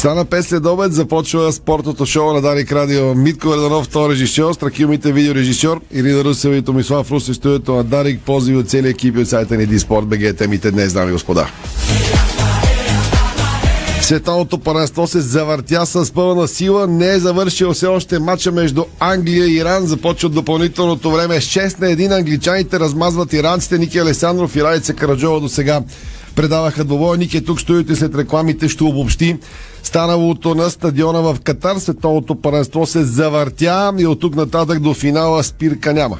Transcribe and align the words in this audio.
Стана 0.00 0.24
5 0.24 0.40
след 0.40 0.66
обед, 0.66 0.92
започва 0.92 1.52
спортното 1.52 2.06
шоу 2.06 2.32
на 2.32 2.40
Дарик 2.40 2.72
Радио. 2.72 3.14
Митко 3.14 3.52
Ерданов, 3.52 3.84
втори 3.84 4.12
режисьор, 4.12 4.52
Страхил 4.52 4.88
Мите, 4.88 5.12
видеорежисьор, 5.12 5.80
Ирина 5.92 6.24
Русева 6.24 6.56
и 6.56 6.62
Томислав 6.62 7.10
Руси, 7.10 7.34
студиото 7.34 7.74
на 7.74 7.84
Дарик, 7.84 8.20
позиви 8.20 8.56
от 8.56 8.68
целия 8.68 8.90
екип 8.90 9.16
от 9.16 9.28
сайта 9.28 9.56
ни 9.56 9.66
Диспорт 9.66 10.06
БГ. 10.06 10.36
Темите 10.36 10.70
днес, 10.70 10.92
дами 10.92 11.08
и 11.08 11.12
господа. 11.12 11.50
Световното 14.02 14.58
първенство 14.58 15.06
се 15.06 15.20
завъртя 15.20 15.86
с 15.86 16.12
пълна 16.12 16.48
сила. 16.48 16.86
Не 16.86 17.08
е 17.12 17.18
завършил 17.18 17.72
все 17.72 17.86
още 17.86 18.18
матча 18.18 18.52
между 18.52 18.84
Англия 19.00 19.46
и 19.46 19.56
Иран. 19.56 19.86
Започва 19.86 20.28
допълнителното 20.28 21.10
време. 21.10 21.36
6 21.36 21.80
на 21.80 21.86
1 21.86 22.18
англичаните 22.18 22.80
размазват 22.80 23.32
иранците. 23.32 23.78
Ники 23.78 23.98
Алесандров 23.98 24.56
и 24.56 24.64
Райца 24.64 24.94
Караджова 24.94 25.40
до 25.40 25.48
сега 25.48 25.80
предаваха 26.34 26.84
двобой. 26.84 27.18
Ники 27.18 27.44
тук 27.44 27.60
стоите 27.60 27.96
след 27.96 28.14
рекламите 28.14 28.68
ще 28.68 28.84
обобщи 28.84 29.36
станалото 29.82 30.54
на 30.54 30.70
стадиона 30.70 31.20
в 31.20 31.36
Катар. 31.44 31.76
Световното 31.76 32.34
първенство 32.34 32.86
се 32.86 33.04
завъртя 33.04 33.92
и 33.98 34.06
от 34.06 34.20
тук 34.20 34.36
нататък 34.36 34.80
до 34.80 34.94
финала 34.94 35.44
спирка 35.44 35.94
няма. 35.94 36.18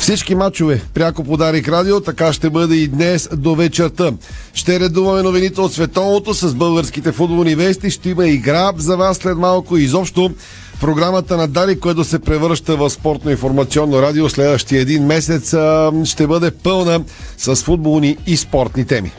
Всички 0.00 0.34
матчове 0.34 0.82
пряко 0.94 1.24
подарих 1.24 1.68
радио, 1.68 2.00
така 2.00 2.32
ще 2.32 2.50
бъде 2.50 2.74
и 2.74 2.88
днес 2.88 3.28
до 3.36 3.54
вечерта. 3.54 4.12
Ще 4.54 4.80
редуваме 4.80 5.22
новините 5.22 5.60
от 5.60 5.72
световното 5.72 6.34
с 6.34 6.54
българските 6.54 7.12
футболни 7.12 7.54
вести. 7.54 7.90
Ще 7.90 8.10
има 8.10 8.26
игра 8.26 8.72
за 8.76 8.96
вас 8.96 9.16
след 9.16 9.38
малко. 9.38 9.76
Изобщо 9.76 10.30
програмата 10.80 11.36
на 11.36 11.48
Дари, 11.48 11.80
което 11.80 12.04
се 12.04 12.18
превръща 12.18 12.76
в 12.76 12.90
спортно-информационно 12.90 14.02
радио 14.02 14.28
следващия 14.28 14.80
един 14.80 15.06
месец, 15.06 15.54
ще 16.04 16.26
бъде 16.26 16.50
пълна 16.50 17.00
с 17.38 17.56
футболни 17.56 18.16
и 18.26 18.36
спортни 18.36 18.84
теми. 18.84 19.12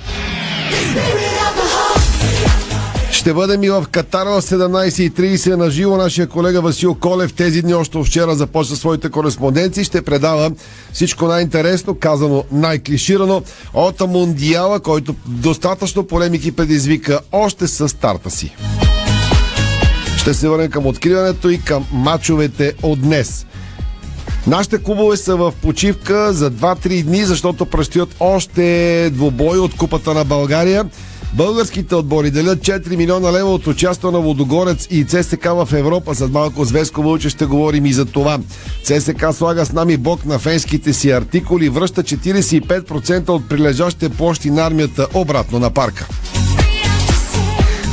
Ще 3.12 3.34
бъдем 3.34 3.64
и 3.64 3.70
в 3.70 3.86
Катар 3.92 4.28
в 4.28 4.42
17.30 4.42 5.56
на 5.56 5.72
живо. 5.72 5.98
Нашия 5.98 6.28
колега 6.28 6.62
Васил 6.62 6.96
Колев 6.96 7.34
тези 7.34 7.62
дни 7.62 7.74
още 7.74 8.04
вчера 8.04 8.36
започна 8.36 8.76
своите 8.76 9.10
кореспонденции. 9.10 9.84
Ще 9.84 10.02
предава 10.02 10.52
всичко 10.94 11.26
най-интересно, 11.26 11.96
казано 11.96 12.44
най-клиширано 12.52 13.44
от 13.74 14.00
Мундиала, 14.00 14.80
който 14.80 15.16
достатъчно 15.26 16.04
полемики 16.04 16.52
предизвика 16.52 17.20
още 17.32 17.68
с 17.68 17.90
старта 17.90 18.30
си. 18.30 18.56
Ще 20.22 20.34
се 20.34 20.50
върнем 20.50 20.72
към 20.72 20.86
откриването 20.86 21.50
и 21.50 21.62
към 21.62 21.86
мачовете 21.92 22.74
от 22.84 23.02
днес. 23.02 23.46
Нашите 24.48 24.78
клубове 24.78 25.18
са 25.18 25.36
в 25.36 25.54
почивка 25.62 26.34
за 26.34 26.52
2-3 26.52 27.04
дни, 27.04 27.26
защото 27.26 27.66
предстоят 27.66 28.16
още 28.20 29.10
двобои 29.14 29.58
от 29.58 29.78
Купата 29.78 30.14
на 30.14 30.26
България. 30.26 30.86
Българските 31.34 31.96
отбори 31.96 32.32
делят 32.32 32.60
4 32.60 32.96
милиона 32.96 33.32
лева 33.32 33.54
от 33.54 33.68
участие 33.68 34.12
на 34.12 34.20
Водогорец 34.20 34.88
и 34.92 35.06
ЦСК 35.06 35.46
в 35.46 35.68
Европа. 35.74 36.16
След 36.16 36.32
малко 36.32 36.66
с 36.66 36.72
Веско 36.72 37.04
Вълче 37.04 37.30
ще 37.30 37.46
говорим 37.46 37.86
и 37.86 37.94
за 37.94 38.06
това. 38.06 38.40
ЦСК 38.84 39.26
слага 39.34 39.66
с 39.66 39.72
нами 39.72 39.98
бок 39.98 40.26
на 40.26 40.40
фенските 40.40 40.94
си 40.94 41.12
артикули, 41.12 41.70
връща 41.70 42.04
45% 42.04 43.30
от 43.30 43.50
прилежащите 43.50 44.10
площи 44.10 44.52
на 44.52 44.66
армията 44.66 45.08
обратно 45.14 45.60
на 45.60 45.70
парка. 45.70 46.08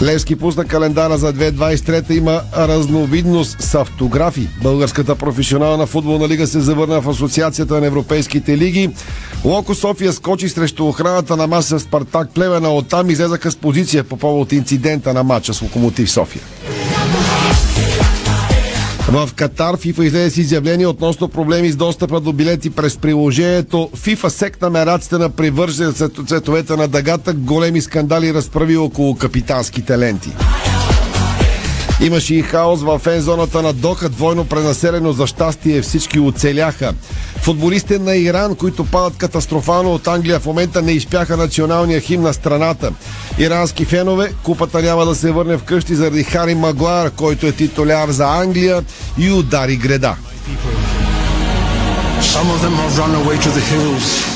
Левски 0.02 0.36
пусна 0.36 0.64
календара 0.64 1.18
за 1.18 1.32
2023 1.32 2.10
има 2.10 2.40
разновидност 2.56 3.62
с 3.62 3.74
автографи. 3.74 4.48
Българската 4.62 5.14
професионална 5.14 5.86
футболна 5.86 6.28
лига 6.28 6.46
се 6.46 6.60
завърна 6.60 7.00
в 7.00 7.08
Асоциацията 7.08 7.80
на 7.80 7.86
европейските 7.86 8.58
лиги. 8.58 8.90
Локо 9.44 9.74
София 9.74 10.12
скочи 10.12 10.48
срещу 10.48 10.86
охраната 10.86 11.36
на 11.36 11.46
маса 11.46 11.80
Спартак 11.80 12.30
Плевена. 12.34 12.74
Оттам 12.74 13.10
излезаха 13.10 13.50
с 13.50 13.56
позиция 13.56 14.04
по 14.04 14.16
повод 14.16 14.52
инцидента 14.52 15.14
на 15.14 15.22
матча 15.22 15.54
с 15.54 15.62
Локомотив 15.62 16.10
София. 16.10 16.42
В 19.12 19.30
Катар 19.36 19.76
FIFA 19.76 20.02
излезе 20.02 20.30
с 20.30 20.36
изявление 20.36 20.86
относно 20.86 21.28
проблеми 21.28 21.70
с 21.70 21.76
достъпа 21.76 22.20
до 22.20 22.32
билети 22.32 22.70
през 22.70 22.96
приложението. 22.96 23.90
FIFA 23.96 24.28
секна 24.28 24.70
мераците 24.70 25.18
на 25.18 25.30
привържен 25.30 25.92
цветовете 26.26 26.76
на 26.76 26.88
дъгата. 26.88 27.32
Големи 27.32 27.80
скандали 27.80 28.34
разправи 28.34 28.76
около 28.76 29.16
капитанските 29.16 29.98
ленти. 29.98 30.30
Имаше 32.00 32.34
и 32.34 32.42
хаос 32.42 32.82
в 32.82 32.98
фен-зоната 32.98 33.62
на 33.62 33.72
Доха, 33.72 34.08
двойно 34.08 34.44
пренаселено 34.44 35.12
за 35.12 35.26
щастие 35.26 35.82
всички 35.82 36.20
оцеляха. 36.20 36.94
Футболистите 37.36 37.98
на 37.98 38.16
Иран, 38.16 38.54
които 38.54 38.84
падат 38.84 39.18
катастрофално 39.18 39.94
от 39.94 40.06
Англия, 40.06 40.40
в 40.40 40.46
момента 40.46 40.82
не 40.82 40.92
изпяха 40.92 41.36
националния 41.36 42.00
хим 42.00 42.22
на 42.22 42.34
страната. 42.34 42.92
Ирански 43.38 43.84
фенове, 43.84 44.32
купата 44.42 44.82
няма 44.82 45.04
да 45.04 45.14
се 45.14 45.30
върне 45.30 45.58
вкъщи 45.58 45.94
заради 45.94 46.22
Хари 46.22 46.54
Магуар, 46.54 47.10
който 47.10 47.46
е 47.46 47.52
титуляр 47.52 48.10
за 48.10 48.26
Англия 48.26 48.84
и 49.18 49.32
удари 49.32 49.76
греда. 49.76 50.16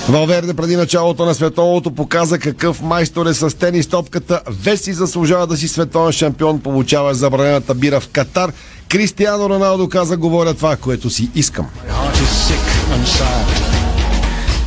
Валверде 0.09 0.55
преди 0.55 0.77
началото 0.77 1.25
на 1.25 1.35
световното 1.35 1.91
показа 1.91 2.39
какъв 2.39 2.83
майстор 2.83 3.27
е 3.27 3.35
с 3.35 3.59
тенис 3.59 3.87
топката. 3.87 4.41
Веси 4.63 4.93
заслужава 4.93 5.47
да 5.47 5.57
си 5.57 5.69
световен 5.69 6.13
шампион, 6.13 6.61
получава 6.61 7.15
забранената 7.15 7.75
бира 7.75 8.01
в 8.01 8.09
Катар. 8.09 8.53
Кристиано 8.89 9.49
Роналдо 9.49 9.89
каза, 9.89 10.17
говоря 10.17 10.55
това, 10.55 10.77
което 10.77 11.11
си 11.11 11.31
искам. 11.35 11.67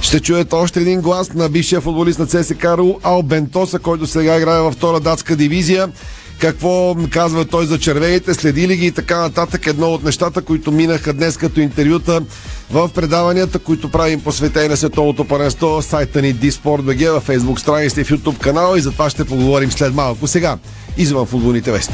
Ще 0.01 0.19
чуете 0.19 0.55
още 0.55 0.79
един 0.79 1.01
глас 1.01 1.33
на 1.33 1.49
бившия 1.49 1.81
футболист 1.81 2.19
на 2.19 2.27
ЦСК 2.27 2.63
Ру 2.65 2.93
Албентоса, 3.03 3.79
който 3.79 4.07
сега 4.07 4.37
играе 4.37 4.61
във 4.61 4.73
втора 4.73 4.99
датска 4.99 5.35
дивизия 5.35 5.89
какво 6.39 6.95
казва 7.09 7.45
той 7.45 7.65
за 7.65 7.79
червените, 7.79 8.33
следи 8.33 8.67
ли 8.67 8.75
ги 8.77 8.85
и 8.85 8.91
така 8.91 9.21
нататък. 9.21 9.67
Едно 9.67 9.87
от 9.87 10.03
нещата, 10.03 10.41
които 10.41 10.71
минаха 10.71 11.13
днес 11.13 11.37
като 11.37 11.59
интервюта 11.59 12.21
в 12.71 12.89
предаванията, 12.95 13.59
които 13.59 13.91
правим 13.91 14.21
посветени 14.21 14.67
на 14.67 14.77
световното 14.77 15.25
паренство, 15.25 15.81
сайта 15.81 16.21
ни 16.21 16.35
Disport.bg, 16.35 17.19
в 17.19 17.27
Facebook 17.27 17.59
страница 17.59 18.01
и 18.01 18.03
в 18.03 18.09
YouTube 18.09 18.39
канала 18.39 18.77
и 18.77 18.81
за 18.81 18.91
това 18.91 19.09
ще 19.09 19.25
поговорим 19.25 19.71
след 19.71 19.93
малко. 19.93 20.27
Сега, 20.27 20.57
извън 20.97 21.25
футболните 21.25 21.71
вести. 21.71 21.93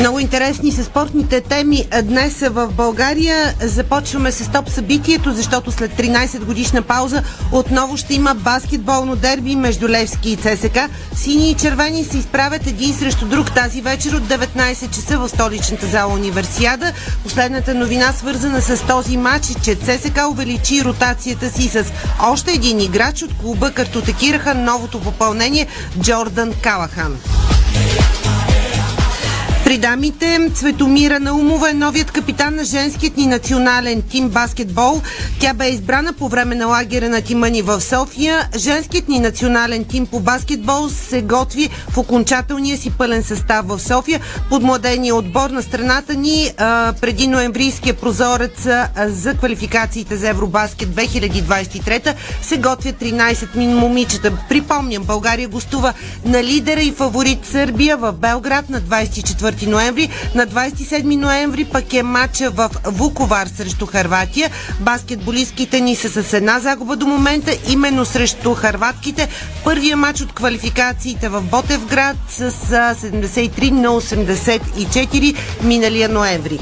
Много 0.00 0.18
интересни 0.18 0.72
са 0.72 0.84
спортните 0.84 1.40
теми 1.40 1.84
днес 2.02 2.40
в 2.40 2.68
България. 2.72 3.54
Започваме 3.60 4.32
с 4.32 4.50
топ 4.52 4.68
събитието, 4.68 5.32
защото 5.32 5.72
след 5.72 5.92
13 5.92 6.44
годишна 6.44 6.82
пауза 6.82 7.22
отново 7.52 7.96
ще 7.96 8.14
има 8.14 8.34
баскетболно 8.34 9.16
дерби 9.16 9.56
между 9.56 9.88
Левски 9.88 10.30
и 10.30 10.36
ЦСК. 10.36 10.78
Сини 11.14 11.50
и 11.50 11.54
червени 11.54 12.04
се 12.04 12.18
изправят 12.18 12.66
един 12.66 12.94
срещу 12.94 13.26
друг 13.26 13.54
тази 13.54 13.80
вечер 13.80 14.12
от 14.12 14.22
19 14.22 14.90
часа 14.94 15.18
в 15.18 15.28
столичната 15.28 15.86
зала 15.86 16.14
Универсиада. 16.14 16.92
Последната 17.22 17.74
новина, 17.74 18.12
свързана 18.12 18.62
с 18.62 18.86
този 18.86 19.16
матч, 19.16 19.50
е, 19.50 19.54
че 19.54 19.74
ЦСК 19.74 20.20
увеличи 20.30 20.84
ротацията 20.84 21.50
си 21.50 21.68
с 21.68 21.84
още 22.22 22.52
един 22.52 22.80
играч 22.80 23.22
от 23.22 23.38
клуба 23.40 23.70
картотекираха 23.70 24.54
новото 24.54 25.00
попълнение 25.00 25.66
Джордан 26.00 26.52
Калахан. 26.62 27.16
При 29.70 29.78
дамите 29.78 30.50
Цветомира 30.54 31.20
Наумова 31.20 31.70
е 31.70 31.72
новият 31.72 32.10
капитан 32.10 32.54
на 32.54 32.64
женският 32.64 33.16
ни 33.16 33.26
национален 33.26 34.02
тим 34.02 34.28
баскетбол. 34.28 35.02
Тя 35.40 35.54
бе 35.54 35.68
избрана 35.68 36.12
по 36.12 36.28
време 36.28 36.54
на 36.54 36.66
лагера 36.66 37.08
на 37.08 37.20
тима 37.20 37.50
ни 37.50 37.62
в 37.62 37.80
София. 37.80 38.48
Женският 38.56 39.08
ни 39.08 39.18
национален 39.18 39.84
тим 39.84 40.06
по 40.06 40.20
баскетбол 40.20 40.88
се 40.88 41.22
готви 41.22 41.68
в 41.90 41.98
окончателния 41.98 42.76
си 42.76 42.90
пълен 42.90 43.22
състав 43.22 43.68
в 43.68 43.80
София. 43.80 44.20
Под 44.48 44.62
младения 44.62 45.14
отбор 45.14 45.50
на 45.50 45.62
страната 45.62 46.14
ни 46.14 46.50
а, 46.58 46.92
преди 47.00 47.26
ноемврийския 47.26 47.94
прозорец 47.94 48.66
а, 48.66 48.88
за 49.08 49.34
квалификациите 49.34 50.16
за 50.16 50.28
Евробаскет 50.28 50.88
2023 50.88 52.14
се 52.42 52.56
готвят 52.56 52.96
13 52.96 53.56
мин 53.56 53.76
момичета. 53.76 54.32
Припомням, 54.48 55.02
България 55.02 55.48
гостува 55.48 55.92
на 56.24 56.44
лидера 56.44 56.82
и 56.82 56.92
фаворит 56.92 57.46
Сърбия 57.46 57.96
в 57.96 58.12
Белград 58.12 58.70
на 58.70 58.80
24 58.80 59.59
4 59.60 59.66
ноември. 59.66 60.08
На 60.34 60.46
27 60.46 61.16
ноември 61.16 61.64
пък 61.64 61.94
е 61.94 62.02
матча 62.02 62.50
в 62.50 62.70
Вуковар 62.84 63.46
срещу 63.46 63.86
Харватия. 63.86 64.50
Баскетболистките 64.80 65.80
ни 65.80 65.96
са 65.96 66.24
с 66.24 66.32
една 66.32 66.60
загуба 66.60 66.96
до 66.96 67.06
момента, 67.06 67.52
именно 67.68 68.04
срещу 68.04 68.54
харватките. 68.54 69.28
Първия 69.64 69.96
матч 69.96 70.20
от 70.20 70.32
квалификациите 70.32 71.28
в 71.28 71.42
Ботевград 71.42 72.16
с 72.28 72.50
73 72.50 73.70
на 73.70 73.88
84 73.88 75.36
миналия 75.62 76.08
ноември. 76.08 76.58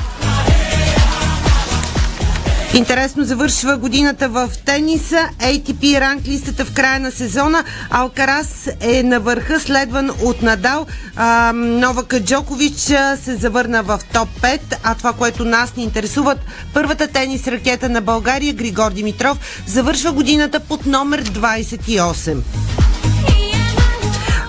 Интересно 2.75 3.25
завършва 3.25 3.76
годината 3.76 4.29
в 4.29 4.50
тениса. 4.65 5.29
ATP 5.41 6.00
ранг 6.00 6.26
листата 6.26 6.65
в 6.65 6.73
края 6.73 7.00
на 7.00 7.11
сезона. 7.11 7.65
Алкарас 7.91 8.69
е 8.81 9.03
на 9.03 9.20
върха, 9.20 9.61
следван 9.61 10.11
от 10.23 10.43
Надал. 10.43 10.87
А, 11.17 11.53
Новака 11.55 12.20
Джокович 12.20 12.75
се 12.75 13.37
завърна 13.41 13.82
в 13.82 14.00
топ 14.12 14.29
5. 14.41 14.61
А 14.82 14.94
това, 14.94 15.12
което 15.12 15.44
нас 15.44 15.76
ни 15.76 15.82
интересуват, 15.82 16.38
първата 16.75 17.09
тенис 17.09 17.49
ракета 17.49 17.88
на 17.88 18.00
България, 18.00 18.53
Григор 18.53 18.93
Димитров, 18.93 19.38
завършва 19.67 20.12
годината 20.12 20.61
под 20.61 20.87
номер 20.87 21.25
28. 21.25 22.37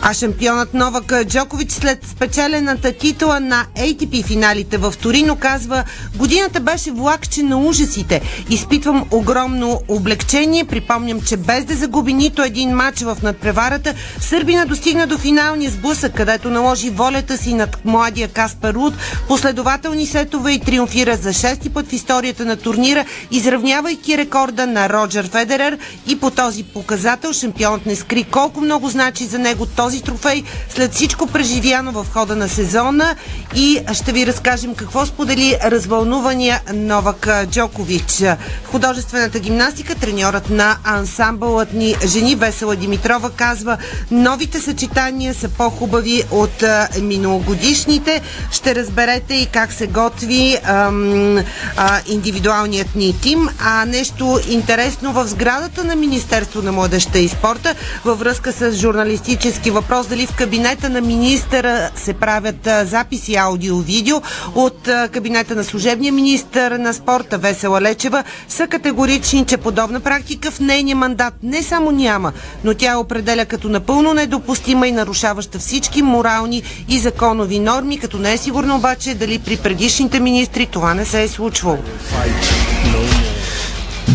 А 0.02 0.14
шампионът 0.14 0.74
Новак 0.74 1.14
Джокович 1.26 1.72
след 1.72 2.08
спечелената 2.08 2.92
титла 2.92 3.40
на 3.40 3.66
ATP 3.78 4.26
финалите 4.26 4.78
в 4.78 4.94
Торино 5.02 5.36
казва 5.36 5.84
Годината 6.16 6.60
беше 6.60 6.92
влакче 6.92 7.44
на 7.44 7.58
ужасите. 7.58 8.22
Изпитвам 8.50 9.06
огромно 9.12 9.82
облегчение. 9.88 10.64
Припомням, 10.66 11.22
че 11.22 11.38
без 11.38 11.66
да 11.66 11.76
загуби 11.76 12.14
нито 12.14 12.44
един 12.44 12.70
матч 12.70 13.00
в 13.02 13.18
надпреварата, 13.24 13.94
Сърбина 14.22 14.66
достигна 14.66 15.08
до 15.08 15.18
финалния 15.18 15.72
сблъсък, 15.72 16.14
където 16.14 16.50
наложи 16.50 16.90
волята 16.90 17.38
си 17.38 17.54
над 17.54 17.86
младия 17.86 18.28
Каспар 18.28 18.74
Руд, 18.74 18.94
последователни 19.28 20.06
сетове 20.06 20.52
и 20.52 20.60
триумфира 20.60 21.18
за 21.18 21.34
шести 21.34 21.70
път 21.70 21.88
в 21.88 21.94
историята 21.94 22.46
на 22.46 22.56
турнира, 22.56 23.06
изравнявайки 23.32 24.18
рекорда 24.18 24.68
на 24.68 24.90
Роджер 24.90 25.30
Федерер 25.30 25.78
и 26.08 26.20
по 26.20 26.32
този 26.32 26.64
показател 26.64 27.34
шампионът 27.34 27.86
не 27.86 27.96
скри 27.96 28.24
колко 28.24 28.62
много 28.62 28.90
значи 28.90 29.26
за 29.26 29.40
него 29.40 29.66
този 29.66 29.89
този 29.90 30.02
трофей 30.02 30.44
след 30.70 30.94
всичко 30.94 31.28
преживяно 31.28 31.92
в 31.92 32.06
хода 32.14 32.36
на 32.36 32.50
сезона 32.50 33.16
и 33.56 33.80
ще 33.94 34.12
ви 34.12 34.28
разкажем 34.28 34.76
какво 34.76 35.06
сподели 35.06 35.58
развълнувания 35.64 36.62
Новак 36.74 37.30
Джокович. 37.46 38.24
Художествената 38.72 39.40
гимнастика 39.40 39.96
треньорът 39.96 40.50
на 40.50 40.78
ансамбълът 40.84 41.74
ни 41.74 41.96
жени 42.06 42.36
Весела 42.36 42.76
Димитрова 42.76 43.30
казва 43.30 43.78
новите 44.12 44.60
съчетания 44.62 45.34
са 45.34 45.50
по-хубави 45.50 46.24
от 46.32 46.64
миналогодишните. 47.02 48.22
Ще 48.52 48.76
разберете 48.76 49.34
и 49.34 49.46
как 49.46 49.74
се 49.74 49.88
готви 49.88 50.58
ам, 50.64 51.38
а, 51.78 52.00
индивидуалният 52.08 52.96
ни 52.96 53.16
тим. 53.22 53.50
А 53.60 53.86
нещо 53.86 54.40
интересно 54.50 55.14
в 55.14 55.28
сградата 55.28 55.84
на 55.84 55.96
Министерство 55.96 56.62
на 56.62 56.72
младеща 56.72 57.20
и 57.20 57.28
спорта 57.28 57.76
във 58.06 58.20
връзка 58.20 58.54
с 58.54 58.74
журналистически 58.74 59.72
въпрос 59.82 60.08
дали 60.08 60.26
в 60.26 60.36
кабинета 60.36 60.90
на 60.90 61.02
министъра 61.02 61.90
се 61.96 62.14
правят 62.14 62.70
записи 62.84 63.36
аудио-видео 63.36 64.22
от 64.56 64.90
кабинета 65.12 65.56
на 65.56 65.64
служебния 65.64 66.14
министър 66.14 66.72
на 66.72 66.94
спорта 66.94 67.38
Весела 67.38 67.82
Лечева 67.82 68.24
са 68.48 68.68
категорични, 68.68 69.46
че 69.46 69.58
подобна 69.58 70.00
практика 70.00 70.52
в 70.52 70.60
нейния 70.60 70.96
мандат 70.96 71.34
не 71.44 71.64
само 71.64 71.92
няма, 71.92 72.34
но 72.64 72.74
тя 72.74 72.98
определя 72.98 73.46
като 73.46 73.70
напълно 73.70 74.14
недопустима 74.14 74.88
и 74.88 74.92
нарушаваща 74.92 75.60
всички 75.60 76.02
морални 76.02 76.64
и 76.90 77.00
законови 77.00 77.60
норми, 77.60 78.00
като 78.00 78.18
не 78.18 78.34
е 78.34 78.38
сигурно 78.38 78.76
обаче 78.76 79.16
дали 79.16 79.40
при 79.40 79.58
предишните 79.58 80.20
министри 80.20 80.66
това 80.66 80.94
не 80.94 81.06
се 81.06 81.24
е 81.24 81.28
случвало. 81.28 81.78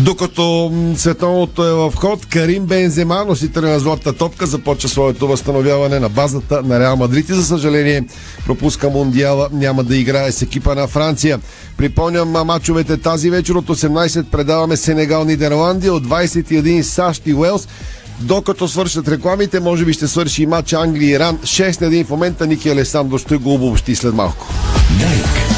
Докато 0.05 0.71
световното 0.95 1.67
е 1.67 1.73
в 1.73 1.93
ход, 1.95 2.25
Карим 2.25 2.65
Бензема, 2.65 3.25
носител 3.27 3.61
на 3.61 3.79
златата 3.79 4.13
топка, 4.13 4.45
започва 4.45 4.89
своето 4.89 5.27
възстановяване 5.27 5.99
на 5.99 6.09
базата 6.09 6.61
на 6.63 6.79
Реал 6.79 6.95
Мадрид 6.95 7.29
и 7.29 7.33
за 7.33 7.45
съжаление 7.45 8.03
пропуска 8.45 8.89
Мондиала, 8.89 9.49
няма 9.51 9.83
да 9.83 9.97
играе 9.97 10.31
с 10.31 10.41
екипа 10.41 10.75
на 10.75 10.87
Франция. 10.87 11.39
Припомням 11.77 12.29
мачовете 12.29 12.97
тази 12.97 13.29
вечер 13.29 13.53
от 13.53 13.67
18 13.67 14.23
предаваме 14.23 14.77
Сенегал 14.77 15.25
Нидерландия, 15.25 15.93
от 15.93 16.07
21 16.07 16.81
САЩ 16.81 17.21
и 17.25 17.33
Уелс. 17.33 17.67
Докато 18.19 18.67
свършат 18.67 19.07
рекламите, 19.07 19.59
може 19.59 19.85
би 19.85 19.93
ще 19.93 20.07
свърши 20.07 20.43
и 20.43 20.45
матч 20.45 20.73
Англия-Иран. 20.73 21.37
6 21.37 21.81
на 21.81 21.87
1 21.87 22.05
в 22.05 22.09
момента 22.09 22.47
Ники 22.47 22.69
Алесандро 22.69 23.17
ще 23.17 23.37
го 23.37 23.53
обобщи 23.53 23.95
след 23.95 24.13
малко. 24.13 24.47
Дайк. 24.99 25.54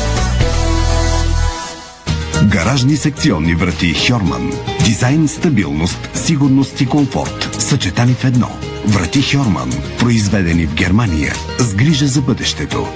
Гаражни 2.57 2.95
секционни 2.95 3.55
врати 3.55 3.93
Хьорман. 3.93 4.51
Дизайн, 4.85 5.27
стабилност, 5.27 6.09
сигурност 6.13 6.81
и 6.81 6.85
комфорт. 6.85 7.55
Съчетани 7.59 8.13
в 8.13 8.25
едно. 8.25 8.47
Врати 8.87 9.21
Хьорман. 9.21 9.71
Произведени 9.99 10.65
в 10.65 10.73
Германия. 10.73 11.33
С 11.59 11.75
грижа 11.75 12.07
за 12.07 12.21
бъдещето. 12.21 12.87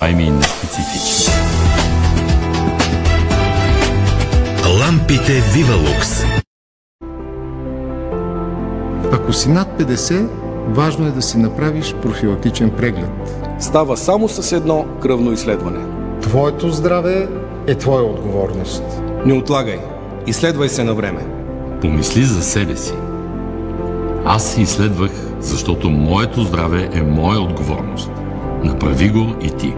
Аймин 0.00 0.42
специфични. 0.42 1.34
Лампите 4.80 5.42
Вивалукс. 5.54 6.24
Ако 9.12 9.32
си 9.32 9.48
над 9.48 9.80
50, 9.80 10.28
важно 10.68 11.06
е 11.06 11.10
да 11.10 11.22
си 11.22 11.38
направиш 11.38 11.94
профилактичен 12.02 12.70
преглед. 12.70 13.10
Става 13.60 13.96
само 13.96 14.28
с 14.28 14.52
едно 14.52 14.86
кръвно 15.02 15.32
изследване. 15.32 16.01
Твоето 16.32 16.70
здраве 16.70 17.28
е 17.66 17.74
твоя 17.74 18.04
отговорност. 18.04 18.82
Не 19.26 19.32
отлагай. 19.32 19.80
Изследвай 20.26 20.68
се 20.68 20.84
на 20.84 20.94
време. 20.94 21.26
Помисли 21.80 22.22
за 22.22 22.42
себе 22.42 22.76
си. 22.76 22.92
Аз 24.24 24.44
се 24.44 24.60
изследвах, 24.60 25.10
защото 25.40 25.90
моето 25.90 26.42
здраве 26.42 26.88
е 26.92 27.02
моя 27.02 27.40
отговорност. 27.40 28.10
Направи 28.64 29.08
го 29.10 29.34
и 29.42 29.50
ти. 29.50 29.74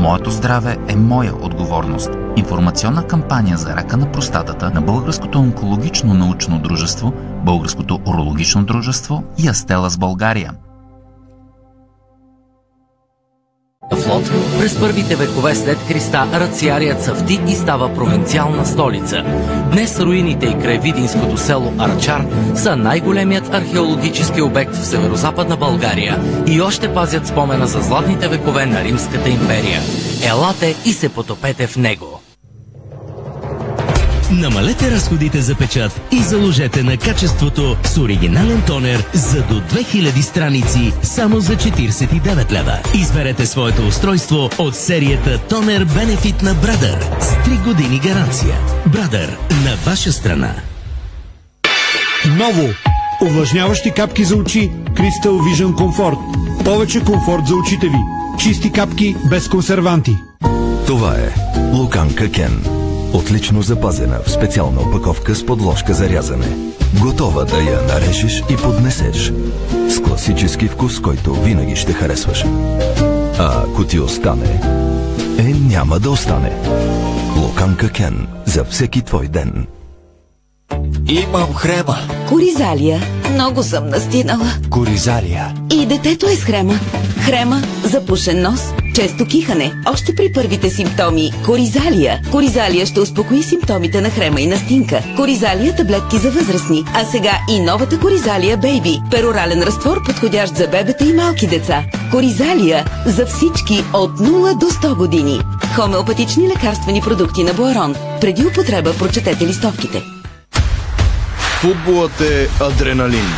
Моето 0.00 0.30
здраве 0.30 0.76
е 0.88 0.96
моя 0.96 1.34
отговорност. 1.42 2.10
Информационна 2.36 3.06
кампания 3.06 3.56
за 3.56 3.76
рака 3.76 3.96
на 3.96 4.12
простатата 4.12 4.70
на 4.70 4.80
Българското 4.80 5.38
онкологично 5.38 6.14
научно 6.14 6.58
дружество, 6.58 7.12
Българското 7.44 8.00
урологично 8.06 8.64
дружество 8.64 9.24
и 9.38 9.48
Астела 9.48 9.90
с 9.90 9.98
България– 9.98 10.52
флот, 13.94 14.30
през 14.58 14.80
първите 14.80 15.16
векове 15.16 15.54
след 15.54 15.78
Христа 15.78 16.26
Рациарият 16.32 17.02
съвти 17.02 17.40
и 17.48 17.54
става 17.54 17.94
провинциална 17.94 18.66
столица. 18.66 19.24
Днес 19.72 20.00
руините 20.00 20.46
и 20.46 20.62
край 20.62 20.78
Видинското 20.78 21.36
село 21.36 21.72
Арчар 21.78 22.26
са 22.54 22.76
най-големият 22.76 23.54
археологически 23.54 24.42
обект 24.42 24.74
в 24.74 24.86
северо-западна 24.86 25.56
България 25.56 26.20
и 26.46 26.60
още 26.60 26.94
пазят 26.94 27.26
спомена 27.26 27.66
за 27.66 27.80
златните 27.80 28.28
векове 28.28 28.66
на 28.66 28.84
Римската 28.84 29.28
империя. 29.28 29.80
Елате 30.28 30.74
и 30.84 30.92
се 30.92 31.08
потопете 31.08 31.66
в 31.66 31.76
него. 31.76 32.20
Намалете 34.30 34.90
разходите 34.90 35.40
за 35.40 35.54
печат 35.54 36.00
и 36.12 36.22
заложете 36.22 36.82
на 36.82 36.96
качеството 36.96 37.76
с 37.84 37.98
оригинален 37.98 38.62
тонер 38.66 39.04
за 39.12 39.42
до 39.42 39.60
2000 39.60 40.20
страници 40.20 40.92
само 41.02 41.40
за 41.40 41.56
49 41.56 42.52
лева. 42.52 42.78
Изберете 42.94 43.46
своето 43.46 43.86
устройство 43.86 44.50
от 44.58 44.76
серията 44.76 45.38
Тонер 45.38 45.84
Бенефит 45.84 46.42
на 46.42 46.54
Брадър 46.54 46.98
с 47.20 47.26
3 47.26 47.64
години 47.64 47.98
гаранция. 47.98 48.54
Брадър 48.86 49.36
на 49.64 49.76
ваша 49.86 50.12
страна. 50.12 50.54
Ново! 52.26 52.68
Увлажняващи 53.22 53.90
капки 53.90 54.24
за 54.24 54.36
очи 54.36 54.70
Crystal 54.84 55.30
Vision 55.30 55.72
Comfort. 55.72 56.18
Повече 56.64 57.00
комфорт 57.00 57.46
за 57.46 57.54
очите 57.54 57.86
ви. 57.86 57.98
Чисти 58.38 58.72
капки 58.72 59.16
без 59.30 59.48
консерванти. 59.48 60.16
Това 60.86 61.14
е 61.14 61.34
Луканка 61.72 62.30
Кен 62.30 62.75
Отлично 63.16 63.62
запазена 63.62 64.20
в 64.26 64.30
специална 64.30 64.80
опаковка 64.80 65.34
с 65.34 65.46
подложка 65.46 65.94
за 65.94 66.08
рязане. 66.08 66.46
Готова 67.00 67.44
да 67.44 67.56
я 67.56 67.82
нарежеш 67.82 68.42
и 68.50 68.56
поднесеш. 68.56 69.32
С 69.88 70.02
класически 70.02 70.68
вкус, 70.68 71.00
който 71.00 71.34
винаги 71.34 71.76
ще 71.76 71.92
харесваш. 71.92 72.44
А 73.38 73.62
ако 73.62 73.84
ти 73.84 74.00
остане, 74.00 74.60
е 75.38 75.42
няма 75.42 75.98
да 75.98 76.10
остане. 76.10 76.52
Локанка 77.36 77.88
Кен 77.88 78.26
за 78.44 78.64
всеки 78.64 79.02
твой 79.02 79.28
ден. 79.28 79.66
Имам 81.08 81.54
хрема. 81.54 81.96
Коризалия. 82.28 83.00
Много 83.32 83.62
съм 83.62 83.88
настинала. 83.88 84.46
Коризалия. 84.70 85.54
И 85.72 85.86
детето 85.86 86.26
е 86.26 86.36
с 86.36 86.44
хрема. 86.44 86.74
Хрема 87.24 87.62
за 87.84 88.06
пушен 88.06 88.42
нос, 88.42 88.60
често 88.94 89.26
кихане. 89.26 89.72
Още 89.92 90.14
при 90.14 90.32
първите 90.32 90.70
симптоми. 90.70 91.32
Коризалия. 91.44 92.20
Коризалия 92.30 92.86
ще 92.86 93.00
успокои 93.00 93.42
симптомите 93.42 94.00
на 94.00 94.10
хрема 94.10 94.40
и 94.40 94.46
настинка. 94.46 95.02
Коризалия 95.16 95.76
таблетки 95.76 96.18
за 96.18 96.30
възрастни. 96.30 96.84
А 96.94 97.04
сега 97.04 97.38
и 97.50 97.60
новата 97.60 98.00
Коризалия 98.00 98.56
Бейби. 98.56 99.00
Перорален 99.10 99.62
разтвор, 99.62 100.04
подходящ 100.04 100.56
за 100.56 100.68
бебета 100.68 101.04
и 101.04 101.12
малки 101.12 101.46
деца. 101.46 101.84
Коризалия 102.10 102.84
за 103.06 103.26
всички 103.26 103.84
от 103.94 104.10
0 104.10 104.58
до 104.58 104.66
100 104.66 104.96
години. 104.96 105.40
Хомеопатични 105.74 106.48
лекарствени 106.48 107.00
продукти 107.00 107.44
на 107.44 107.52
Буарон. 107.54 107.94
Преди 108.20 108.46
употреба 108.46 108.92
прочетете 108.98 109.46
листовките. 109.46 110.15
Футболът 111.60 112.20
е 112.20 112.48
адреналин. 112.60 113.28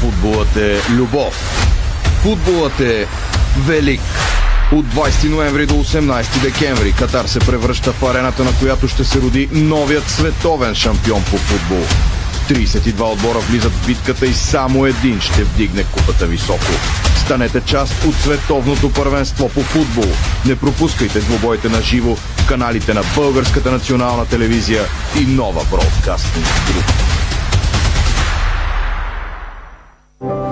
Футболът 0.00 0.56
е 0.56 0.80
любов. 0.90 1.34
Футболът 2.22 2.80
е 2.80 3.06
велик. 3.66 4.00
От 4.72 4.86
20 4.86 5.28
ноември 5.28 5.66
до 5.66 5.74
18 5.74 6.40
декември 6.42 6.92
Катар 6.92 7.24
се 7.24 7.38
превръща 7.38 7.92
в 7.92 8.02
арената, 8.02 8.44
на 8.44 8.52
която 8.60 8.88
ще 8.88 9.04
се 9.04 9.20
роди 9.20 9.48
новият 9.52 10.10
световен 10.10 10.74
шампион 10.74 11.22
по 11.30 11.36
футбол. 11.36 11.84
32 12.48 13.12
отбора 13.12 13.38
влизат 13.38 13.72
в 13.72 13.86
битката 13.86 14.26
и 14.26 14.34
само 14.34 14.86
един 14.86 15.20
ще 15.20 15.44
вдигне 15.44 15.84
купата 15.84 16.26
високо. 16.26 16.72
Станете 17.16 17.60
част 17.60 18.04
от 18.04 18.14
световното 18.14 18.92
първенство 18.92 19.48
по 19.48 19.62
футбол. 19.62 20.12
Не 20.46 20.56
пропускайте 20.56 21.20
двобоите 21.20 21.68
на 21.68 21.82
живо 21.82 22.16
в 22.16 22.48
каналите 22.48 22.94
на 22.94 23.02
Българската 23.14 23.70
национална 23.70 24.26
телевизия 24.26 24.84
и 25.20 25.26
нова 25.26 25.64
бродкастинг 25.70 26.46
груп. 26.66 27.07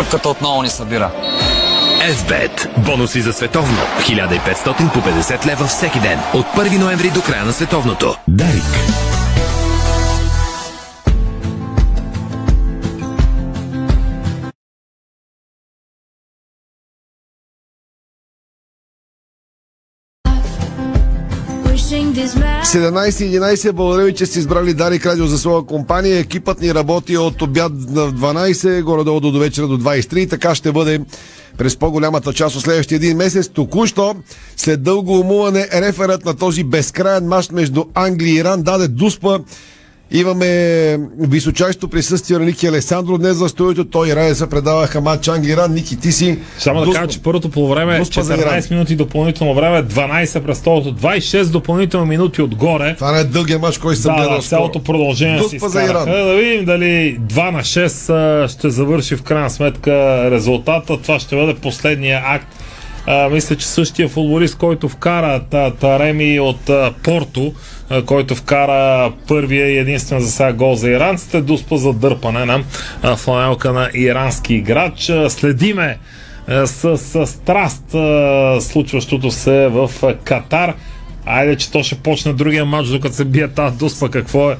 Тръпката 0.00 0.28
отново 0.28 0.62
ни 0.62 0.68
събира. 0.68 1.10
FBET. 2.00 2.78
Бонуси 2.78 3.20
за 3.20 3.32
световно. 3.32 3.78
1500 4.00 4.92
по 4.92 4.98
50 4.98 5.46
лева 5.46 5.66
всеки 5.66 6.00
ден. 6.00 6.18
От 6.34 6.46
1 6.46 6.78
ноември 6.78 7.10
до 7.10 7.22
края 7.22 7.44
на 7.44 7.52
световното. 7.52 8.16
Дарик. 8.28 8.64
17.11. 22.70 23.72
Благодаря 23.72 24.04
ви, 24.04 24.14
че 24.14 24.26
сте 24.26 24.38
избрали 24.38 24.74
Дарик 24.74 25.06
Радио 25.06 25.26
за 25.26 25.38
своя 25.38 25.62
компания. 25.62 26.18
Екипът 26.18 26.60
ни 26.60 26.74
работи 26.74 27.16
от 27.16 27.42
обяд 27.42 27.72
на 27.72 28.12
12, 28.12 28.82
горе-долу 28.82 29.20
до 29.20 29.38
вечера 29.38 29.66
до 29.66 29.78
23. 29.78 30.30
Така 30.30 30.54
ще 30.54 30.72
бъде 30.72 31.00
през 31.58 31.76
по-голямата 31.76 32.32
част 32.32 32.56
от 32.56 32.62
следващия 32.62 32.96
един 32.96 33.16
месец. 33.16 33.48
Току-що, 33.48 34.14
след 34.56 34.82
дълго 34.82 35.20
умуване, 35.20 35.68
реферът 35.72 36.24
на 36.24 36.36
този 36.36 36.64
безкрайен 36.64 37.26
мач 37.26 37.50
между 37.50 37.84
Англия 37.94 38.32
и 38.32 38.36
Иран 38.36 38.62
даде 38.62 38.88
дуспа. 38.88 39.38
Имаме 40.12 40.98
височайщо 41.18 41.88
присъствие 41.88 42.38
на 42.38 42.44
Ники 42.44 42.66
Алесандро 42.66 43.18
днес 43.18 43.36
за 43.36 43.48
студиото. 43.48 43.90
Той 43.90 44.08
и 44.08 44.16
Рая 44.16 44.34
се 44.34 44.50
предаваха 44.50 45.00
матч 45.00 45.28
Англия 45.28 45.52
Иран. 45.52 45.74
Ники, 45.74 46.00
ти 46.00 46.12
си... 46.12 46.38
Само 46.58 46.84
да 46.84 46.92
кажа, 46.92 47.06
че 47.06 47.22
първото 47.22 47.50
по 47.50 47.68
време 47.68 47.96
е 47.96 48.00
14 48.00 48.70
минути 48.70 48.96
допълнително 48.96 49.54
време, 49.54 49.84
12 49.84 50.40
през 50.40 50.60
второто, 50.60 50.94
26 50.94 51.44
допълнителни 51.44 52.08
минути 52.08 52.42
отгоре. 52.42 52.94
Това 52.94 53.12
не 53.12 53.20
е 53.20 53.24
дългия 53.24 53.58
мач, 53.58 53.78
който 53.78 54.00
съм 54.00 54.16
да, 54.16 54.22
гледал. 54.22 54.36
да, 54.36 54.42
цялото 54.42 54.82
продължение 54.82 55.38
Дуспа 55.38 55.58
си 55.70 55.78
изкараха. 55.78 56.10
Да 56.10 56.34
видим 56.34 56.64
дали 56.64 57.18
2 57.20 57.50
на 57.50 57.60
6 57.60 58.44
а, 58.44 58.48
ще 58.48 58.70
завърши 58.70 59.16
в 59.16 59.22
крайна 59.22 59.50
сметка 59.50 59.90
резултата. 60.30 60.98
Това 61.02 61.18
ще 61.18 61.36
бъде 61.36 61.54
последния 61.54 62.22
акт 62.26 62.59
а, 63.06 63.28
мисля, 63.28 63.56
че 63.56 63.66
същия 63.66 64.08
футболист, 64.08 64.58
който 64.58 64.88
вкара 64.88 65.40
та, 65.50 65.70
Тареми 65.70 66.40
от 66.40 66.68
а, 66.68 66.92
Порто, 67.02 67.52
а, 67.90 68.02
който 68.02 68.34
вкара 68.34 69.12
първия 69.28 69.68
и 69.68 69.78
единствен 69.78 70.20
за 70.20 70.30
сега 70.30 70.52
гол 70.52 70.74
за 70.74 70.90
иранците, 70.90 71.40
дуспа 71.40 71.76
за 71.76 71.92
дърпане 71.92 72.44
на 72.44 72.64
а, 73.02 73.16
фланелка 73.16 73.72
на 73.72 73.90
ирански 73.94 74.54
играч. 74.54 75.10
А, 75.10 75.30
следиме 75.30 75.98
с, 76.64 76.98
с 76.98 77.26
страст 77.26 77.94
а, 77.94 78.58
случващото 78.60 79.30
се 79.30 79.68
в 79.68 79.90
а, 80.02 80.14
Катар. 80.14 80.74
Айде, 81.26 81.56
че 81.56 81.70
то 81.70 81.82
ще 81.82 81.94
почне 81.94 82.32
другия 82.32 82.64
матч, 82.64 82.88
докато 82.88 83.14
се 83.14 83.24
бие 83.24 83.48
тази 83.48 83.76
дуспа. 83.76 84.08
Какво 84.08 84.50
е? 84.50 84.56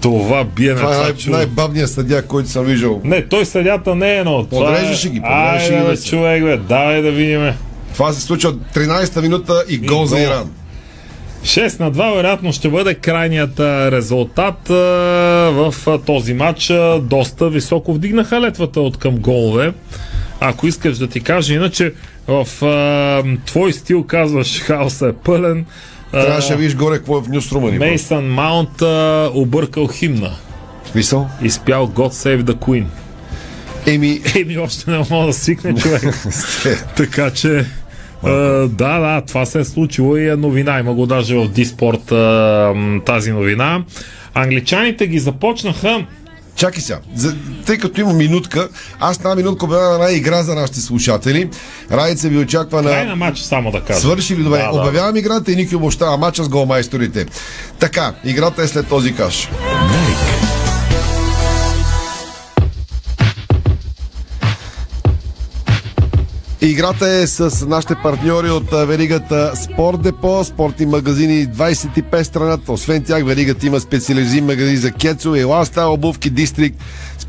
Това 0.00 0.44
бие 0.44 0.70
на 0.70 0.76
Това 0.76 0.90
е 0.90 0.94
това 0.94 1.04
най- 1.04 1.14
чудо. 1.14 1.36
най-бавният 1.36 1.90
съдя, 1.90 2.22
който 2.22 2.48
съм 2.48 2.64
виждал. 2.64 3.00
Не, 3.04 3.26
той 3.26 3.44
съдята 3.46 3.94
не 3.94 4.16
е, 4.16 4.24
но 4.24 4.46
това 4.46 4.62
е... 4.62 4.74
Подреждаше 4.74 5.10
ги, 5.10 5.20
подреждаше 5.20 5.72
Айде, 5.74 5.84
ги, 5.84 5.90
бе, 5.90 6.02
човек, 6.02 6.44
бе, 6.44 6.56
давай 6.56 7.02
да 7.02 7.10
видим. 7.10 7.50
Това 7.92 8.12
се 8.12 8.20
случва 8.20 8.52
13-та 8.52 9.20
минута 9.20 9.64
и 9.68 9.78
гол 9.78 10.06
за. 10.06 10.20
Иран. 10.20 10.50
6 11.44 11.80
на 11.80 11.92
2 11.92 12.16
вероятно 12.16 12.52
ще 12.52 12.68
бъде 12.68 12.94
крайният 12.94 13.60
резултат 13.60 14.58
в 15.48 15.74
този 16.06 16.34
матч. 16.34 16.72
Доста 17.00 17.48
високо 17.48 17.92
вдигнаха 17.92 18.40
летвата 18.40 18.80
от 18.80 18.96
към 18.96 19.16
голове. 19.16 19.72
Ако 20.40 20.66
искаш 20.66 20.98
да 20.98 21.06
ти 21.06 21.20
кажа, 21.20 21.54
иначе 21.54 21.92
в 22.28 22.46
твой 23.46 23.72
стил 23.72 24.04
казваш 24.04 24.60
хаоса 24.60 25.06
е 25.08 25.12
пълен. 25.12 25.64
Трябваше 26.10 26.48
да 26.48 26.56
видиш 26.56 26.76
горе 26.76 26.96
какво 26.96 27.18
е 27.18 27.22
в 27.22 27.28
Нюструма. 27.28 27.70
Мейсън 27.70 28.24
Маунт 28.24 28.82
объркал 29.34 29.86
химна. 29.86 30.30
Смисъл? 30.90 31.28
Изпял 31.42 31.88
God 31.88 32.12
Save 32.12 32.42
the 32.42 32.54
Queen. 32.54 32.84
Еми... 33.86 34.20
Еми 34.36 34.58
още 34.58 34.90
не 34.90 35.04
мога 35.10 35.26
да 35.26 35.32
свикне 35.32 35.74
човек. 35.74 36.02
така 36.96 37.30
че... 37.30 37.64
А, 38.22 38.30
да, 38.68 38.98
да, 38.98 39.22
това 39.26 39.46
се 39.46 39.60
е 39.60 39.64
случило 39.64 40.16
и 40.16 40.28
е 40.28 40.36
новина. 40.36 40.78
Има 40.78 40.94
го 40.94 41.06
даже 41.06 41.36
в 41.36 41.48
Диспорт 41.48 42.10
м, 42.10 43.00
тази 43.06 43.32
новина. 43.32 43.84
Англичаните 44.34 45.06
ги 45.06 45.18
започнаха 45.18 46.06
Чакай 46.60 46.82
сега, 46.82 46.98
за, 47.14 47.36
тъй 47.66 47.78
като 47.78 48.00
има 48.00 48.12
минутка, 48.12 48.68
аз 48.98 49.16
една 49.16 49.34
минутка 49.34 49.64
обявявам 49.64 49.94
една 49.94 50.10
игра 50.10 50.42
за 50.42 50.54
нашите 50.54 50.80
слушатели. 50.80 51.50
Радица 51.90 52.28
ви 52.28 52.38
очаква 52.38 52.82
край 52.82 53.04
на... 53.04 53.10
на 53.10 53.16
матч, 53.16 53.38
само 53.38 53.70
да 53.70 53.80
кажа. 53.80 54.00
Свърши 54.00 54.36
ли 54.36 54.42
добре? 54.42 54.58
Да, 54.58 54.72
да. 54.72 54.80
Обявявам 54.80 55.16
играта 55.16 55.52
и 55.52 55.56
Ники 55.56 55.76
обощава 55.76 56.16
матча 56.16 56.44
с 56.44 56.48
голмайсторите. 56.48 57.26
Така, 57.78 58.14
играта 58.24 58.62
е 58.62 58.66
след 58.66 58.88
този 58.88 59.14
каш. 59.14 59.48
Играта 66.80 67.08
е 67.08 67.26
с 67.26 67.66
нашите 67.66 67.94
партньори 67.94 68.50
от 68.50 68.70
веригата 68.70 69.52
Спорт 69.56 70.02
Депо, 70.02 70.44
спортни 70.44 70.86
магазини 70.86 71.48
25 71.48 72.22
страната. 72.22 72.72
Освен 72.72 73.04
тях, 73.04 73.24
веригата 73.24 73.66
има 73.66 73.80
специализиран 73.80 74.46
магазин 74.46 74.76
за 74.76 74.92
кецо, 74.92 75.34
еласта, 75.34 75.86
обувки, 75.86 76.30
дистрикт, 76.30 76.78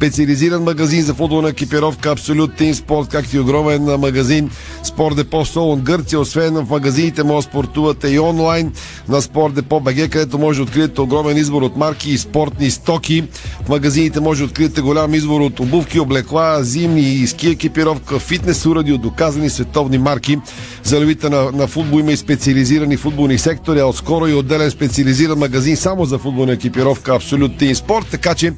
специализиран 0.02 0.64
магазин 0.64 1.04
за 1.04 1.14
футболна 1.14 1.50
екипировка, 1.50 2.12
Абсолют 2.12 2.56
Тим 2.58 2.76
Спорт, 2.76 3.10
както 3.10 3.36
и 3.36 3.40
огромен 3.40 3.84
магазин 3.84 4.50
Спорт 4.84 5.16
Депо 5.16 5.46
Солон 5.46 5.80
Гърция. 5.80 6.20
Освен 6.20 6.54
в 6.54 6.70
магазините 6.70 7.24
може 7.24 7.48
да 7.48 7.52
спортувате 7.52 8.08
и 8.08 8.20
онлайн 8.20 8.74
на 9.10 9.22
Спорт 9.22 9.54
Депо 9.54 9.80
БГ, 9.80 10.10
където 10.10 10.40
може 10.40 10.58
да 10.58 10.64
откриете 10.64 11.02
огромен 11.02 11.38
избор 11.38 11.62
от 11.62 11.78
марки 11.78 12.12
и 12.12 12.18
спортни 12.18 12.72
стоки. 12.72 13.24
В 13.66 13.70
магазините 13.70 14.20
може 14.20 14.40
да 14.40 14.46
откриете 14.46 14.82
голям 14.82 15.14
избор 15.14 15.42
от 15.42 15.60
обувки, 15.60 16.00
облекла, 16.00 16.64
зимни 16.64 17.02
и 17.02 17.28
ски 17.28 17.50
екипировка, 17.50 18.20
фитнес 18.20 18.66
уради 18.66 18.94
от 18.94 19.02
доказани 19.02 19.50
световни 19.50 19.98
марки. 19.98 20.38
За 20.84 21.02
любите 21.02 21.30
на, 21.30 21.52
на 21.52 21.68
футбол 21.68 22.00
има 22.00 22.12
и 22.12 22.18
специализирани 22.18 22.98
футболни 22.98 23.38
сектори, 23.38 23.80
а 23.80 23.86
отскоро 23.86 24.28
и 24.28 24.34
отделен 24.34 24.72
специализиран 24.72 25.40
магазин 25.40 25.78
само 25.78 26.06
за 26.06 26.18
футболна 26.18 26.54
екипировка 26.54 27.16
Абсолют 27.16 27.58
Тим 27.58 27.76
Спорт, 27.76 28.08
така 28.12 28.36
че 28.36 28.54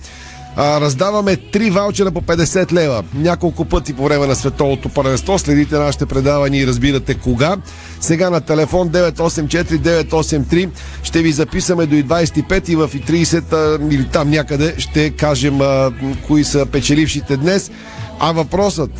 а, 0.55 0.81
раздаваме 0.81 1.35
три 1.35 1.69
ваучера 1.69 2.11
по 2.11 2.21
50 2.21 2.71
лева. 2.73 3.03
Няколко 3.15 3.65
пъти 3.65 3.93
по 3.93 4.03
време 4.03 4.27
на 4.27 4.35
световното 4.35 4.89
първенство. 4.89 5.39
Следите 5.39 5.75
нашите 5.75 6.05
предавания 6.05 6.63
и 6.63 6.67
разбирате 6.67 7.13
кога. 7.13 7.55
Сега 7.99 8.29
на 8.29 8.41
телефон 8.41 8.89
984-983 8.89 10.69
ще 11.03 11.21
ви 11.21 11.31
записаме 11.31 11.85
до 11.85 11.95
и 11.95 12.05
25 12.05 12.69
и 12.69 12.75
в 12.75 12.91
и 12.93 13.01
30 13.01 13.53
а, 13.53 13.79
или 13.93 14.07
там 14.07 14.29
някъде 14.29 14.75
ще 14.77 15.09
кажем 15.09 15.61
а, 15.61 15.91
кои 16.27 16.43
са 16.43 16.65
печелившите 16.65 17.37
днес. 17.37 17.71
А 18.19 18.31
въпросът 18.31 18.91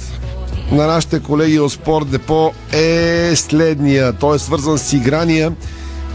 на 0.72 0.88
нашите 0.88 1.20
колеги 1.20 1.60
от 1.60 1.72
Спорт 1.72 2.08
Депо 2.08 2.52
е 2.72 3.32
следния. 3.36 4.14
Той 4.14 4.36
е 4.36 4.40
свързан 4.40 4.78
с 4.78 4.94
играния 4.94 5.54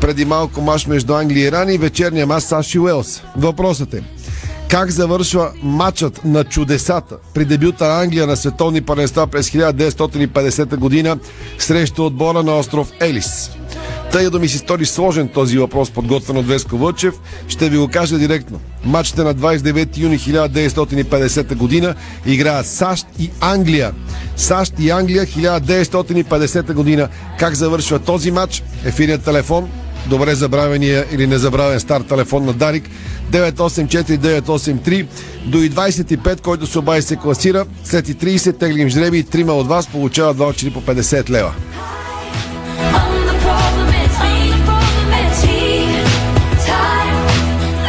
преди 0.01 0.25
малко 0.25 0.61
мач 0.61 0.87
между 0.87 1.15
Англия 1.15 1.45
и 1.45 1.49
Иран 1.49 1.71
и 1.71 1.79
вечерния 1.79 2.27
мач 2.27 2.43
САЩ 2.43 2.75
и 2.75 2.79
Уелс. 2.79 3.23
Въпросът 3.37 3.95
е 3.95 4.03
как 4.69 4.91
завършва 4.91 5.53
матчът 5.63 6.25
на 6.25 6.45
чудесата 6.45 7.17
при 7.35 7.45
дебюта 7.45 7.89
на 7.89 8.03
Англия 8.03 8.27
на 8.27 8.37
световни 8.37 8.81
първенства 8.81 9.27
през 9.27 9.51
1950 9.51 10.77
година 10.77 11.19
срещу 11.59 12.07
отбора 12.07 12.43
на 12.43 12.59
остров 12.59 12.93
Елис. 13.01 13.51
Тъй 14.13 14.31
да 14.31 14.39
ми 14.39 14.49
си 14.49 14.59
стори 14.59 14.87
сложен 14.87 15.29
този 15.29 15.59
въпрос, 15.59 15.91
подготвен 15.91 16.37
от 16.37 16.47
Веско 16.47 16.79
Вълчев, 16.79 17.15
ще 17.49 17.69
ви 17.69 17.79
го 17.79 17.89
кажа 17.89 18.19
директно. 18.19 18.61
Матчите 18.85 19.23
на 19.23 19.35
29 19.35 19.99
юни 19.99 20.19
1950 20.19 21.55
година 21.55 21.95
играят 22.27 22.67
САЩ 22.67 23.07
и 23.19 23.31
Англия. 23.41 23.93
САЩ 24.37 24.73
и 24.79 24.91
Англия 24.91 25.27
1950 25.27 26.73
година. 26.73 27.09
Как 27.39 27.55
завършва 27.55 27.99
този 27.99 28.31
матч? 28.31 28.63
Ефирният 28.85 29.25
телефон 29.25 29.71
добре 30.09 30.35
забравения 30.35 31.05
или 31.13 31.27
незабравен 31.27 31.81
стар 31.81 32.01
телефон 32.01 32.45
на 32.45 32.53
Дарик 32.53 32.85
984-983 33.31 35.07
до 35.47 35.59
и 35.59 35.71
25, 35.71 36.41
който 36.41 36.67
се 36.67 36.79
обади 36.79 37.03
се 37.03 37.17
класира. 37.17 37.65
След 37.85 38.09
и 38.09 38.15
30 38.15 38.59
теглим 38.59 38.89
жреби 38.89 39.19
и 39.19 39.23
трима 39.23 39.53
от 39.53 39.67
вас 39.67 39.87
получават 39.87 40.39
ваучери 40.39 40.71
по 40.71 40.83
50 40.83 41.31
лева. 41.31 41.55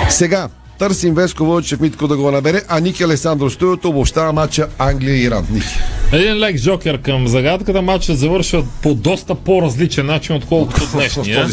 Сега 0.09 0.49
търсим 0.79 1.13
Веско 1.13 1.45
Вълчев 1.45 1.79
Митко 1.79 2.07
да 2.07 2.17
го 2.17 2.31
набере, 2.31 2.61
а 2.67 2.79
Ники 2.79 3.03
Алесандро 3.03 3.49
Стоилто 3.49 3.89
обобщава 3.89 4.33
матча 4.33 4.67
Англия-Иран. 4.77 5.45
Ники. 5.51 5.79
Един 6.11 6.39
лек 6.39 6.57
жокер 6.57 7.01
към 7.01 7.27
загадката. 7.27 7.81
Матчът 7.81 8.17
завършва 8.17 8.63
по 8.83 8.93
доста 8.93 9.35
по-различен 9.35 10.05
начин, 10.05 10.35
отколкото 10.35 10.87
днешния. 10.93 11.47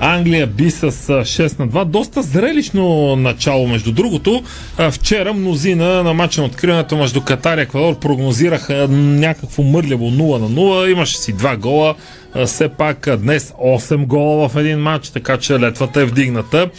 Англия 0.00 0.46
би 0.46 0.70
с 0.70 0.82
6 0.90 1.58
на 1.58 1.68
2. 1.68 1.84
Доста 1.84 2.22
зрелищно 2.22 3.16
начало, 3.16 3.68
между 3.68 3.92
другото. 3.92 4.42
Вчера 4.90 5.32
мнозина 5.32 6.02
на 6.02 6.14
матча 6.14 6.40
на 6.40 6.46
откриването 6.46 6.96
между 6.96 7.20
Катар 7.20 7.58
и 7.58 7.60
Еквадор 7.60 7.98
прогнозираха 7.98 8.88
някакво 8.90 9.62
мърляво 9.62 10.04
0 10.04 10.38
на 10.38 10.50
0. 10.50 10.92
Имаше 10.92 11.18
си 11.18 11.32
два 11.32 11.56
гола. 11.56 11.94
Все 12.46 12.68
пак 12.68 13.08
днес 13.18 13.52
8 13.64 14.06
гола 14.06 14.48
в 14.48 14.56
един 14.56 14.78
матч, 14.78 15.10
така 15.10 15.36
че 15.36 15.60
летвата 15.60 16.00
е 16.00 16.04
вдигната. 16.04 16.70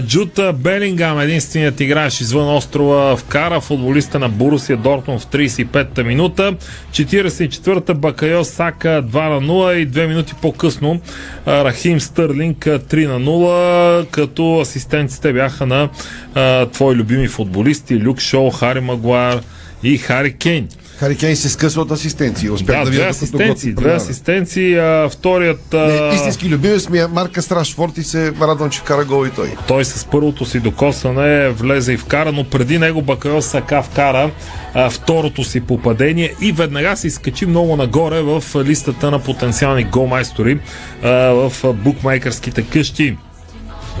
Джута 0.00 0.52
Белингам, 0.52 1.20
единственият 1.20 1.80
играеш 1.80 2.20
извън 2.20 2.56
острова, 2.56 3.16
вкара 3.16 3.60
футболиста 3.60 4.18
на 4.18 4.28
Борусия 4.28 4.76
Дортмунд 4.76 5.20
в 5.20 5.26
35-та 5.26 6.02
минута. 6.02 6.54
44-та 6.92 7.94
Бакайо 7.94 8.44
Сака 8.44 9.02
2 9.02 9.28
на 9.28 9.40
0 9.40 9.74
и 9.74 9.88
2 9.88 10.06
минути 10.06 10.34
по-късно 10.42 11.00
Рахим 11.46 12.00
Стърлинг 12.00 12.58
3 12.58 13.06
на 13.06 13.20
0, 13.20 14.10
като 14.10 14.60
асистентите 14.60 15.32
бяха 15.32 15.66
на 15.66 15.88
а, 16.34 16.66
твои 16.66 16.96
любими 16.96 17.28
футболисти 17.28 18.00
Люк 18.00 18.20
Шоу, 18.20 18.50
Хари 18.50 18.80
Магуар 18.80 19.40
и 19.84 19.98
Хари 19.98 20.32
Кейн. 20.32 20.68
Хари 20.98 21.16
Кейн 21.16 21.36
се 21.36 21.48
скъсва 21.48 21.82
от 21.82 21.90
асистенции. 21.90 22.50
Успях 22.50 22.78
Да, 22.78 22.84
да, 22.84 22.90
видя 22.90 23.08
асистенции. 23.08 23.72
Две 23.72 23.92
асистенции. 23.92 24.78
А, 24.78 25.08
вторият... 25.12 25.74
А... 25.74 25.86
Не, 25.86 26.14
истински 26.14 26.48
любимец 26.48 26.88
ми 26.88 26.98
е 26.98 27.06
Марка 27.06 27.42
Страшфорд 27.42 27.98
и 27.98 28.02
се 28.02 28.32
радвам, 28.40 28.70
че 28.70 28.80
вкара 28.80 29.04
гол 29.04 29.26
и 29.26 29.30
той. 29.30 29.54
Той 29.68 29.84
с 29.84 30.04
първото 30.04 30.44
си 30.44 30.60
докосване 30.60 31.48
влезе 31.48 31.92
и 31.92 31.96
вкара, 31.96 32.32
но 32.32 32.44
преди 32.44 32.78
него 32.78 33.02
Бакайо 33.02 33.42
Сака 33.42 33.82
вкара 33.82 34.30
а, 34.74 34.90
второто 34.90 35.44
си 35.44 35.60
попадение 35.60 36.34
и 36.40 36.52
веднага 36.52 36.96
се 36.96 37.06
изкачи 37.06 37.46
много 37.46 37.76
нагоре 37.76 38.22
в 38.22 38.44
листата 38.64 39.10
на 39.10 39.18
потенциални 39.18 39.84
голмайстори 39.84 40.60
в 41.02 41.52
а, 41.64 41.72
букмейкърските 41.72 42.62
къщи. 42.62 43.16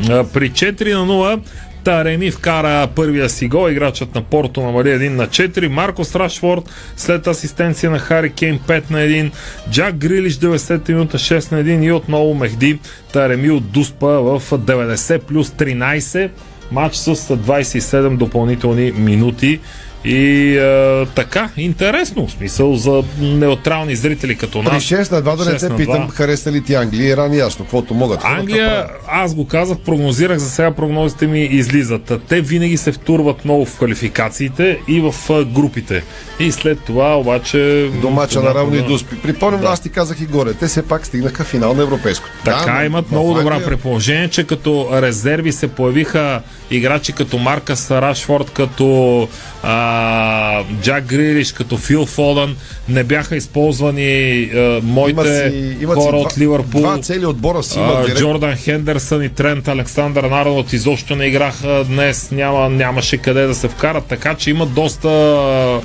При 0.06 0.50
4 0.50 0.94
на 0.94 1.06
0 1.06 1.40
Тареми 1.84 2.30
вкара 2.30 2.86
първия 2.86 3.28
си 3.28 3.48
гол. 3.48 3.70
Играчът 3.70 4.14
на 4.14 4.22
Порто 4.22 4.62
намали 4.62 4.88
1 4.88 5.08
на 5.08 5.26
4. 5.26 5.68
Марко 5.68 6.02
Рашфорд 6.14 6.70
след 6.96 7.26
асистенция 7.26 7.90
на 7.90 7.98
Хари 7.98 8.32
Кейн 8.32 8.58
5 8.58 8.90
на 8.90 8.98
1. 8.98 9.30
Джак 9.70 9.96
Грилиш 9.96 10.34
90 10.34 10.88
минута 10.88 11.18
6 11.18 11.52
на 11.52 11.62
1 11.62 11.84
и 11.84 11.92
отново 11.92 12.34
Мехди 12.34 12.78
Тареми 13.12 13.50
от 13.50 13.70
Дуспа 13.70 14.06
в 14.06 14.42
90 14.50 15.18
плюс 15.18 15.50
13. 15.50 16.30
Матч 16.72 16.96
с 16.96 17.16
27 17.16 18.16
допълнителни 18.16 18.92
минути. 18.92 19.60
И 20.04 20.58
а, 20.58 21.06
така, 21.06 21.48
интересно, 21.56 22.26
в 22.26 22.30
смисъл 22.30 22.74
за 22.74 23.02
неутрални 23.20 23.96
зрители 23.96 24.36
като 24.36 24.60
При 24.60 24.72
нас. 24.72 24.82
6 24.82 25.12
на 25.12 25.22
2 25.22 25.36
да 25.36 25.44
не 25.44 25.50
6 25.50 25.60
те 25.60 25.68
на 25.68 25.76
питам, 25.76 26.08
2. 26.08 26.10
хареса 26.10 26.52
ли 26.52 26.60
ти 26.60 26.74
Англия 26.74 27.06
и 27.06 27.10
Иран 27.10 27.34
ясно, 27.34 27.64
каквото 27.64 27.94
могат. 27.94 28.20
Англия, 28.24 28.86
аз 29.08 29.34
го 29.34 29.46
казах, 29.46 29.78
прогнозирах 29.78 30.38
за 30.38 30.50
сега, 30.50 30.70
прогнозите 30.70 31.26
ми 31.26 31.40
излизат. 31.40 32.12
Те 32.28 32.40
винаги 32.40 32.76
се 32.76 32.92
втурват 32.92 33.44
много 33.44 33.66
в 33.66 33.76
квалификациите 33.76 34.78
и 34.88 35.00
в 35.00 35.14
групите. 35.44 36.02
И 36.40 36.52
след 36.52 36.80
това 36.80 37.18
обаче... 37.18 37.90
До 37.94 38.10
мача 38.10 38.42
на 38.42 38.54
равно 38.54 38.76
и 38.76 38.82
Дуспи. 38.82 39.16
Припомням, 39.16 39.60
Да. 39.60 39.68
аз 39.68 39.80
ти 39.80 39.88
казах 39.88 40.20
и 40.20 40.26
горе. 40.26 40.52
Те 40.52 40.66
все 40.66 40.82
пак 40.82 41.06
стигнаха 41.06 41.44
финал 41.44 41.74
на 41.74 41.82
европейско. 41.82 42.24
Така 42.44 42.72
Да, 42.72 42.84
имат 42.84 43.10
много 43.10 43.34
добра 43.34 43.54
Англия- 43.54 43.66
при 43.66 43.76
положение, 43.76 44.28
че 44.28 44.44
като 44.44 44.88
резерви 44.92 45.52
се 45.52 45.68
появиха 45.68 46.42
играчи 46.74 47.12
като 47.12 47.38
Маркас 47.38 47.90
Рашфорд, 47.90 48.50
като 48.50 49.28
а, 49.62 50.62
Джак 50.82 51.04
Грилиш, 51.04 51.52
като 51.52 51.76
Фил 51.76 52.06
Фодън. 52.06 52.56
Не 52.88 53.04
бяха 53.04 53.36
използвани 53.36 54.04
а, 54.44 54.80
моите 54.82 55.50
си- 55.50 55.84
хора 55.86 56.18
си 56.18 56.24
от 56.26 56.38
Ливърпул. 56.38 56.80
два 56.80 56.98
цели 56.98 57.26
отбора 57.26 57.62
си 57.62 57.78
имат 57.78 57.96
А, 57.96 58.00
директно. 58.00 58.20
Джордан 58.20 58.56
Хендерсън 58.56 59.22
и 59.22 59.28
Трент 59.28 59.68
Александър 59.68 60.24
Арнолд 60.24 60.72
изобщо 60.72 61.16
не 61.16 61.26
играха 61.26 61.84
днес. 61.84 62.30
Няма, 62.30 62.68
нямаше 62.68 63.16
къде 63.16 63.46
да 63.46 63.54
се 63.54 63.68
вкарат, 63.68 64.04
така 64.04 64.34
че 64.34 64.50
имат 64.50 64.74
доста 64.74 65.80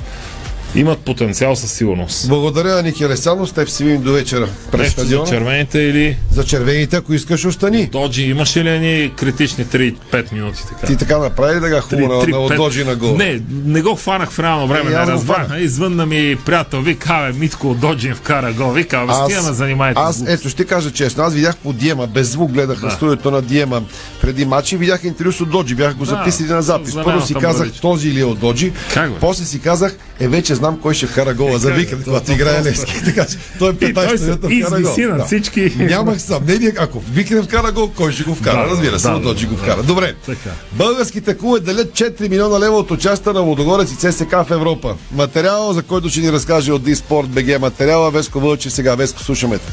имат 0.74 0.98
потенциал 0.98 1.56
със 1.56 1.72
сигурност. 1.72 2.28
Благодаря, 2.28 2.82
Ники 2.82 3.04
Алесанов. 3.04 3.48
С 3.48 3.52
теб 3.52 3.68
си 3.68 3.84
видим 3.84 4.02
до 4.02 4.12
вечера. 4.12 4.48
През 4.72 4.80
Нещо 4.80 5.00
за 5.00 5.06
стадиона. 5.06 5.26
червените 5.28 5.78
или... 5.78 6.16
За 6.30 6.44
червените, 6.44 6.96
ако 6.96 7.14
искаш, 7.14 7.44
остани. 7.44 7.86
Доджи, 7.86 8.22
имаше 8.22 8.64
ли 8.64 8.78
ни 8.78 9.12
критични 9.16 9.64
3-5 9.66 9.94
минути 10.32 10.62
така? 10.68 10.86
Ти 10.86 10.96
така 10.96 11.18
направи 11.18 11.60
да 11.60 11.68
га 11.68 11.80
хубаво 11.80 12.26
на, 12.48 12.56
Доджи 12.56 12.84
на 12.84 12.96
гол? 12.96 13.16
Не, 13.16 13.40
не 13.64 13.82
го 13.82 13.94
хванах 13.94 14.30
в 14.30 14.38
реално 14.38 14.66
време, 14.66 14.90
Е, 14.90 14.92
не 14.92 14.96
аз 14.96 15.08
разбрах. 15.08 15.36
хванах. 15.38 15.62
Извънна 15.62 16.06
ми 16.06 16.36
приятел, 16.46 16.80
вика, 16.80 17.26
бе, 17.26 17.38
Митко 17.38 17.70
от 17.70 17.80
Доджин 17.80 18.14
вкара 18.14 18.52
гол. 18.52 18.70
Вика, 18.70 19.04
бе, 19.06 19.12
стига 19.14 19.42
ме 19.42 19.52
занимайте. 19.52 20.00
аз, 20.00 20.24
ето 20.28 20.48
ще 20.48 20.64
кажа 20.64 20.90
честно, 20.90 21.22
аз 21.24 21.34
видях 21.34 21.56
по 21.56 21.72
Диема, 21.72 22.06
без 22.06 22.28
звук 22.28 22.52
гледах 22.52 22.82
на 22.82 22.88
Да. 22.88 22.94
студиото 22.94 23.30
на 23.30 23.42
Диема 23.42 23.82
преди 24.22 24.44
матчи, 24.44 24.76
видях 24.76 25.04
интервю 25.04 25.32
с 25.32 25.46
Доджи, 25.46 25.74
бях 25.74 25.94
го 25.94 26.04
Да, 26.04 26.10
записали 26.10 26.48
на 26.48 26.62
запис. 26.62 26.92
за 26.92 27.04
Първо 27.04 27.26
си 27.26 27.34
казах, 27.34 27.68
този 27.72 28.12
ли 28.12 28.20
е 28.20 28.24
от 28.24 28.38
Доджи, 28.38 28.72
после 29.20 29.44
си 29.44 29.60
казах, 29.60 29.96
е 30.20 30.28
вече 30.28 30.54
знам 30.60 30.78
кой 30.78 30.94
ще 30.94 31.06
вкара 31.06 31.34
гола 31.34 31.54
Е, 31.54 31.58
за 31.58 31.70
викенд, 31.70 32.04
когато 32.04 32.26
То- 32.26 32.32
играе 32.32 32.62
Левски. 32.62 33.04
Така 33.04 33.26
че 33.26 33.36
той 33.58 33.68
е 33.70 33.72
И 33.72 33.78
той 33.78 34.04
15 34.06 34.16
се 34.16 34.24
минута 34.24 34.48
вкара 34.48 34.82
гол. 34.82 34.94
над 35.08 35.26
всички. 35.26 35.72
Нямах 35.78 36.20
съмнение, 36.20 36.72
ако 36.78 37.00
викенд 37.02 37.44
вкара 37.44 37.72
гол, 37.72 37.90
кой 37.90 38.12
ще 38.12 38.22
го 38.22 38.34
вкара? 38.34 38.56
Да, 38.58 38.70
Разбира 38.70 38.98
се, 38.98 39.08
да, 39.08 39.18
Доджи 39.18 39.46
го 39.46 39.56
вкара. 39.56 39.82
Добре. 39.82 40.14
Така. 40.16 40.50
Българските 40.72 41.36
клубове 41.36 41.60
делят 41.60 41.90
4 41.90 42.28
милиона 42.28 42.60
лева 42.60 42.76
от 42.76 42.90
участта 42.90 43.32
на 43.32 43.42
Водогорец 43.42 43.90
и 43.92 43.96
ЦСК 43.96 44.30
в 44.32 44.50
Европа. 44.50 44.96
Материал, 45.12 45.72
за 45.72 45.82
който 45.82 46.08
ще 46.08 46.20
ни 46.20 46.32
разкаже 46.32 46.72
от 46.72 46.84
Диспорт 46.84 47.28
БГ 47.28 47.60
материала, 47.60 48.10
Веско 48.10 48.40
Вълчев 48.40 48.72
сега. 48.72 48.94
Веско, 48.94 49.22
слушаме 49.22 49.58
те. 49.58 49.72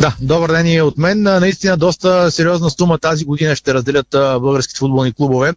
Да, 0.00 0.14
добър 0.20 0.50
ден 0.50 0.66
и 0.66 0.80
от 0.80 0.98
мен. 0.98 1.22
Наистина 1.22 1.76
доста 1.76 2.30
сериозна 2.30 2.70
сума 2.70 2.98
тази 2.98 3.24
година 3.24 3.56
ще 3.56 3.74
разделят 3.74 4.06
българските 4.12 4.78
футболни 4.78 5.12
клубове. 5.12 5.52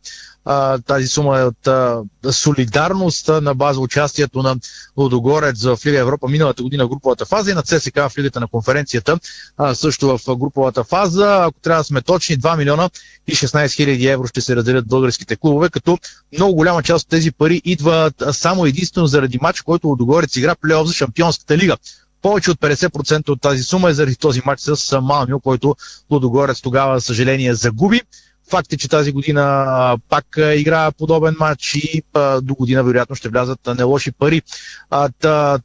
А, 0.46 0.78
тази 0.78 1.08
сума 1.08 1.40
е 1.40 1.44
от 1.44 1.68
а, 1.68 2.02
солидарност 2.32 3.28
на 3.28 3.56
база 3.56 3.80
участието 3.80 4.44
на 4.44 4.56
Лудогорец 4.98 5.64
в 5.64 5.80
Лига 5.86 6.00
Европа 6.00 6.28
миналата 6.28 6.64
година 6.64 6.86
в 6.86 6.90
груповата 6.90 7.26
фаза 7.26 7.52
и 7.52 7.54
на 7.54 7.64
ЦСК 7.64 7.96
в 7.96 8.12
Лигата 8.18 8.40
на 8.40 8.48
конференцията 8.48 9.20
а, 9.58 9.76
също 9.76 10.18
в 10.18 10.36
груповата 10.38 10.84
фаза. 10.84 11.40
Ако 11.48 11.60
трябва 11.60 11.80
да 11.80 11.84
сме 11.84 12.02
точни, 12.02 12.38
2 12.38 12.58
милиона 12.58 12.90
и 13.28 13.36
16 13.36 13.76
хиляди 13.76 14.08
евро 14.08 14.28
ще 14.28 14.42
се 14.42 14.56
разделят 14.56 14.88
българските 14.88 15.36
клубове, 15.36 15.70
като 15.70 15.98
много 16.38 16.56
голяма 16.56 16.84
част 16.84 17.04
от 17.04 17.10
тези 17.10 17.32
пари 17.32 17.62
идват 17.66 18.24
само 18.32 18.66
единствено 18.66 19.08
заради 19.08 19.40
матч, 19.42 19.62
който 19.62 19.88
Лудогорец 19.88 20.36
игра 20.36 20.56
плейоф 20.56 20.88
за 20.88 20.94
Шампионската 20.94 21.58
лига. 21.58 21.78
Повече 22.22 22.52
от 22.52 22.60
50% 22.60 23.30
от 23.30 23.42
тази 23.42 23.64
сума 23.64 23.90
е 23.90 23.94
заради 23.94 24.16
този 24.16 24.42
матч 24.46 24.62
с 24.62 25.02
Малмио, 25.02 25.40
който 25.40 25.76
Лудогорец 26.12 26.62
тогава, 26.62 27.02
съжаление, 27.02 27.56
загуби. 27.56 28.02
Факт 28.50 28.74
е, 28.74 28.78
че 28.78 28.90
тази 28.90 29.12
година 29.12 29.98
пак 30.10 30.38
а, 30.38 30.56
играе 30.56 30.92
подобен 30.92 31.36
матч 31.40 31.76
и 31.76 32.04
до 32.42 32.56
година 32.56 32.84
вероятно 32.84 33.16
ще 33.16 33.30
влязат 33.30 33.68
а, 33.68 33.76
нелоши 33.76 34.12
пари. 34.12 34.42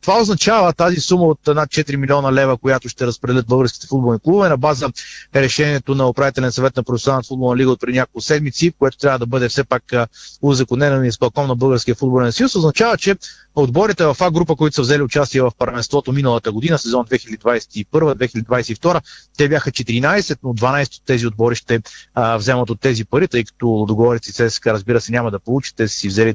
Това 0.01 0.21
означава 0.21 0.73
тази 0.73 1.01
сума 1.01 1.25
от 1.25 1.47
над 1.47 1.69
4 1.69 1.97
милиона 1.97 2.33
лева, 2.33 2.59
която 2.59 2.89
ще 2.89 3.07
разпределят 3.07 3.47
българските 3.47 3.87
футболни 3.87 4.19
клубове 4.21 4.49
на 4.49 4.57
база 4.57 4.89
решението 5.35 5.95
на 5.95 6.09
управителен 6.09 6.53
съвет 6.53 6.77
на 6.77 6.83
професионалната 6.83 7.29
футболна 7.29 7.57
лига 7.57 7.71
от 7.71 7.81
преди 7.81 7.99
няколко 7.99 8.21
седмици, 8.21 8.73
което 8.79 8.99
трябва 8.99 9.19
да 9.19 9.27
бъде 9.27 9.49
все 9.49 9.65
пак 9.65 9.83
узаконено 10.43 11.05
и 11.05 11.09
изпълком 11.09 11.47
на 11.47 11.57
Българския 11.57 11.95
футболен 11.95 12.33
съюз, 12.33 12.55
означава, 12.55 12.97
че 12.97 13.17
отборите 13.55 14.05
в 14.05 14.17
А 14.21 14.31
група, 14.31 14.57
които 14.57 14.75
са 14.75 14.83
взели 14.83 15.03
участие 15.03 15.43
в 15.43 15.53
първенството 15.59 16.13
миналата 16.13 16.53
година, 16.53 16.79
сезон 16.79 17.07
2021-2022, 17.07 19.01
те 19.37 19.49
бяха 19.49 19.71
14, 19.71 20.39
но 20.43 20.55
12 20.55 20.97
от 20.97 21.03
тези 21.07 21.27
отбори 21.27 21.55
ще 21.55 21.81
вземат 22.17 22.70
от 22.71 22.81
тези 22.81 23.05
пари, 23.05 23.29
тъй 23.29 23.45
като 23.45 23.85
договорици 23.89 24.33
ЦСК, 24.33 24.67
разбира 24.67 25.01
се, 25.01 25.13
няма 25.13 25.31
да 25.31 25.39
получи, 25.39 25.75
те 25.77 25.89
си 25.89 26.09
взели 26.09 26.35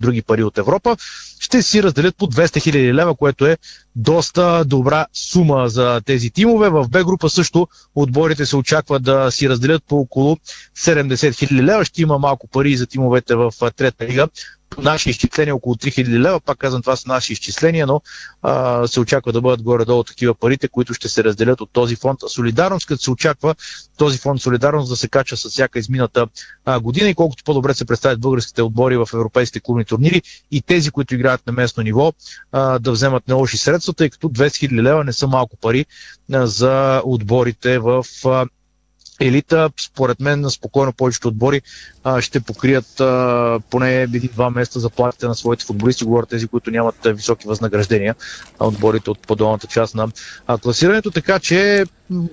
други 0.00 0.22
пари 0.22 0.42
от 0.42 0.58
Европа, 0.58 0.96
ще 1.40 1.62
си 1.62 1.82
разделят 1.82 2.16
по 2.16 2.26
200 2.26 2.46
000 2.46 2.94
лева, 2.94 3.16
което 3.16 3.46
е 3.46 3.58
доста 3.96 4.64
добра 4.64 5.06
сума 5.12 5.68
за 5.68 6.00
тези 6.04 6.30
тимове. 6.30 6.68
В 6.68 6.88
Б 6.88 7.04
група 7.04 7.30
също 7.30 7.68
отборите 7.94 8.46
се 8.46 8.56
очаква 8.56 9.00
да 9.00 9.30
си 9.30 9.48
разделят 9.48 9.84
по 9.88 9.96
около 9.96 10.36
70 10.78 11.14
000 11.14 11.62
лева. 11.62 11.84
Ще 11.84 12.02
има 12.02 12.18
малко 12.18 12.48
пари 12.48 12.76
за 12.76 12.86
тимовете 12.86 13.34
в 13.34 13.52
трета 13.76 14.06
лига 14.06 14.28
наши 14.78 15.10
изчисления 15.10 15.54
около 15.54 15.74
3000 15.74 16.08
лева. 16.08 16.40
Пак 16.40 16.58
казвам, 16.58 16.82
това 16.82 16.96
са 16.96 17.08
наши 17.08 17.32
изчисления, 17.32 17.86
но 17.86 18.00
а, 18.42 18.86
се 18.86 19.00
очаква 19.00 19.32
да 19.32 19.40
бъдат 19.40 19.62
горе-долу 19.62 20.04
такива 20.04 20.34
парите, 20.34 20.68
които 20.68 20.94
ще 20.94 21.08
се 21.08 21.24
разделят 21.24 21.60
от 21.60 21.70
този 21.72 21.96
фонд 21.96 22.20
Солидарност, 22.28 22.86
като 22.86 23.02
се 23.02 23.10
очаква 23.10 23.54
този 23.96 24.18
фонд 24.18 24.40
Солидарност 24.40 24.88
да 24.90 24.96
се 24.96 25.08
кача 25.08 25.36
с 25.36 25.48
всяка 25.48 25.78
измината 25.78 26.26
а, 26.64 26.80
година 26.80 27.08
и 27.08 27.14
колкото 27.14 27.44
по-добре 27.44 27.74
се 27.74 27.84
представят 27.84 28.20
българските 28.20 28.62
отбори 28.62 28.96
в 28.96 29.08
европейските 29.14 29.60
клубни 29.60 29.84
турнири 29.84 30.22
и 30.50 30.62
тези, 30.62 30.90
които 30.90 31.14
играят 31.14 31.46
на 31.46 31.52
местно 31.52 31.82
ниво, 31.82 32.12
а, 32.52 32.78
да 32.78 32.92
вземат 32.92 33.28
нелоши 33.28 33.58
средства, 33.58 33.92
тъй 33.92 34.10
като 34.10 34.28
200 34.28 34.70
000 34.70 34.82
лева 34.82 35.04
не 35.04 35.12
са 35.12 35.26
малко 35.26 35.56
пари 35.56 35.86
а, 36.32 36.46
за 36.46 37.02
отборите 37.04 37.78
в 37.78 38.04
а, 38.24 38.46
елита, 39.20 39.70
според 39.80 40.20
мен, 40.20 40.50
спокойно 40.50 40.92
повечето 40.92 41.28
отбори 41.28 41.62
а, 42.04 42.20
ще 42.20 42.40
покрият 42.40 43.00
а, 43.00 43.60
поне 43.70 44.02
един-два 44.02 44.50
месеца 44.50 44.80
заплатите 44.80 45.26
на 45.26 45.34
своите 45.34 45.64
футболисти, 45.64 46.04
говорят 46.04 46.28
тези, 46.28 46.46
които 46.46 46.70
нямат 46.70 46.94
високи 47.04 47.48
възнаграждения, 47.48 48.14
а 48.58 48.66
отборите 48.66 49.10
от 49.10 49.18
по-долната 49.18 49.66
част 49.66 49.94
на 49.94 50.08
а, 50.46 50.58
класирането, 50.58 51.10
така 51.10 51.38
че 51.38 51.84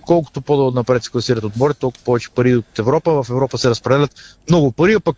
колкото 0.01 0.41
по-напред 0.41 1.03
се 1.03 1.09
класират 1.09 1.43
отборите, 1.43 1.79
толкова 1.79 2.03
повече 2.03 2.29
пари 2.29 2.55
от 2.55 2.79
Европа. 2.79 3.23
В 3.23 3.29
Европа 3.29 3.57
се 3.57 3.69
разпределят 3.69 4.11
много 4.49 4.71
пари, 4.71 4.93
а 4.93 4.99
пък 4.99 5.17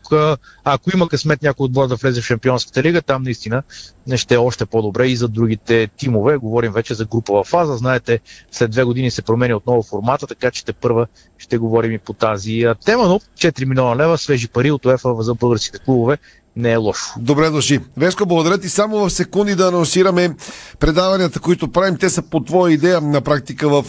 ако 0.63 0.91
има 0.93 1.09
късмет 1.09 1.41
някой 1.41 1.65
отбор 1.65 1.87
да 1.87 1.95
влезе 1.95 2.21
в 2.21 2.25
Шампионската 2.25 2.83
лига, 2.83 3.01
там 3.01 3.23
наистина 3.23 3.63
не 4.07 4.17
ще 4.17 4.35
е 4.35 4.37
още 4.37 4.65
по-добре 4.65 5.07
и 5.07 5.15
за 5.15 5.27
другите 5.27 5.87
тимове. 5.97 6.37
Говорим 6.37 6.71
вече 6.71 6.93
за 6.93 7.05
групова 7.05 7.43
фаза. 7.43 7.77
Знаете, 7.77 8.19
след 8.51 8.71
две 8.71 8.83
години 8.83 9.11
се 9.11 9.21
променя 9.21 9.55
отново 9.55 9.83
формата, 9.83 10.27
така 10.27 10.51
че 10.51 10.65
те 10.65 10.73
първа 10.73 11.07
ще 11.37 11.57
говорим 11.57 11.91
и 11.91 11.99
по 11.99 12.13
тази 12.13 12.65
тема, 12.85 13.07
но 13.07 13.19
4 13.19 13.65
милиона 13.65 13.95
лева 13.95 14.17
свежи 14.17 14.47
пари 14.47 14.71
от 14.71 14.85
УЕФА 14.85 15.15
за 15.19 15.33
българските 15.33 15.79
клубове 15.79 16.17
не 16.55 16.71
е 16.71 16.75
лошо. 16.75 17.05
Добре 17.17 17.49
дошли. 17.49 17.79
Веско, 17.97 18.25
благодаря 18.25 18.57
ти. 18.57 18.69
Само 18.69 18.97
в 18.97 19.09
секунди 19.09 19.55
да 19.55 19.67
анонсираме 19.67 20.35
предаванията, 20.79 21.39
които 21.39 21.71
правим. 21.71 21.97
Те 21.97 22.09
са 22.09 22.21
по 22.21 22.43
твоя 22.43 22.73
идея 22.73 23.01
на 23.01 23.21
практика 23.21 23.69
в 23.69 23.83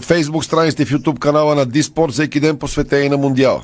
Facebook 0.00 0.42
страниците, 0.42 0.84
в 0.84 0.90
YouTube 0.90 1.18
канала 1.18 1.54
на 1.54 1.66
Диспорт, 1.66 2.12
всеки 2.12 2.40
ден 2.40 2.58
посветени 2.58 3.08
на 3.08 3.16
Мундиала. 3.16 3.62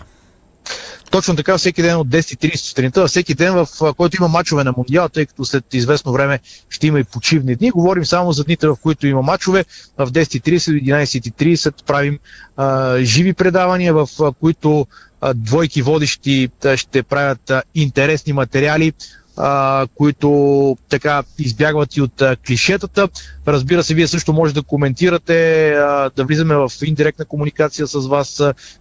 Точно 1.12 1.37
така, 1.37 1.59
всеки 1.59 1.83
ден 1.83 1.96
от 1.96 2.09
10.30 2.09 2.57
сутринта, 2.57 3.07
всеки 3.07 3.35
ден, 3.35 3.55
в 3.55 3.94
който 3.96 4.16
има 4.16 4.29
мачове 4.29 4.64
на 4.64 4.75
Мундиал, 4.77 5.09
тъй 5.09 5.27
като 5.27 5.44
след 5.44 5.75
известно 5.75 6.12
време 6.12 6.40
ще 6.68 6.87
има 6.87 7.01
и 7.01 7.05
почивни 7.05 7.57
дни. 7.57 7.70
Говорим 7.70 8.05
само 8.05 8.33
за 8.33 8.44
дните, 8.44 8.68
в 8.68 8.77
които 8.83 9.07
има 9.07 9.22
мачове. 9.22 9.64
В 9.98 10.12
10.30 10.12 10.72
до 10.72 10.90
11.30 10.90 11.85
правим 11.85 12.18
а, 12.57 12.98
живи 12.98 13.33
предавания, 13.33 13.94
в 13.94 14.09
а, 14.20 14.33
които 14.33 14.87
двойки 15.35 15.83
водещи 15.83 16.48
ще 16.77 17.03
правят 17.03 17.53
интересни 17.75 18.33
материали 18.33 18.92
а, 19.37 19.87
които 19.95 20.77
така 20.88 21.23
избягват 21.38 21.97
и 21.97 22.03
от 22.03 22.23
а, 22.23 22.37
клишетата. 22.47 23.09
Разбира 23.47 23.85
се, 23.85 23.95
вие 23.95 24.07
също 24.07 24.33
може 24.33 24.55
да 24.55 24.62
коментирате, 24.62 25.71
а, 25.73 26.11
да 26.16 26.25
влизаме 26.25 26.55
в 26.55 26.71
индиректна 26.85 27.25
комуникация 27.25 27.87
с 27.87 28.07
вас, 28.07 28.40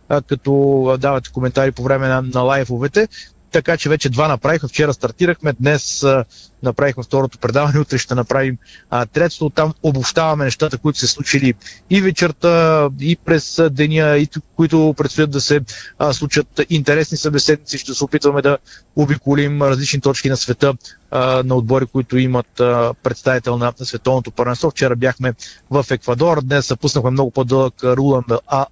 а, 0.09 0.21
като 0.21 0.97
давате 0.99 1.31
коментари 1.31 1.71
по 1.71 1.83
време 1.83 2.07
на, 2.07 2.21
на 2.21 2.41
лайфовете 2.41 3.07
така 3.51 3.77
че 3.77 3.89
вече 3.89 4.09
два 4.09 4.27
направиха. 4.27 4.67
Вчера 4.67 4.93
стартирахме, 4.93 5.53
днес 5.59 6.03
а, 6.03 6.25
направихме 6.63 7.03
второто 7.03 7.37
предаване, 7.37 7.79
утре 7.79 7.97
ще 7.97 8.15
направим 8.15 8.57
а, 8.89 9.05
третото. 9.05 9.49
Там 9.49 9.73
обобщаваме 9.83 10.45
нещата, 10.45 10.77
които 10.77 10.99
се 10.99 11.07
случили 11.07 11.53
и 11.89 12.01
вечерта, 12.01 12.89
и 12.99 13.15
през 13.25 13.61
деня, 13.71 14.17
и 14.17 14.27
които 14.55 14.93
предстоят 14.97 15.31
да 15.31 15.41
се 15.41 15.61
а, 15.99 16.13
случат 16.13 16.47
интересни 16.69 17.17
събеседници. 17.17 17.77
Ще 17.77 17.93
се 17.93 18.03
опитваме 18.03 18.41
да 18.41 18.57
обиколим 18.95 19.61
различни 19.61 20.01
точки 20.01 20.29
на 20.29 20.37
света 20.37 20.73
а, 21.11 21.43
на 21.43 21.55
отбори, 21.55 21.85
които 21.85 22.17
имат 22.17 22.59
а, 22.59 22.93
представител 23.03 23.57
на 23.57 23.73
световното 23.83 24.31
първенство. 24.31 24.71
Вчера 24.71 24.95
бяхме 24.95 25.33
в 25.71 25.85
Еквадор, 25.91 26.41
днес 26.41 26.73
пуснахме 26.81 27.11
много 27.11 27.31
по-дълъг 27.31 27.73
Рулан 27.83 28.23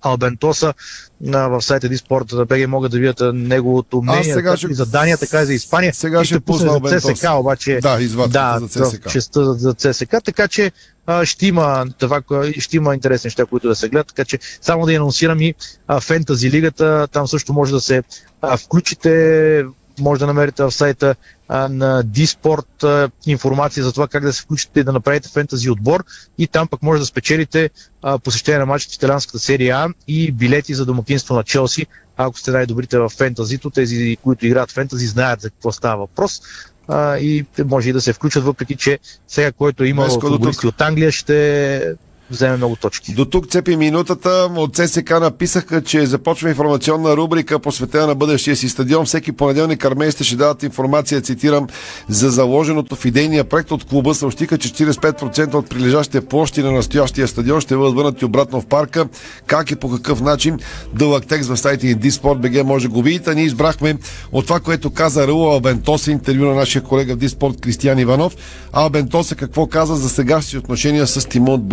Албентоса 0.02 0.73
в 1.21 1.62
сайта 1.62 1.89
Диспорт 1.89 2.28
да 2.28 2.45
БГ 2.45 2.67
могат 2.67 2.91
да 2.91 2.97
видят 2.97 3.21
неговото 3.34 4.02
мнение, 4.02 4.56
ще... 4.56 4.67
и 4.71 4.73
за 4.73 4.86
Дания, 4.86 5.17
така 5.17 5.41
и 5.41 5.45
за 5.45 5.54
Испания. 5.54 5.93
Сега 5.93 6.23
ще, 6.23 6.34
ще 6.34 6.39
пусна 6.39 6.80
за 6.84 6.99
ЦСК, 6.99 7.25
обаче 7.34 7.79
да, 7.82 7.98
да, 8.28 8.60
за 8.60 8.86
ЦСК. 8.86 9.10
Честа 9.10 9.54
за 9.54 9.74
ЦСК, 9.74 10.15
така 10.24 10.48
че 10.48 10.72
а, 11.06 11.26
ще, 11.26 11.48
има, 11.48 11.86
това, 12.00 12.22
ще 12.60 12.78
има 12.78 12.94
интересни 12.94 13.28
неща, 13.28 13.46
които 13.46 13.68
да 13.68 13.76
се 13.76 13.89
гледат, 13.89 14.08
така 14.08 14.26
че 14.26 14.39
само 14.62 14.86
да 14.86 14.94
анонсирам 14.94 15.42
и 15.42 15.54
а, 15.88 16.00
Фентази 16.00 16.52
лигата, 16.52 17.08
там 17.12 17.28
също 17.28 17.54
може 17.54 17.72
да 17.72 17.82
се 17.82 18.04
а, 18.42 18.58
включите. 18.58 19.65
Може 20.00 20.20
да 20.20 20.28
намерите 20.28 20.63
в 20.63 20.72
сайта 20.72 21.15
а, 21.48 21.68
на 21.68 22.04
Диспорт 22.04 22.84
а, 22.84 23.10
информация 23.26 23.84
за 23.84 23.94
това 23.94 24.08
как 24.08 24.24
да 24.24 24.34
се 24.34 24.42
включите 24.42 24.80
и 24.80 24.84
да 24.84 24.92
направите 24.92 25.30
фентази 25.30 25.70
отбор. 25.70 26.04
И 26.38 26.48
там 26.48 26.68
пък 26.68 26.84
може 26.84 27.00
да 27.00 27.06
спечелите 27.06 27.70
а, 28.02 28.20
посещение 28.20 28.60
на 28.60 28.65
матчите 28.65 28.94
в 28.94 28.96
италианската 28.96 29.39
серия 29.39 29.78
А 29.78 29.89
и 30.08 30.32
билети 30.32 30.74
за 30.74 30.86
домакинство 30.86 31.36
на 31.36 31.44
Челси. 31.44 31.86
Ако 32.18 32.39
сте 32.39 32.52
най-добрите 32.52 33.00
в 33.00 33.10
фентазито, 33.10 33.70
тези, 33.70 34.18
които 34.24 34.46
играят 34.46 34.72
фентази, 34.72 35.08
знаят 35.08 35.42
за 35.42 35.50
какво 35.50 35.72
става 35.72 35.98
въпрос 35.98 36.42
а, 36.89 37.17
и 37.17 37.45
може 37.65 37.89
и 37.89 37.93
да 37.93 38.02
се 38.02 38.13
включат, 38.13 38.43
въпреки 38.43 38.75
че 38.75 38.99
сега, 39.28 39.52
който 39.52 39.84
е 39.84 39.88
имал 39.88 40.10
футболисти 40.10 40.67
от 40.67 40.82
Англия, 40.82 41.12
ще 41.12 41.95
вземе 42.32 42.58
много 42.58 42.76
точки. 42.76 43.13
До 43.13 43.26
тук 43.26 43.48
цепи 43.48 43.76
минутата. 43.76 44.50
От 44.56 44.76
ЦСК 44.76 45.10
написаха, 45.10 45.84
че 45.84 46.06
започва 46.06 46.50
информационна 46.50 47.18
рубрика 47.18 47.60
посветена 47.60 48.08
на 48.08 48.15
бъдещия 48.15 48.56
си 48.56 48.70
стадион. 48.70 49.06
Всеки 49.06 49.32
понеделник 49.32 49.86
армейците 49.86 50.24
ще 50.24 50.36
дадат 50.36 50.63
информация, 50.63 51.22
цитирам, 51.22 51.68
за 52.10 52.30
заложеното 52.30 52.96
в 52.96 53.06
идейния 53.06 53.44
проект 53.44 53.72
от 53.72 53.84
клуба. 53.84 54.15
Съобщиха, 54.15 54.58
че 54.58 54.70
45% 54.70 55.54
от 55.54 55.70
прилежащите 55.70 56.22
площи 56.22 56.62
на 56.62 56.72
настоящия 56.72 57.28
стадион 57.28 57.62
ще 57.62 57.76
бъдат 57.76 57.96
върнати 57.96 58.26
обратно 58.26 58.62
в 58.62 58.65
парка. 58.65 59.06
Как 59.46 59.72
и 59.72 59.76
по 59.76 59.92
какъв 59.92 60.22
начин? 60.22 60.60
Дълъг 60.94 61.28
текст 61.28 61.50
в 61.50 61.58
сайта 61.58 61.96
Диспорт.бг 61.96 62.65
може 62.65 62.88
да 62.88 62.94
го 62.94 63.02
видите. 63.02 63.36
Ние 63.36 63.46
избрахме 63.46 63.98
от 64.32 64.46
това, 64.46 64.60
което 64.60 64.89
каза 64.89 65.28
Рула 65.28 65.54
Албентос, 65.54 66.08
интервю 66.08 66.46
на 66.46 66.56
нашия 66.56 66.84
колега 66.84 67.13
в 67.13 67.18
Диспорт 67.18 67.62
Кристиян 67.62 68.00
Иванов. 68.00 68.36
Албентоса 68.74 69.36
какво 69.36 69.68
каза 69.68 69.96
за 69.96 70.10
сегашните 70.10 70.58
отношения 70.58 71.08
с 71.08 71.30
Тимон 71.30 71.50
от 71.54 71.68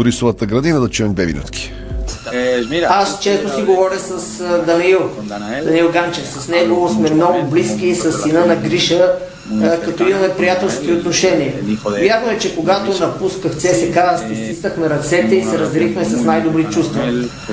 Борисовата 0.46 0.54
градина 0.54 0.80
да 0.80 0.88
чуем 0.88 1.14
две 1.14 1.26
минутки. 1.26 1.72
Аз 2.88 3.20
често 3.20 3.54
си 3.54 3.62
говоря 3.62 3.98
с 3.98 4.38
Даниил, 4.66 5.00
Даниил 5.64 5.90
Ганчев. 5.92 6.26
С 6.26 6.48
него 6.48 6.88
сме 6.88 7.10
много 7.10 7.42
близки, 7.42 7.94
с 7.94 8.22
сина 8.22 8.46
на 8.46 8.56
Гриша, 8.56 9.12
като 9.84 10.08
имаме 10.08 10.28
приятелски 10.28 10.92
отношения. 10.92 11.54
Вярно 11.84 12.30
е, 12.30 12.38
че 12.38 12.56
когато 12.56 13.00
напусках 13.00 13.56
ЦСК, 13.56 13.98
стиснахме 14.18 14.90
ръцете 14.90 15.34
и 15.34 15.44
се 15.44 15.58
разделихме 15.58 16.04
с 16.04 16.24
най-добри 16.24 16.64
чувства. 16.64 17.12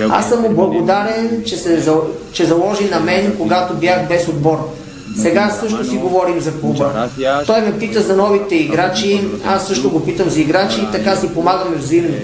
Аз 0.10 0.30
съм 0.30 0.42
му 0.42 0.50
благодарен, 0.50 1.44
че, 1.46 1.58
се, 1.58 1.92
че 2.32 2.46
заложи 2.46 2.90
на 2.90 3.00
мен, 3.00 3.36
когато 3.38 3.74
бях 3.74 4.08
без 4.08 4.28
отбор. 4.28 4.70
Сега 5.22 5.50
също 5.60 5.86
си 5.86 5.96
говорим 5.96 6.40
за 6.40 6.60
клуба. 6.60 7.10
Той 7.48 7.62
ме 7.62 7.80
пита 7.80 8.02
за 8.02 8.16
новите 8.16 8.56
играчи, 8.56 9.22
аз 9.46 9.68
също 9.68 9.90
го 9.90 10.06
питам 10.06 10.30
за 10.30 10.42
играчи 10.42 10.82
и 10.82 10.92
така 10.92 11.16
си 11.16 11.34
помагаме 11.34 11.76
взаимно. 11.76 12.16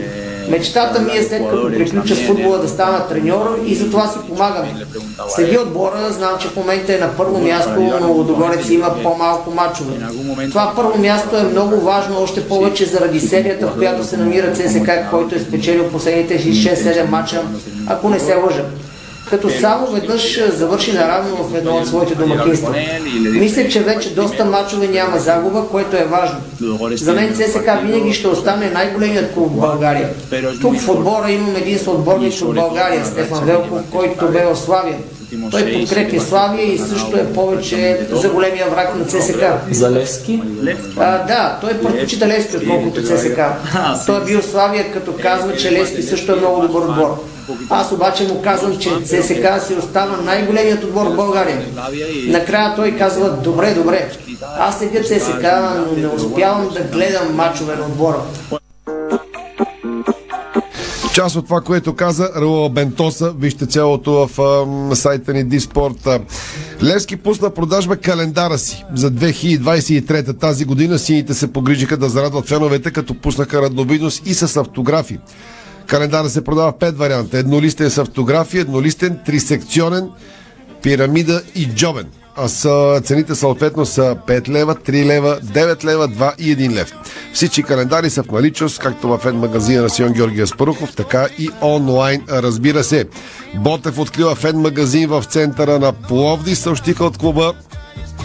Мечтата 0.50 1.02
ми 1.02 1.12
е 1.18 1.24
след 1.24 1.50
като 1.50 1.68
приключа 1.68 2.16
с 2.16 2.28
футбола 2.28 2.58
да 2.58 2.70
стана 2.70 3.08
треньор 3.08 3.60
и 3.66 3.76
за 3.76 3.90
това 3.90 4.08
си 4.08 4.18
помагаме. 4.30 4.86
Следи 5.30 5.58
отбора, 5.58 6.12
знам, 6.12 6.32
че 6.40 6.48
в 6.48 6.56
момента 6.56 6.96
е 6.96 6.98
на 6.98 7.10
първо 7.18 7.40
място, 7.40 8.00
но 8.02 8.08
Лодогорец 8.14 8.70
има 8.70 8.96
по-малко 9.04 9.52
мачове. 9.52 9.94
Това 10.50 10.74
първо 10.76 10.98
място 11.00 11.38
е 11.38 11.44
много 11.44 11.80
важно, 11.80 12.22
още 12.22 12.48
повече 12.48 12.86
заради 12.86 13.20
серията, 13.20 13.68
в 13.68 13.78
която 13.78 14.04
се 14.04 14.18
намира 14.18 14.54
ЦСК, 14.54 14.90
който 15.12 15.36
е 15.36 15.40
спечелил 15.40 15.90
последните 15.92 16.40
6-7 16.40 17.10
мача, 17.10 17.42
ако 17.88 18.10
не 18.10 18.20
се 18.20 18.36
лъжа 18.36 18.66
като 19.30 19.50
само 19.50 19.88
веднъж 19.88 20.40
завърши 20.48 20.94
наравно 20.94 21.36
в 21.36 21.56
едно 21.56 21.78
от 21.78 21.88
своите 21.88 22.16
домакинства. 22.16 22.76
Мисля, 23.32 23.68
че 23.68 23.80
вече 23.80 24.16
доста 24.16 24.46
мачове 24.46 24.88
няма 24.88 25.20
загуба, 25.20 25.68
което 25.72 25.98
е 25.98 26.06
важно. 26.06 26.38
За 26.96 27.14
мен 27.14 27.34
ЦСК 27.34 27.70
винаги 27.84 28.14
ще 28.14 28.28
остане 28.28 28.70
най-големият 28.70 29.34
клуб 29.34 29.52
в 29.52 29.60
България. 29.60 30.10
Тук 30.62 30.80
в 30.80 30.90
отбора 30.90 31.32
имам 31.32 31.56
един 31.56 31.80
съотборник 31.80 32.34
от 32.42 32.56
България, 32.56 33.06
Стефан 33.06 33.46
Велков, 33.46 33.82
който 33.92 34.28
бе 34.28 34.46
в 34.46 34.56
Славия. 34.56 34.98
Той 35.52 35.74
подкрепя 35.74 36.22
Славия 36.22 36.74
и 36.74 36.78
също 36.78 37.18
е 37.18 37.34
повече 37.34 38.00
за 38.12 38.30
големия 38.30 38.70
враг 38.70 38.96
на 38.96 39.06
ЦСК. 39.06 39.44
За 39.72 39.92
Левски? 39.92 40.42
А, 40.98 41.26
да, 41.26 41.58
той 41.62 41.74
предпочита 41.74 42.28
Левски, 42.28 42.58
отколкото 42.58 43.04
ЦСК. 43.04 43.40
Той 44.06 44.22
е 44.22 44.26
бил 44.26 44.42
Славия, 44.42 44.92
като 44.92 45.14
казва, 45.22 45.56
че 45.56 45.72
Левски 45.72 46.04
също 46.04 46.32
е 46.32 46.36
много 46.36 46.62
добър 46.62 46.82
отбор. 46.82 47.24
Аз 47.70 47.92
обаче 47.92 48.28
му 48.28 48.42
казвам, 48.42 48.78
че 48.78 48.90
ЦСКА 49.02 49.60
си 49.68 49.74
остава 49.74 50.18
най-големият 50.18 50.84
отбор 50.84 51.06
в 51.06 51.16
България. 51.16 51.66
Накрая 52.28 52.76
той 52.76 52.92
казва, 52.92 53.30
добре, 53.30 53.74
добре. 53.74 54.12
Аз 54.60 54.80
следя 54.80 55.04
ЦСКА, 55.04 55.86
но 55.88 56.02
не 56.02 56.08
успявам 56.08 56.70
да 56.74 56.82
гледам 56.82 57.36
мачове 57.36 57.76
на 57.76 57.86
отбора. 57.86 58.22
Част 61.14 61.36
от 61.36 61.46
това, 61.46 61.62
което 61.62 61.96
каза 61.96 62.30
Раула 62.36 62.70
Бентоса, 62.70 63.34
вижте 63.40 63.66
цялото 63.66 64.28
в 64.28 64.42
а, 64.92 64.96
сайта 64.96 65.34
ни 65.34 65.44
Диспорт. 65.44 66.08
Левски 66.84 67.16
пусна 67.16 67.50
продажба 67.50 67.98
календара 67.98 68.58
си 68.58 68.86
за 68.96 69.12
2023 69.12 70.40
тази 70.40 70.66
година. 70.66 71.00
Сините 71.00 71.34
се 71.34 71.54
погрижиха 71.54 71.98
да 71.98 72.10
зарадват 72.10 72.48
феновете, 72.48 72.92
като 72.92 73.14
пуснаха 73.14 73.62
радновидност 73.62 74.28
и 74.28 74.34
с 74.34 74.58
автографи. 74.58 75.20
Календара 75.90 76.30
се 76.30 76.44
продава 76.44 76.72
в 76.72 76.76
5 76.76 76.96
варианта. 76.96 77.38
Еднолистен 77.38 77.90
с 77.90 77.98
автография, 77.98 78.62
еднолистен, 78.62 79.20
трисекционен, 79.26 80.10
пирамида 80.82 81.42
и 81.56 81.66
джобен 81.66 82.06
а 82.42 82.48
са, 82.48 83.02
цените 83.04 83.36
съответно 83.36 83.86
са 83.86 84.18
5 84.28 84.50
лева, 84.50 84.76
3 84.76 85.06
лева, 85.06 85.40
9 85.44 85.86
лева, 85.86 86.10
2 86.10 86.40
и 86.40 86.58
1 86.58 86.74
лев. 86.74 86.94
Всички 87.34 87.64
календари 87.64 88.10
са 88.10 88.24
в 88.24 88.32
наличност, 88.32 88.80
както 88.80 89.08
в 89.08 89.18
фен 89.18 89.36
магазина 89.36 89.82
на 89.82 89.90
Сион 89.90 90.14
Георгия 90.14 90.48
Спарухов, 90.48 90.96
така 90.96 91.28
и 91.40 91.50
онлайн, 91.62 92.22
разбира 92.30 92.84
се. 92.84 93.06
Ботев 93.56 94.00
открива 94.00 94.36
фен 94.36 94.58
магазин 94.58 95.10
в 95.10 95.24
центъра 95.24 95.80
на 95.80 95.94
Пловди, 95.94 96.56
съобщиха 96.56 97.06
от 97.06 97.18
клуба 97.18 97.54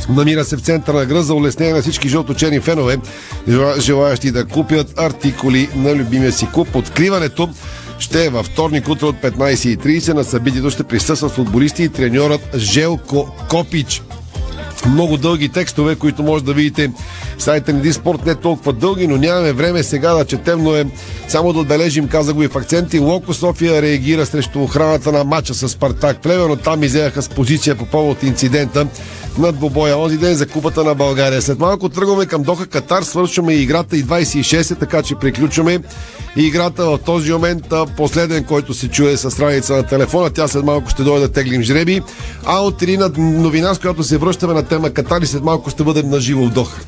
Намира 0.09 0.45
се 0.45 0.57
в 0.57 0.61
центъра 0.61 0.97
на 0.97 1.07
гръд 1.07 1.27
за 1.27 1.35
улеснение 1.35 1.75
на 1.75 1.83
всички 1.83 2.09
жълточени 2.09 2.61
фенове, 2.61 2.99
желаящи 3.79 4.31
да 4.31 4.47
купят 4.47 4.99
артикули 4.99 5.69
на 5.77 5.95
любимия 5.95 6.33
си 6.33 6.49
клуб. 6.53 6.69
Откриването 6.75 7.49
ще 7.99 8.25
е 8.25 8.31
във 8.31 8.47
вторник 8.47 8.89
утре 8.89 9.07
от 9.07 9.17
15.30. 9.17 10.13
На 10.13 10.25
събитието 10.25 10.71
ще 10.71 10.85
присъстват 10.85 11.33
футболисти 11.33 11.83
и 11.83 11.89
треньорът 11.89 12.57
Желко 12.57 13.37
Копич 13.51 14.03
много 14.87 15.17
дълги 15.17 15.49
текстове, 15.49 15.95
които 15.95 16.23
може 16.23 16.45
да 16.45 16.55
видите 16.55 16.93
в 17.39 17.43
сайта 17.43 17.73
ни 17.73 17.81
Диспорт. 17.81 18.27
Не 18.27 18.35
толкова 18.35 18.73
дълги, 18.73 19.07
но 19.07 19.17
нямаме 19.17 19.53
време 19.53 19.83
сега 19.83 20.15
да 20.15 20.25
четем, 20.25 20.63
но 20.63 20.77
е 20.77 20.87
само 21.29 21.53
да 21.53 21.59
отбележим, 21.59 22.09
каза 22.09 22.33
го 22.33 22.43
и 22.43 22.49
в 22.49 22.57
акценти. 22.57 22.99
Локо 22.99 23.35
София 23.35 23.83
реагира 23.83 24.27
срещу 24.27 24.63
охраната 24.63 25.13
на 25.13 25.25
матча 25.25 25.55
с 25.55 25.69
Спартак 25.69 26.23
Плевен, 26.23 26.57
там 26.57 26.83
изеяха 26.83 27.23
с 27.23 27.29
позиция 27.29 27.75
по 27.75 27.87
повод 27.87 28.23
инцидента 28.23 28.87
над 29.39 29.57
Бобоя 29.57 29.99
онзи 29.99 30.19
ден 30.19 30.35
за 30.35 30.47
Купата 30.47 30.85
на 30.85 30.95
България. 30.95 31.43
След 31.43 31.59
малко 31.59 31.89
тръгваме 31.89 32.27
към 32.27 32.43
Доха 32.43 32.67
Катар, 32.67 33.03
свършваме 33.03 33.55
играта 33.55 33.97
и 33.97 34.05
26, 34.05 34.79
така 34.79 35.03
че 35.03 35.15
приключваме 35.15 35.79
играта 36.37 36.85
в 36.85 36.99
този 36.99 37.33
момент. 37.33 37.73
Последен, 37.97 38.45
който 38.45 38.75
се 38.75 38.89
чуе 38.89 39.17
с 39.17 39.31
страница 39.31 39.77
на 39.77 39.83
телефона, 39.83 40.31
тя 40.31 40.49
след 40.49 40.65
малко 40.65 40.91
ще 40.91 41.03
дойде 41.03 41.27
да 41.27 41.33
теглим 41.33 41.63
жреби. 41.63 42.03
А 42.45 42.61
от 42.61 42.83
Ирина 42.83 43.11
новина, 43.19 43.75
с 43.75 43.79
която 43.79 44.03
се 44.03 44.19
връщаме 44.19 44.55
на 44.55 44.63
тема 44.65 44.91
Катар 44.91 45.23
и 45.23 45.27
след 45.27 45.43
малко 45.43 45.71
ще 45.71 45.85
бъдем 45.85 46.11
на 46.11 46.21
живо 46.21 46.45
в 46.45 46.51
Доха. 46.51 46.81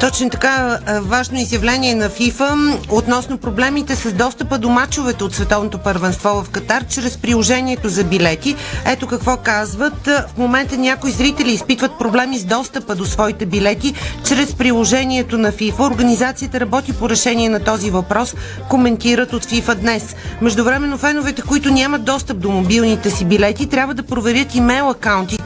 Точно 0.00 0.30
така, 0.30 0.78
важно 1.00 1.38
изявление 1.38 1.94
на 1.94 2.08
ФИФА 2.08 2.56
относно 2.88 3.38
проблемите 3.38 3.96
с 3.96 4.12
достъпа 4.12 4.58
до 4.58 4.68
мачовете 4.68 5.24
от 5.24 5.34
Световното 5.34 5.78
първенство 5.78 6.28
в 6.28 6.50
Катар 6.50 6.84
чрез 6.86 7.16
приложението 7.16 7.88
за 7.88 8.04
билети. 8.04 8.56
Ето 8.86 9.06
какво 9.06 9.36
казват. 9.36 10.06
В 10.06 10.38
момента 10.38 10.76
някои 10.76 11.10
зрители 11.10 11.52
изпитват 11.52 11.98
проблеми 11.98 12.38
с 12.38 12.44
достъпа 12.44 12.94
до 12.94 13.04
своите 13.04 13.46
билети 13.46 13.94
чрез 14.24 14.54
приложението 14.54 15.38
на 15.38 15.52
ФИФА. 15.52 15.82
Организацията 15.82 16.60
работи 16.60 16.92
по 16.92 17.10
решение 17.10 17.48
на 17.48 17.60
този 17.60 17.90
въпрос, 17.90 18.34
коментират 18.68 19.32
от 19.32 19.44
ФИФА 19.44 19.74
днес. 19.74 20.16
Междувременно 20.42 20.98
феновете, 20.98 21.42
които 21.42 21.70
нямат 21.70 22.04
достъп 22.04 22.38
до 22.38 22.50
мобилните 22.50 23.10
си 23.10 23.24
билети, 23.24 23.66
трябва 23.66 23.94
да 23.94 24.02
проверят 24.02 24.54
имейл 24.54 24.90
акаунтите, 24.90 25.44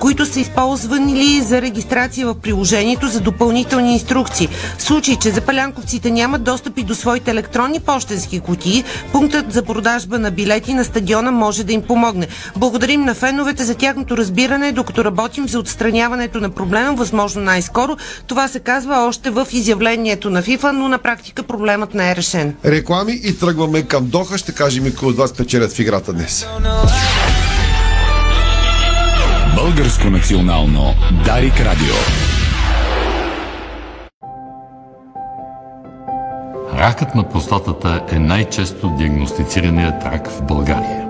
които 0.00 0.26
са 0.26 0.40
използвани 0.40 1.42
за 1.42 1.62
регистрация 1.62 2.26
в 2.26 2.34
приложението 2.34 3.08
за 3.08 3.20
допълнителни 3.20 3.92
инструкции. 3.92 4.48
В 4.78 4.82
случай, 4.82 5.16
че 5.16 5.30
запалянковците 5.30 6.10
нямат 6.10 6.42
достъп 6.42 6.78
и 6.78 6.82
до 6.82 6.94
своите 6.94 7.30
електронни 7.30 7.80
почтенски 7.80 8.40
кутии, 8.40 8.84
пунктът 9.12 9.52
за 9.52 9.62
продажба 9.62 10.18
на 10.18 10.30
билети 10.30 10.74
на 10.74 10.84
стадиона 10.84 11.30
може 11.30 11.64
да 11.64 11.72
им 11.72 11.82
помогне. 11.82 12.28
Благодарим 12.56 13.04
на 13.04 13.14
феновете 13.14 13.64
за 13.64 13.74
тяхното 13.74 14.16
разбиране, 14.16 14.72
докато 14.72 15.04
работим 15.04 15.48
за 15.48 15.58
отстраняването 15.58 16.40
на 16.40 16.50
проблема, 16.50 16.92
възможно 16.92 17.42
най-скоро. 17.42 17.96
Това 18.26 18.48
се 18.48 18.60
казва 18.60 19.06
още 19.08 19.30
в 19.30 19.46
изявлението 19.52 20.30
на 20.30 20.42
ФИФА, 20.42 20.72
но 20.72 20.88
на 20.88 20.98
практика 20.98 21.42
проблемът 21.42 21.94
не 21.94 22.10
е 22.10 22.16
решен. 22.16 22.54
Реклами 22.64 23.20
и 23.24 23.38
тръгваме 23.38 23.82
към 23.82 24.06
Доха. 24.06 24.38
Ще 24.38 24.52
кажем 24.52 24.86
и 24.86 24.94
кои 24.94 25.08
от 25.08 25.16
вас 25.16 25.32
печелят 25.32 25.72
в 25.72 25.78
играта 25.78 26.12
днес. 26.12 26.46
Българско 29.56 30.10
национално 30.10 30.94
Дарик 31.24 31.60
Радио. 31.60 31.94
Ракът 36.78 37.14
на 37.14 37.28
простатата 37.28 38.04
е 38.12 38.18
най-често 38.18 38.88
диагностицираният 38.98 40.04
рак 40.04 40.30
в 40.30 40.42
България. 40.42 41.08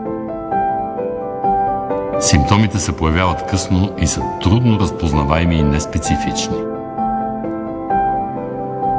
Симптомите 2.20 2.78
се 2.78 2.96
появяват 2.96 3.46
късно 3.46 3.92
и 3.98 4.06
са 4.06 4.22
трудно 4.42 4.80
разпознаваеми 4.80 5.56
и 5.56 5.62
неспецифични. 5.62 6.56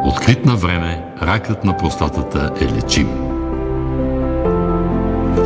Открит 0.05 0.45
на 0.45 0.55
време, 0.55 1.05
ракът 1.21 1.63
на 1.63 1.77
простатата 1.77 2.51
е 2.61 2.65
лечим. 2.65 3.09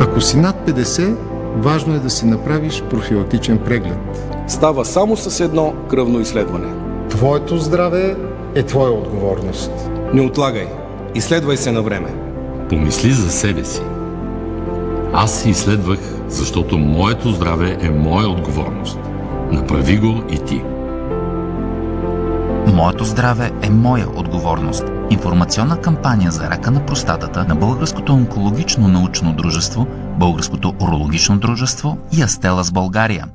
Ако 0.00 0.20
си 0.20 0.36
над 0.36 0.56
50, 0.68 1.35
важно 1.56 1.94
е 1.94 1.98
да 1.98 2.10
си 2.10 2.26
направиш 2.26 2.82
профилактичен 2.90 3.58
преглед. 3.58 4.32
Става 4.48 4.84
само 4.84 5.16
с 5.16 5.40
едно 5.40 5.74
кръвно 5.90 6.20
изследване. 6.20 6.72
Твоето 7.08 7.58
здраве 7.58 8.16
е 8.54 8.62
твоя 8.62 8.92
отговорност. 8.92 9.70
Не 10.14 10.22
отлагай. 10.22 10.66
Изследвай 11.14 11.56
се 11.56 11.72
на 11.72 11.82
време. 11.82 12.14
Помисли 12.68 13.10
за 13.10 13.30
себе 13.30 13.64
си. 13.64 13.82
Аз 15.12 15.42
се 15.42 15.50
изследвах, 15.50 15.98
защото 16.28 16.78
моето 16.78 17.30
здраве 17.30 17.76
е 17.80 17.90
моя 17.90 18.28
отговорност. 18.28 18.98
Направи 19.52 19.98
го 19.98 20.22
и 20.30 20.38
ти. 20.38 20.62
Моето 22.76 23.04
здраве 23.04 23.52
е 23.62 23.70
моя 23.70 24.08
отговорност. 24.08 24.84
Информационна 25.10 25.80
кампания 25.80 26.30
за 26.30 26.50
рака 26.50 26.70
на 26.70 26.86
простатата 26.86 27.44
на 27.44 27.56
Българското 27.56 28.12
онкологично 28.12 28.88
научно 28.88 29.32
дружество, 29.32 29.86
Българското 30.18 30.74
урологично 30.80 31.38
дружество 31.38 31.98
и 32.18 32.22
Астела 32.22 32.64
с 32.64 32.72
България. 32.72 33.28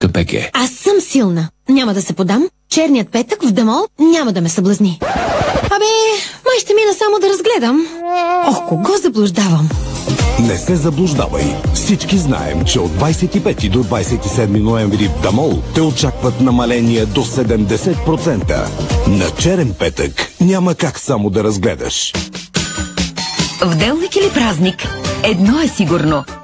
КПГ. 0.00 0.34
Аз 0.52 0.70
съм 0.70 1.00
силна. 1.00 1.48
Няма 1.68 1.94
да 1.94 2.02
се 2.02 2.12
подам. 2.12 2.48
Черният 2.68 3.08
петък 3.08 3.42
в 3.44 3.52
Дамол 3.52 3.86
няма 3.98 4.32
да 4.32 4.40
ме 4.40 4.48
съблазни. 4.48 4.98
Абе, 5.64 5.92
май 6.44 6.58
ще 6.60 6.74
мина 6.74 6.94
само 6.94 7.18
да 7.18 7.28
разгледам. 7.28 7.86
Ох, 8.48 8.68
кого 8.68 8.96
заблуждавам? 9.02 9.68
Не 10.40 10.56
се 10.56 10.76
заблуждавай. 10.76 11.44
Всички 11.74 12.18
знаем, 12.18 12.64
че 12.64 12.80
от 12.80 12.90
25 12.90 13.68
до 13.68 13.84
27 13.84 14.46
ноември 14.46 15.08
в 15.08 15.22
Дамол 15.22 15.62
те 15.74 15.80
очакват 15.80 16.40
намаление 16.40 17.06
до 17.06 17.20
70%. 17.20 18.68
На 19.08 19.30
черен 19.30 19.74
петък 19.78 20.32
няма 20.40 20.74
как 20.74 20.98
само 20.98 21.30
да 21.30 21.44
разгледаш. 21.44 22.12
В 23.60 23.74
делник 23.76 24.16
или 24.16 24.30
празник, 24.34 24.88
едно 25.22 25.60
е 25.60 25.68
сигурно. 25.68 26.24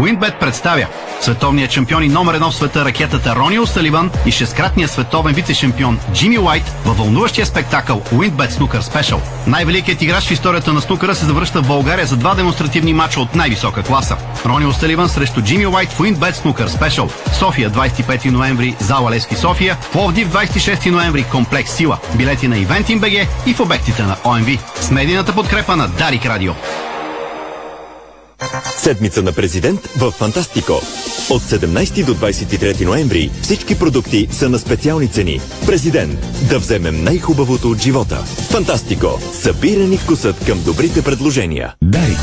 Уинбет 0.00 0.40
представя 0.40 0.86
световният 1.20 1.70
шампион 1.70 2.02
и 2.02 2.08
номер 2.08 2.34
едно 2.34 2.50
в 2.50 2.54
света 2.54 2.84
ракетата 2.84 3.36
Рони 3.36 3.58
Осаливан 3.58 4.10
и 4.26 4.30
шесткратният 4.30 4.90
световен 4.90 5.34
вице-шампион 5.34 5.98
Джимми 6.12 6.38
Уайт 6.38 6.72
във 6.84 6.98
вълнуващия 6.98 7.46
спектакъл 7.46 8.02
Уинбет 8.12 8.52
Снукър 8.52 8.80
Спешъл. 8.80 9.20
Най-великият 9.46 10.02
играч 10.02 10.24
в 10.24 10.30
историята 10.30 10.72
на 10.72 10.80
снукъра 10.80 11.14
се 11.14 11.24
завръща 11.24 11.62
в 11.62 11.66
България 11.66 12.06
за 12.06 12.16
два 12.16 12.34
демонстративни 12.34 12.92
мача 12.92 13.20
от 13.20 13.34
най-висока 13.34 13.82
класа. 13.82 14.16
Рони 14.46 14.66
Осаливан 14.66 15.08
срещу 15.08 15.42
Джимми 15.42 15.66
Уайт 15.66 15.92
в 15.92 16.00
Уинбет 16.00 16.36
Снукър 16.36 16.68
Спешъл. 16.68 17.10
София 17.38 17.70
25 17.70 18.30
ноември, 18.30 18.76
зала 18.80 19.10
Лески 19.10 19.36
София. 19.36 19.76
Пловдив 19.92 20.28
26 20.28 20.90
ноември, 20.90 21.24
комплекс 21.32 21.70
Сила. 21.70 21.98
Билети 22.14 22.48
на 22.48 22.56
Eventim 22.56 23.00
BG 23.00 23.26
и 23.46 23.54
в 23.54 23.60
обектите 23.60 24.02
на 24.02 24.16
ОМВ. 24.24 24.58
С 24.80 24.90
медийната 24.90 25.32
подкрепа 25.32 25.76
на 25.76 25.88
Дарик 25.88 26.26
Радио. 26.26 26.52
Седмица 28.76 29.22
на 29.22 29.32
президент 29.32 29.80
в 29.80 30.10
Фантастико. 30.10 30.72
От 31.30 31.42
17 31.42 32.04
до 32.04 32.14
23 32.14 32.84
ноември 32.84 33.30
всички 33.42 33.78
продукти 33.78 34.28
са 34.30 34.48
на 34.48 34.58
специални 34.58 35.08
цени. 35.08 35.40
Президент. 35.66 36.26
Да 36.50 36.58
вземем 36.58 37.04
най-хубавото 37.04 37.70
от 37.70 37.82
живота. 37.82 38.16
Фантастико. 38.50 39.20
Събирани 39.32 39.96
вкусът 39.96 40.46
към 40.46 40.62
добрите 40.62 41.02
предложения. 41.02 41.74
Дарик. 41.82 42.18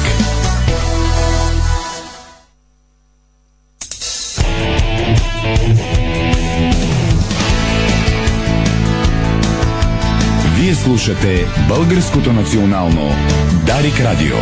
Вие 10.56 10.76
слушате 10.76 11.46
Българското 11.68 12.34
национално 12.34 13.12
Дарик 13.66 14.00
Радио. 14.00 14.36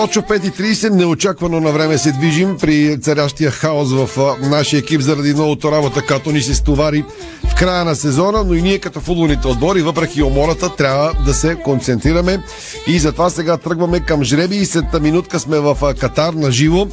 Точно 0.00 0.22
5.30, 0.22 0.90
неочаквано 0.90 1.60
на 1.60 1.72
време 1.72 1.98
се 1.98 2.12
движим 2.12 2.56
при 2.60 3.00
царящия 3.00 3.50
хаос 3.50 3.92
в 3.92 4.36
нашия 4.40 4.78
екип 4.78 5.00
заради 5.00 5.34
новото 5.34 5.72
работа, 5.72 6.02
като 6.02 6.30
ни 6.30 6.42
се 6.42 6.54
стовари 6.54 7.04
в 7.50 7.54
края 7.54 7.84
на 7.84 7.94
сезона, 7.96 8.44
но 8.44 8.54
и 8.54 8.62
ние 8.62 8.78
като 8.78 9.00
футболните 9.00 9.48
отбори, 9.48 9.82
въпреки 9.82 10.22
умората, 10.22 10.76
трябва 10.76 11.12
да 11.26 11.34
се 11.34 11.54
концентрираме 11.54 12.42
и 12.86 12.98
затова 12.98 13.30
сега 13.30 13.56
тръгваме 13.56 14.00
към 14.00 14.24
жреби 14.24 14.56
и 14.56 14.66
след 14.66 15.02
минутка 15.02 15.40
сме 15.40 15.58
в 15.58 15.94
Катар 15.98 16.32
на 16.32 16.52
живо. 16.52 16.86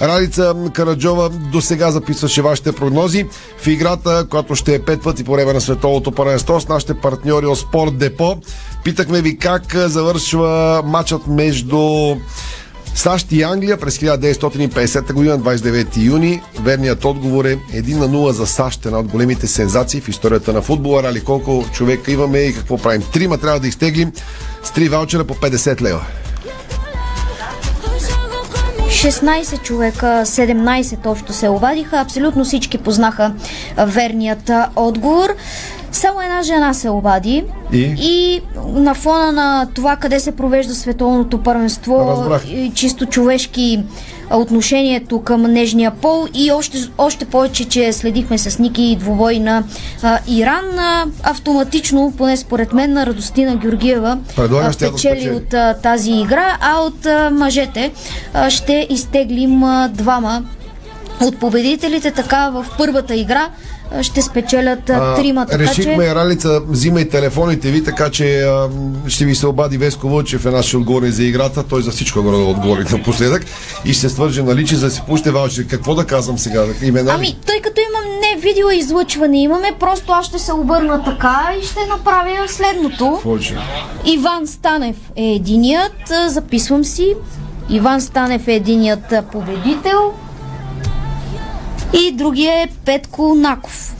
Ралица 0.00 0.54
Караджова 0.72 1.28
до 1.28 1.60
сега 1.60 1.90
записваше 1.90 2.42
вашите 2.42 2.72
прогнози 2.72 3.26
в 3.58 3.66
играта, 3.66 4.26
която 4.30 4.54
ще 4.54 4.74
е 4.74 4.78
пет 4.78 5.02
пъти 5.02 5.24
по 5.24 5.32
време 5.32 5.52
на 5.52 5.60
световното 5.60 6.12
първенство 6.12 6.60
с 6.60 6.68
нашите 6.68 6.94
партньори 6.94 7.46
от 7.46 7.58
Спорт 7.58 7.98
Депо. 7.98 8.36
Питахме 8.84 9.22
ви 9.22 9.38
как 9.38 9.74
завършва 9.74 10.82
матчът 10.84 11.26
между 11.26 12.14
САЩ 12.94 13.32
и 13.32 13.42
Англия 13.42 13.76
през 13.76 13.98
1950 13.98 15.12
година, 15.12 15.38
29 15.38 15.86
юни. 15.96 16.42
Верният 16.60 17.04
отговор 17.04 17.44
е 17.44 17.56
1 17.56 17.96
на 17.96 18.08
0 18.08 18.30
за 18.30 18.46
САЩ, 18.46 18.86
една 18.86 18.98
от 18.98 19.06
големите 19.06 19.46
сензации 19.46 20.00
в 20.00 20.08
историята 20.08 20.52
на 20.52 20.62
футбола. 20.62 21.02
Рали, 21.02 21.24
колко 21.24 21.64
човека 21.72 22.12
имаме 22.12 22.38
и 22.38 22.54
какво 22.54 22.78
правим? 22.78 23.02
Трима 23.12 23.38
трябва 23.38 23.60
да 23.60 23.68
изтеглим 23.68 24.12
с 24.64 24.70
три 24.70 24.88
ваучера 24.88 25.24
по 25.24 25.34
50 25.34 25.80
лева. 25.80 26.04
16 28.98 29.62
човека, 29.62 30.06
17 30.06 31.06
общо 31.06 31.32
се 31.32 31.48
обадиха. 31.48 32.00
Абсолютно 32.00 32.44
всички 32.44 32.78
познаха 32.78 33.32
верният 33.86 34.50
отговор. 34.76 35.28
Само 35.98 36.22
една 36.22 36.42
жена 36.42 36.74
се 36.74 36.90
обади 36.90 37.44
и? 37.72 37.94
и 37.98 38.42
на 38.66 38.94
фона 38.94 39.32
на 39.32 39.68
това 39.74 39.96
къде 39.96 40.20
се 40.20 40.36
провежда 40.36 40.74
световното 40.74 41.42
първенство 41.42 42.06
Разбрах. 42.08 42.48
и 42.48 42.72
чисто 42.74 43.06
човешки 43.06 43.80
отношението 44.32 45.22
към 45.22 45.42
нежния 45.42 45.90
пол 45.90 46.26
и 46.34 46.52
още, 46.52 46.78
още 46.98 47.24
повече, 47.24 47.64
че 47.64 47.92
следихме 47.92 48.38
с 48.38 48.58
Ники 48.58 48.96
двубой 49.00 49.38
на 49.38 49.64
а, 50.02 50.18
Иран, 50.28 50.78
а, 50.78 51.06
автоматично, 51.22 52.12
поне 52.16 52.36
според 52.36 52.72
мен, 52.72 52.92
на 52.92 53.06
Радостина 53.06 53.56
Георгиева 53.56 54.18
а, 54.38 54.72
печели 54.78 55.30
от 55.30 55.54
а, 55.54 55.74
тази 55.82 56.12
игра, 56.12 56.56
а 56.60 56.80
от 56.80 57.06
а, 57.06 57.30
мъжете 57.30 57.92
а, 58.34 58.50
ще 58.50 58.86
изтеглим 58.90 59.64
а, 59.64 59.88
двама 59.88 60.42
от 61.20 61.38
победителите, 61.38 62.10
така 62.10 62.50
в 62.50 62.66
първата 62.78 63.14
игра 63.14 63.48
ще 64.02 64.22
спечелят 64.22 64.90
а, 64.90 65.14
трима, 65.14 65.46
така 65.46 65.58
решихме, 65.64 66.04
че... 66.04 66.14
Ралица, 66.14 66.60
взимай 66.68 67.08
телефоните 67.08 67.70
ви, 67.70 67.84
така 67.84 68.10
че 68.10 68.40
а, 68.40 68.68
ще 69.06 69.24
ви 69.24 69.34
се 69.34 69.46
обади 69.46 69.78
Веско 69.78 70.08
Вълчев, 70.08 70.46
една 70.46 70.62
ще 70.62 70.76
отговори 70.76 71.10
за 71.10 71.24
играта, 71.24 71.62
той 71.62 71.82
за 71.82 71.90
всичко 71.90 72.22
горе 72.22 72.36
да 72.36 72.42
отговори 72.42 72.84
напоследък 72.92 73.44
и 73.84 73.92
ще 73.92 74.00
се 74.00 74.08
свърже 74.08 74.42
на 74.42 74.54
личи, 74.54 74.76
за 74.76 74.86
да 74.86 74.92
си 74.92 75.02
пуще 75.06 75.30
ваучери. 75.30 75.66
Какво 75.66 75.94
да 75.94 76.04
казвам 76.04 76.38
сега? 76.38 76.64
Имена? 76.82 77.12
Ами, 77.14 77.36
тъй 77.46 77.60
като 77.60 77.80
имам 77.80 78.20
не 78.20 78.40
видео 78.40 78.70
излъчване 78.70 79.42
имаме, 79.42 79.72
просто 79.80 80.12
аз 80.12 80.26
ще 80.26 80.38
се 80.38 80.52
обърна 80.52 81.04
така 81.04 81.52
и 81.62 81.66
ще 81.66 81.80
направя 81.88 82.48
следното. 82.48 83.38
Ще? 83.40 83.56
Иван 84.04 84.46
Станев 84.46 84.96
е 85.16 85.24
единият, 85.24 86.12
записвам 86.28 86.84
си. 86.84 87.14
Иван 87.70 88.00
Станев 88.00 88.48
е 88.48 88.54
единият 88.54 89.14
победител. 89.32 90.12
И 91.92 92.12
другия 92.12 92.62
е 92.62 92.68
Петко 92.84 93.34
Наков. 93.34 93.94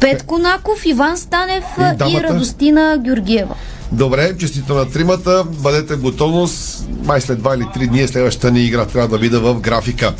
Петко 0.00 0.38
Наков, 0.38 0.86
Иван 0.86 1.18
Станев 1.18 1.64
И 1.78 1.80
дамата? 1.80 2.10
и 2.10 2.20
Радостина 2.22 2.98
Георгиева. 3.04 3.54
Добре, 3.92 4.38
честито 4.38 4.74
на 4.74 4.90
тримата. 4.90 5.44
Бъдете 5.44 5.94
в 5.94 6.00
готовност. 6.00 6.88
Май 7.04 7.20
след 7.20 7.38
2 7.38 7.54
или 7.54 7.62
3 7.62 7.88
дни 7.88 8.00
е 8.00 8.08
следващата 8.08 8.50
ни 8.50 8.60
игра 8.60 8.84
трябва 8.84 9.08
да 9.08 9.18
вида 9.18 9.40
в 9.40 9.54
графика. 9.54 10.14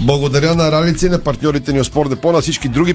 Благодаря 0.00 0.54
на 0.54 0.72
Ралици, 0.72 1.08
на 1.08 1.18
партньорите 1.18 1.72
ни 1.72 1.80
от 1.80 1.86
Спорт 1.86 2.10
Депо, 2.10 2.32
на 2.32 2.40
всички 2.40 2.68
други, 2.68 2.94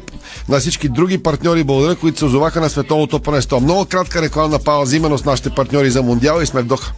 на 0.50 0.60
всички 0.60 0.90
други 0.90 1.18
партньори, 1.18 1.64
благодаря, 1.64 1.96
които 1.96 2.20
се 2.20 2.26
озоваха 2.26 2.62
на 2.62 2.70
световното 2.70 3.20
първенство. 3.20 3.60
Много 3.60 3.86
кратка 3.86 4.22
рекламна 4.22 4.60
пауза 4.60 4.96
именно 4.96 5.18
с 5.18 5.26
нашите 5.26 5.50
партньори 5.50 5.90
за 5.90 6.04
Мондиал 6.04 6.42
и 6.42 6.46
сме 6.46 6.62
в 6.62 6.66
Доха. 6.66 6.94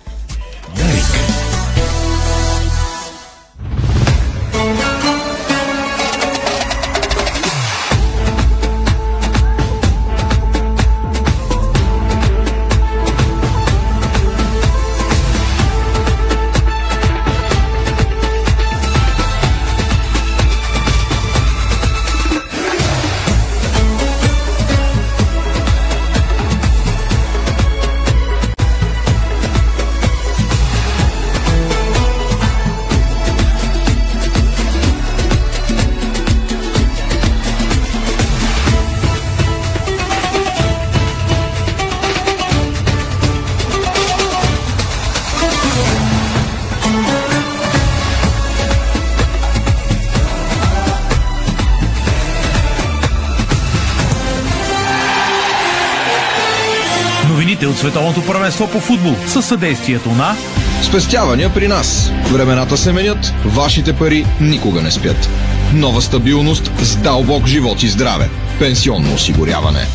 Световното 57.89 58.25
първенство 58.25 58.67
по 58.67 58.79
футбол 58.79 59.15
със 59.27 59.45
съдействието 59.45 60.09
на 60.09 60.35
Спестявания 60.83 61.53
при 61.53 61.67
нас. 61.67 62.11
Времената 62.31 62.77
се 62.77 62.93
менят, 62.93 63.33
вашите 63.45 63.93
пари 63.93 64.25
никога 64.41 64.81
не 64.81 64.91
спят. 64.91 65.29
Нова 65.73 66.01
стабилност 66.01 66.71
с 66.81 66.95
дълбок 66.95 67.47
живот 67.47 67.83
и 67.83 67.87
здраве. 67.87 68.29
Пенсионно 68.59 69.13
осигуряване. 69.13 69.87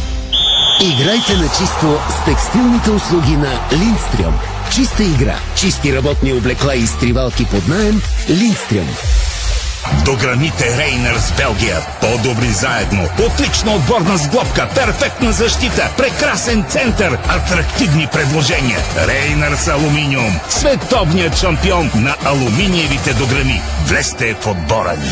Играйте 0.81 1.37
на 1.37 1.49
чисто 1.49 1.99
с 2.11 2.25
текстилните 2.25 2.91
услуги 2.91 3.37
на 3.37 3.61
Линдстрем. 3.73 4.35
Чиста 4.75 5.03
игра, 5.03 5.39
чисти 5.57 5.97
работни 5.97 6.33
облекла 6.33 6.77
и 6.77 6.81
изтривалки 6.81 7.45
под 7.45 7.69
наем. 9.85 9.95
Линдстрем. 9.95 10.05
Дограните 10.05 10.79
Рейнърс 10.79 11.33
Белгия. 11.37 11.77
По-добри 12.01 12.49
заедно. 12.49 13.09
Отлична 13.27 13.73
отборна 13.73 14.17
сглобка. 14.17 14.69
Перфектна 14.75 15.33
защита. 15.33 15.91
Прекрасен 15.97 16.65
център. 16.69 17.19
Атрактивни 17.29 18.09
предложения. 18.13 18.79
Рейнърс 19.07 19.69
Алуминиум. 19.69 20.41
Световният 20.49 21.37
шампион 21.37 21.91
на 21.95 22.15
алуминиевите 22.25 23.15
дограни. 23.15 23.63
Влезте 23.87 24.35
в 24.41 24.47
отбора 24.47 24.97
ни. 24.97 25.11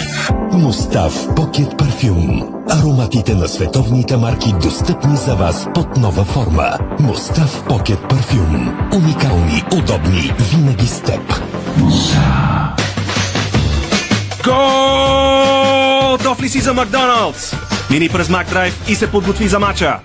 Мустав 0.53 1.13
Покет 1.37 1.79
Парфюм. 1.79 2.43
Ароматите 2.71 3.35
на 3.35 3.49
световните 3.49 4.17
марки 4.17 4.53
достъпни 4.63 5.17
за 5.17 5.35
вас 5.35 5.67
под 5.75 5.97
нова 5.97 6.25
форма. 6.25 6.79
Мустав 7.01 7.65
Покет 7.69 8.09
Парфюм. 8.09 8.89
Уникални, 8.95 9.65
удобни, 9.77 10.33
винаги 10.39 10.87
с 10.87 11.01
теб. 11.01 11.43
Готов 14.45 16.43
ли 16.43 16.49
си 16.49 16.61
за 16.61 16.75
Макдоналдс? 16.75 17.55
Мини 17.91 18.09
през 18.09 18.29
Макдрайв 18.29 18.89
и 18.89 18.95
се 18.95 19.11
подготви 19.11 19.49
за 19.49 19.59
мача. 19.59 19.99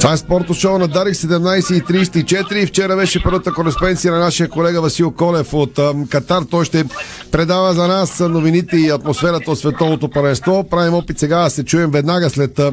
Това 0.00 0.12
е 0.12 0.16
спорто 0.16 0.54
шоу 0.54 0.78
на 0.78 0.88
Дарик 0.88 1.14
17.34. 1.14 2.66
Вчера 2.66 2.96
беше 2.96 3.22
първата 3.22 3.52
кореспенция 3.52 4.12
на 4.12 4.18
нашия 4.18 4.48
колега 4.48 4.80
Васил 4.80 5.10
Колев 5.10 5.54
от 5.54 5.80
Катар. 6.10 6.42
Той 6.50 6.64
ще 6.64 6.84
предава 7.32 7.74
за 7.74 7.88
нас 7.88 8.20
новините 8.20 8.76
и 8.76 8.90
атмосферата 8.90 9.50
от 9.50 9.58
световното 9.58 10.08
паренство. 10.08 10.64
Правим 10.70 10.94
опит 10.94 11.18
сега 11.18 11.38
да 11.38 11.50
се 11.50 11.64
чуем 11.64 11.90
веднага 11.90 12.30
след 12.30 12.58
а, 12.58 12.72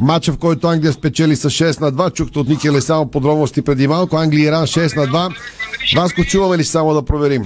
матча, 0.00 0.32
в 0.32 0.38
който 0.38 0.66
Англия 0.66 0.92
спечели 0.92 1.36
с 1.36 1.50
6 1.50 1.80
на 1.80 1.92
2. 1.92 2.12
Чухте 2.12 2.38
от 2.38 2.48
Ники 2.48 2.80
само 2.80 3.10
подробности 3.10 3.62
преди 3.62 3.88
малко. 3.88 4.16
Англия 4.16 4.48
Иран 4.48 4.66
6 4.66 4.96
на 4.96 5.06
2. 5.06 5.36
Васко, 5.96 6.24
чуваме 6.24 6.58
ли 6.58 6.64
само 6.64 6.94
да 6.94 7.04
проверим? 7.04 7.44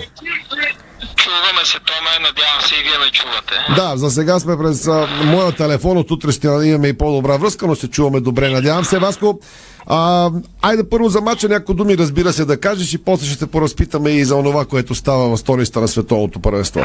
Чуваме 1.31 1.65
се, 1.65 1.79
Томе, 1.79 2.11
надявам 2.21 2.61
се 2.61 2.75
и 2.75 2.83
вие 2.83 2.99
ме 2.99 3.11
чувате. 3.11 3.55
Да, 3.77 3.97
за 3.97 4.11
сега 4.11 4.41
сме 4.41 4.59
през 4.59 4.87
а, 4.87 5.07
моя 5.25 5.53
телефон, 5.53 5.97
от 5.99 6.11
утре 6.11 6.33
ще 6.33 6.47
имаме 6.47 6.89
и 6.89 6.99
по-добра 6.99 7.37
връзка, 7.37 7.67
но 7.67 7.75
се 7.75 7.89
чуваме 7.89 8.21
добре, 8.21 8.49
надявам 8.49 8.85
се. 8.85 8.99
Васко, 8.99 9.41
а, 9.87 10.31
айде 10.63 10.89
първо 10.91 11.09
за 11.09 11.21
мача 11.21 11.49
някои 11.49 11.75
думи, 11.75 11.99
разбира 11.99 12.33
се, 12.33 12.45
да 12.45 12.61
кажеш 12.61 12.95
и 12.95 13.05
после 13.05 13.27
ще 13.27 13.39
се 13.39 13.51
поразпитаме 13.51 14.11
и 14.11 14.25
за 14.25 14.43
това, 14.43 14.65
което 14.65 14.95
става 14.95 15.37
в 15.37 15.41
столицата 15.41 15.81
на 15.81 15.89
световното 15.89 16.41
първенство. 16.41 16.81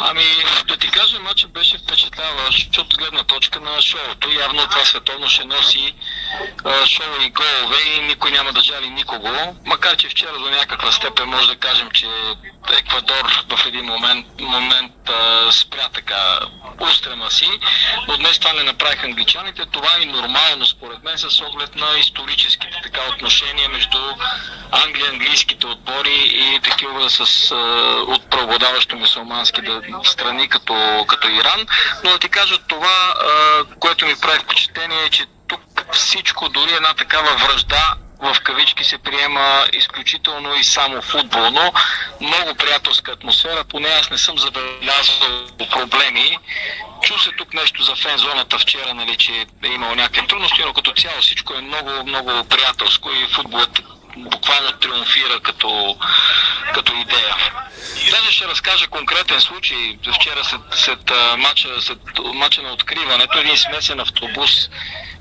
Ами, 0.00 0.24
да 0.68 0.76
ти 0.76 0.90
кажа, 0.90 1.18
матчът 1.20 1.52
беше 1.52 1.76
впечатляващ 2.42 2.78
от 2.78 2.98
гледна 2.98 3.24
точка 3.24 3.60
на 3.60 3.82
шоуто. 3.82 4.30
Явно 4.30 4.66
това 4.68 4.84
световно 4.84 5.28
ще 5.28 5.44
носи 5.44 5.94
а, 6.64 6.86
шоу 6.86 7.22
и 7.26 7.30
голове 7.30 7.76
и 7.96 8.00
никой 8.00 8.30
няма 8.30 8.52
да 8.52 8.60
жали 8.60 8.90
никого. 8.90 9.56
Макар, 9.66 9.96
че 9.96 10.08
вчера 10.08 10.38
до 10.38 10.50
някаква 10.50 10.92
степен 10.92 11.28
може 11.28 11.48
да 11.48 11.56
кажем, 11.56 11.90
че 11.90 12.06
Еквадор 12.70 13.44
в 13.56 13.66
един 13.66 13.84
момент, 13.84 14.26
момент 14.40 15.08
а, 15.08 15.52
спря 15.52 15.88
така 15.92 16.38
устрема 16.80 17.30
си, 17.30 17.48
но 18.08 18.16
днес 18.16 18.38
това 18.38 18.52
не 18.52 18.62
направиха 18.62 19.06
англичаните. 19.06 19.66
Това 19.66 19.88
е 20.00 20.04
нормално 20.04 20.66
според 20.66 21.04
мен 21.04 21.18
с 21.18 21.40
оглед 21.40 21.76
на 21.76 21.98
историческите 21.98 22.80
така 22.82 23.00
отношения 23.08 23.68
между 23.68 23.98
Англия, 24.70 25.10
английските 25.10 25.66
отбори 25.66 26.30
и 26.34 26.60
такива 26.62 27.10
с 27.10 27.50
а, 27.50 27.54
от 28.06 28.30
преобладаващо 28.30 28.96
мусулмански 28.96 29.60
страни 30.04 30.48
като, 30.48 31.04
като 31.08 31.28
Иран. 31.28 31.66
Но 32.04 32.10
да 32.10 32.18
ти 32.18 32.28
кажа 32.28 32.58
това, 32.68 33.14
а, 33.14 33.64
което 33.80 34.06
ми 34.06 34.14
прави 34.22 34.38
впечатление 34.38 35.04
е, 35.04 35.10
че 35.10 35.24
тук 35.48 35.60
всичко, 35.92 36.48
дори 36.48 36.72
една 36.72 36.94
такава 36.94 37.36
връжда 37.36 37.94
в 38.22 38.40
кавички 38.40 38.84
се 38.84 38.98
приема 38.98 39.64
изключително 39.72 40.54
и 40.54 40.64
само 40.64 41.02
футболно. 41.02 41.72
Много 42.20 42.54
приятелска 42.54 43.12
атмосфера, 43.12 43.64
поне 43.64 43.88
аз 43.88 44.10
не 44.10 44.18
съм 44.18 44.38
забелязал 44.38 45.46
проблеми. 45.70 46.38
Чу 47.02 47.18
се 47.18 47.30
тук 47.32 47.54
нещо 47.54 47.82
за 47.82 47.96
фен 47.96 48.18
зоната 48.18 48.58
вчера, 48.58 48.94
нали, 48.94 49.16
че 49.16 49.32
е 49.64 49.68
имало 49.68 49.94
някакви 49.94 50.26
трудности, 50.26 50.62
но 50.66 50.72
като 50.72 50.92
цяло 50.92 51.20
всичко 51.20 51.54
е 51.54 51.60
много, 51.60 51.90
много 52.06 52.44
приятелско 52.48 53.10
и 53.10 53.34
футболът 53.34 53.82
буквално 54.16 54.72
триумфира 54.72 55.40
като, 55.40 55.96
като 56.74 56.92
идея. 56.92 57.36
Даже 58.10 58.32
ще 58.32 58.48
разкажа 58.48 58.86
конкретен 58.86 59.40
случай. 59.40 59.98
Вчера 60.14 60.44
след, 60.44 60.60
след, 60.70 61.12
мача, 61.38 61.68
след 61.80 61.98
мача 62.34 62.62
на 62.62 62.72
откриването, 62.72 63.38
един 63.38 63.56
смесен 63.56 64.00
автобус 64.00 64.50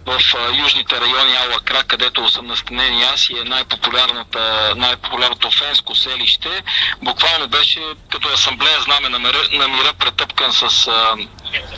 в 0.05 0.19
южните 0.53 1.01
райони 1.01 1.35
Алакра, 1.35 1.83
където 1.83 2.29
съм 2.29 2.47
настанен 2.47 3.03
аз 3.13 3.29
и 3.29 3.37
е 3.39 3.43
най-популярната, 3.43 4.73
най-популярното 4.75 5.51
фенско 5.51 5.95
селище, 5.95 6.63
буквално 7.01 7.47
беше 7.47 7.81
като 8.11 8.29
асамблея 8.29 8.81
знаме 8.81 9.09
на 9.09 9.19
мира, 9.19 9.39
на 9.51 9.67
мира 9.67 9.93
претъпкан 9.93 10.53
с 10.53 10.87
а, 10.87 11.15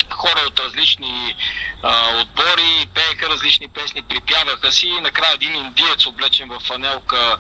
хора 0.09 0.41
от 0.47 0.59
различни 0.59 1.35
а, 1.83 2.21
отбори, 2.21 2.87
пееха 2.93 3.29
различни 3.29 3.67
песни, 3.67 4.01
припяваха 4.01 4.71
си 4.71 4.87
и 4.87 5.01
накрая 5.01 5.33
един 5.33 5.55
индиец, 5.55 6.05
облечен 6.05 6.49
в 6.49 6.59
фанелка 6.59 7.37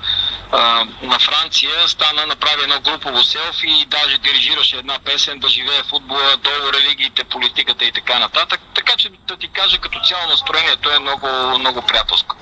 а, 0.51 0.85
на 1.01 1.19
Франция, 1.19 1.87
стана, 1.87 2.25
направи 2.25 2.63
едно 2.63 2.79
групово 2.79 3.23
селфи 3.23 3.67
и 3.67 3.85
даже 3.85 4.17
дирижираше 4.17 4.77
една 4.77 4.99
песен 4.99 5.39
да 5.39 5.49
живее 5.49 5.83
футбола, 5.83 6.37
долу 6.37 6.73
религиите, 6.73 7.23
политиката 7.23 7.85
и 7.85 7.91
така 7.91 8.19
нататък. 8.19 8.61
Така 8.75 8.95
че 8.95 9.09
да 9.27 9.37
ти 9.37 9.47
кажа, 9.47 9.77
като 9.77 9.99
цяло 9.99 10.27
настроението 10.73 10.89
е 10.89 10.99
много, 10.99 11.59
много 11.59 11.81
приятелско. 11.87 12.35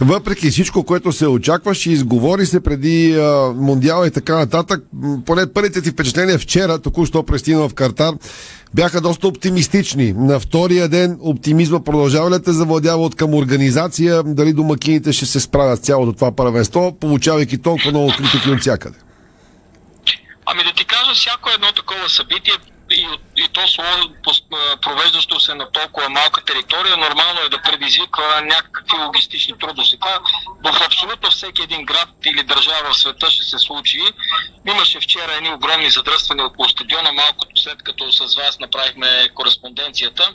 Въпреки 0.00 0.50
всичко, 0.50 0.84
което 0.84 1.12
се 1.12 1.26
очакваше, 1.26 1.90
изговори 1.90 2.46
се 2.46 2.62
преди 2.62 3.16
а, 3.18 3.52
Мондиала 3.56 4.06
и 4.06 4.10
така 4.10 4.36
нататък, 4.36 4.84
поне 5.26 5.52
първите 5.52 5.82
ти 5.82 5.90
впечатления 5.90 6.38
вчера, 6.38 6.78
току-що 6.78 7.22
пристигна 7.22 7.68
в 7.68 7.74
Картар, 7.74 8.14
бяха 8.74 9.00
доста 9.00 9.28
оптимистични. 9.28 10.12
На 10.12 10.40
втория 10.40 10.88
ден 10.88 11.18
оптимизма 11.20 11.84
продължава 11.84 12.30
ли 12.30 12.42
те 12.42 12.52
завладява 12.52 13.02
от 13.02 13.14
към 13.14 13.34
организация, 13.34 14.22
дали 14.22 14.52
домакините 14.52 15.12
ще 15.12 15.26
се 15.26 15.40
справят 15.40 15.78
с 15.78 15.82
цялото 15.82 16.12
това 16.12 16.36
първенство, 16.36 16.96
получавайки 17.00 17.62
толкова 17.62 17.90
много 17.90 18.12
критики 18.18 18.50
от 18.50 18.60
всякъде? 18.60 18.98
Ами 20.46 20.64
да 20.64 20.72
ти 20.72 20.84
кажа, 20.84 21.14
всяко 21.14 21.50
едно 21.54 21.72
такова 21.72 22.08
събитие 22.08 22.52
и, 22.92 23.08
и 23.36 23.48
то 23.48 23.68
слово 23.68 24.14
провеждащо 24.82 25.40
се 25.40 25.54
на 25.54 25.70
толкова 25.70 26.08
малка 26.08 26.44
територия, 26.44 26.96
нормално 26.96 27.40
е 27.40 27.48
да 27.48 27.62
предизвиква 27.62 28.40
някакви 28.42 28.96
логистични 28.96 29.58
трудности. 29.58 29.98
Това 30.00 30.20
в 30.64 30.82
абсолютно 30.86 31.30
всеки 31.30 31.62
един 31.62 31.84
град 31.84 32.08
или 32.26 32.42
държава 32.42 32.92
в 32.92 32.98
света 32.98 33.30
ще 33.30 33.44
се 33.44 33.58
случи. 33.58 34.00
Имаше 34.68 35.00
вчера 35.00 35.32
едни 35.32 35.54
огромни 35.54 35.90
задръствания 35.90 36.46
около 36.46 36.68
стадиона, 36.68 37.12
малкото 37.12 37.60
след 37.60 37.82
като 37.82 38.12
с 38.12 38.34
вас 38.34 38.58
направихме 38.58 39.28
кореспонденцията. 39.34 40.34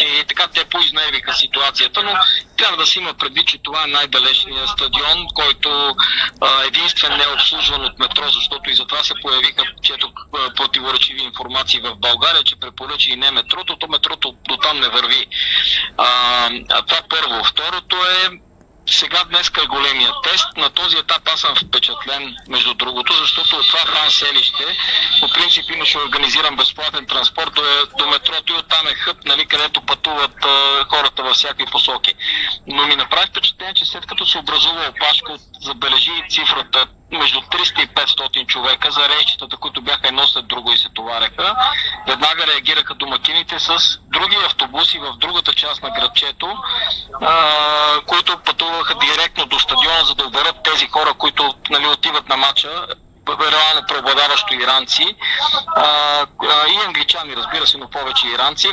И 0.00 0.24
така 0.28 0.46
те 0.46 0.64
поизнервиха 0.64 1.34
ситуацията, 1.34 2.02
но 2.02 2.12
трябва 2.56 2.76
да 2.76 2.86
се 2.86 2.98
има 2.98 3.14
предвид, 3.14 3.46
че 3.46 3.58
това 3.62 3.84
е 3.84 3.86
най-далечният 3.86 4.68
стадион, 4.68 5.26
който 5.34 5.96
а, 6.40 6.64
единствен 6.64 7.16
не 7.16 7.24
е 7.24 7.34
обслужван 7.34 7.84
от 7.84 7.98
метро, 7.98 8.28
защото 8.28 8.70
и 8.70 8.74
затова 8.74 9.04
се 9.04 9.14
появиха 9.22 9.62
чето 9.82 10.12
противоречиви 10.56 11.22
информации 11.22 11.80
в 11.80 11.96
България, 11.96 12.44
че 12.44 12.56
препоръчи 12.56 13.12
и 13.12 13.16
не 13.16 13.30
метрото, 13.30 13.76
то 13.76 13.88
метрото 13.88 14.34
до 14.48 14.56
там 14.56 14.80
не 14.80 14.88
върви. 14.88 15.26
А 15.98 16.82
това 16.86 17.02
първо. 17.08 17.44
Второто 17.44 17.96
е 17.96 18.49
сега 18.90 19.24
днес 19.24 19.50
е 19.62 19.66
големия 19.66 20.12
тест. 20.22 20.56
На 20.56 20.70
този 20.70 20.96
етап 20.96 21.28
аз 21.34 21.40
съм 21.40 21.54
впечатлен, 21.56 22.36
между 22.48 22.74
другото, 22.74 23.12
защото 23.12 23.56
от 23.56 23.66
това 23.66 23.78
фан 23.78 24.10
селище 24.10 24.64
по 25.20 25.28
принцип 25.28 25.70
имаше 25.70 25.98
организиран 25.98 26.56
безплатен 26.56 27.06
транспорт 27.06 27.54
до, 27.54 27.62
до 27.98 28.10
метрото 28.10 28.52
и 28.52 28.56
оттам 28.56 28.86
е 28.86 28.94
хъп, 28.94 29.24
нали, 29.24 29.46
където 29.46 29.80
пътуват 29.80 30.44
а, 30.44 30.84
хората 30.90 31.22
във 31.22 31.34
всякакви 31.34 31.66
посоки. 31.66 32.14
Но 32.66 32.86
ми 32.86 32.96
направи 32.96 33.26
впечатление, 33.26 33.74
че 33.74 33.84
след 33.84 34.06
като 34.06 34.26
се 34.26 34.38
образува 34.38 34.88
опашка, 34.88 35.36
забележи 35.60 36.24
цифрата 36.30 36.86
между 37.18 37.40
300 37.40 37.84
и 37.84 37.88
500 37.88 38.46
човека 38.46 38.90
за 38.90 39.08
рейчетата, 39.08 39.56
които 39.56 39.82
бяха 39.82 40.08
едно 40.08 40.26
след 40.26 40.46
друго 40.46 40.72
и 40.72 40.76
се 40.76 40.88
товареха. 40.88 41.56
Веднага 42.08 42.46
реагираха 42.46 42.94
домакините 42.94 43.58
с 43.58 43.98
други 44.02 44.36
автобуси 44.46 44.98
в 44.98 45.16
другата 45.16 45.52
част 45.54 45.82
на 45.82 45.90
градчето, 45.90 46.54
а, 47.20 47.36
които 48.06 48.38
пътуваха 48.38 48.94
директно 48.94 49.46
до 49.46 49.58
стадиона, 49.58 50.04
за 50.04 50.14
да 50.14 50.26
оберат 50.26 50.62
тези 50.62 50.86
хора, 50.86 51.14
които 51.14 51.54
нали, 51.70 51.86
отиват 51.86 52.28
на 52.28 52.36
матча 52.36 52.86
реално 53.38 53.86
преобладаващо 53.88 54.54
иранци 54.54 55.16
а, 55.76 55.82
а, 55.82 56.68
и 56.68 56.86
англичани, 56.86 57.36
разбира 57.36 57.66
се, 57.66 57.78
но 57.78 57.90
повече 57.90 58.28
иранци 58.28 58.68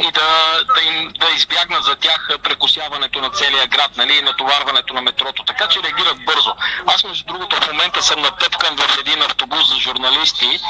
и 0.00 0.10
да, 0.12 0.64
да, 0.74 0.82
им, 0.82 1.12
да 1.12 1.30
избягнат 1.36 1.84
за 1.84 1.96
тях 1.96 2.28
прекусяването 2.42 3.20
на 3.20 3.30
целия 3.30 3.66
град, 3.66 3.96
нали, 3.96 4.22
натоварването 4.22 4.94
на 4.94 5.02
метрото, 5.02 5.44
така 5.44 5.66
че 5.66 5.82
реагират 5.82 6.24
бързо. 6.24 6.54
Аз, 6.86 7.04
между 7.04 7.24
другото, 7.26 7.56
в 7.56 7.66
момента 7.68 8.02
съм 8.02 8.20
натъпкан 8.20 8.76
в 8.76 8.98
един 8.98 9.22
автобус 9.22 9.68
за 9.68 9.76
журналисти, 9.80 10.60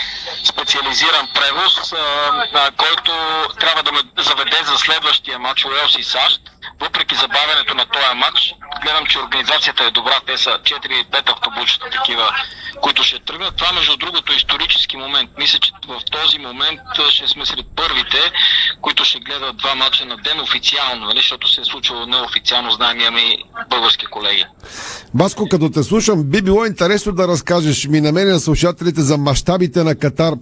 специализиран 0.45 1.29
превоз, 1.35 1.93
а, 1.93 1.97
а, 2.55 2.71
който 2.71 3.13
трябва 3.61 3.83
да 3.83 3.93
ме 3.93 4.01
заведе 4.19 4.59
за 4.65 4.79
следващия 4.79 5.39
матч 5.39 5.65
Уелс 5.65 5.99
и 5.99 6.05
САЩ 6.05 6.41
въпреки 6.81 7.15
забавянето 7.15 7.75
на 7.75 7.87
този 7.87 8.15
матч, 8.15 8.55
гледам, 8.83 9.07
че 9.07 9.19
организацията 9.19 9.85
е 9.85 9.91
добра. 9.91 10.21
Те 10.27 10.39
са 10.39 10.51
4-5 10.51 11.33
автобусчета 11.33 11.91
такива, 11.91 12.35
които 12.85 13.03
ще 13.03 13.19
тръгнат. 13.19 13.57
Това, 13.57 13.73
между 13.73 13.97
другото, 13.97 14.33
е 14.33 14.37
исторически 14.37 14.97
момент. 14.97 15.31
Мисля, 15.39 15.59
че 15.59 15.73
в 15.89 16.01
този 16.13 16.39
момент 16.39 16.81
ще 17.11 17.29
сме 17.29 17.47
сред 17.47 17.67
първите, 17.77 18.19
които 18.81 19.05
ще 19.05 19.19
гледат 19.19 19.57
два 19.57 19.75
матча 19.75 20.07
на 20.07 20.17
ден 20.17 20.41
официално, 20.41 21.07
нали? 21.07 21.19
защото 21.19 21.53
се 21.55 21.61
е 21.61 21.65
случило 21.65 22.07
неофициално, 22.07 22.71
знаем, 22.71 23.01
имаме 23.01 23.21
и 23.21 23.45
български 23.71 24.07
колеги. 24.07 24.45
Баско, 25.15 25.49
като 25.49 25.71
те 25.71 25.83
слушам, 25.83 26.25
би 26.25 26.43
било 26.43 26.65
интересно 26.65 27.13
да 27.13 27.29
разкажеш 27.29 27.87
ми 27.87 28.01
на 28.01 28.13
мен 28.13 28.29
на 28.29 28.41
слушателите 28.41 29.01
за 29.01 29.19
мащабите 29.19 29.85
на 29.85 29.95
Катар. 29.95 30.35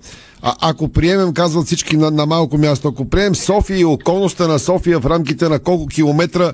А, 0.42 0.54
ако 0.60 0.88
приемем, 0.88 1.34
казват 1.34 1.66
всички 1.66 1.96
на, 1.96 2.10
на 2.10 2.26
малко 2.26 2.58
място, 2.58 2.88
ако 2.88 3.08
приемем 3.08 3.34
София 3.34 3.78
и 3.78 3.84
околността 3.84 4.48
на 4.48 4.58
София 4.58 5.00
в 5.00 5.06
рамките 5.06 5.48
на 5.48 5.58
колко 5.58 5.86
километра, 5.86 6.52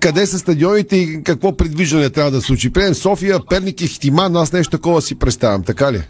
къде 0.00 0.26
са 0.26 0.38
стадионите 0.38 0.96
и 0.96 1.22
какво 1.22 1.56
предвиждане 1.56 2.10
трябва 2.10 2.30
да 2.30 2.40
случи? 2.40 2.72
Приемем 2.72 2.94
София, 2.94 3.40
Перник 3.50 3.80
и 3.80 3.88
Хтиман, 3.88 4.36
аз 4.36 4.52
нещо 4.52 4.70
такова 4.70 5.02
си 5.02 5.14
представям, 5.14 5.62
така 5.62 5.92
ли? 5.92 6.02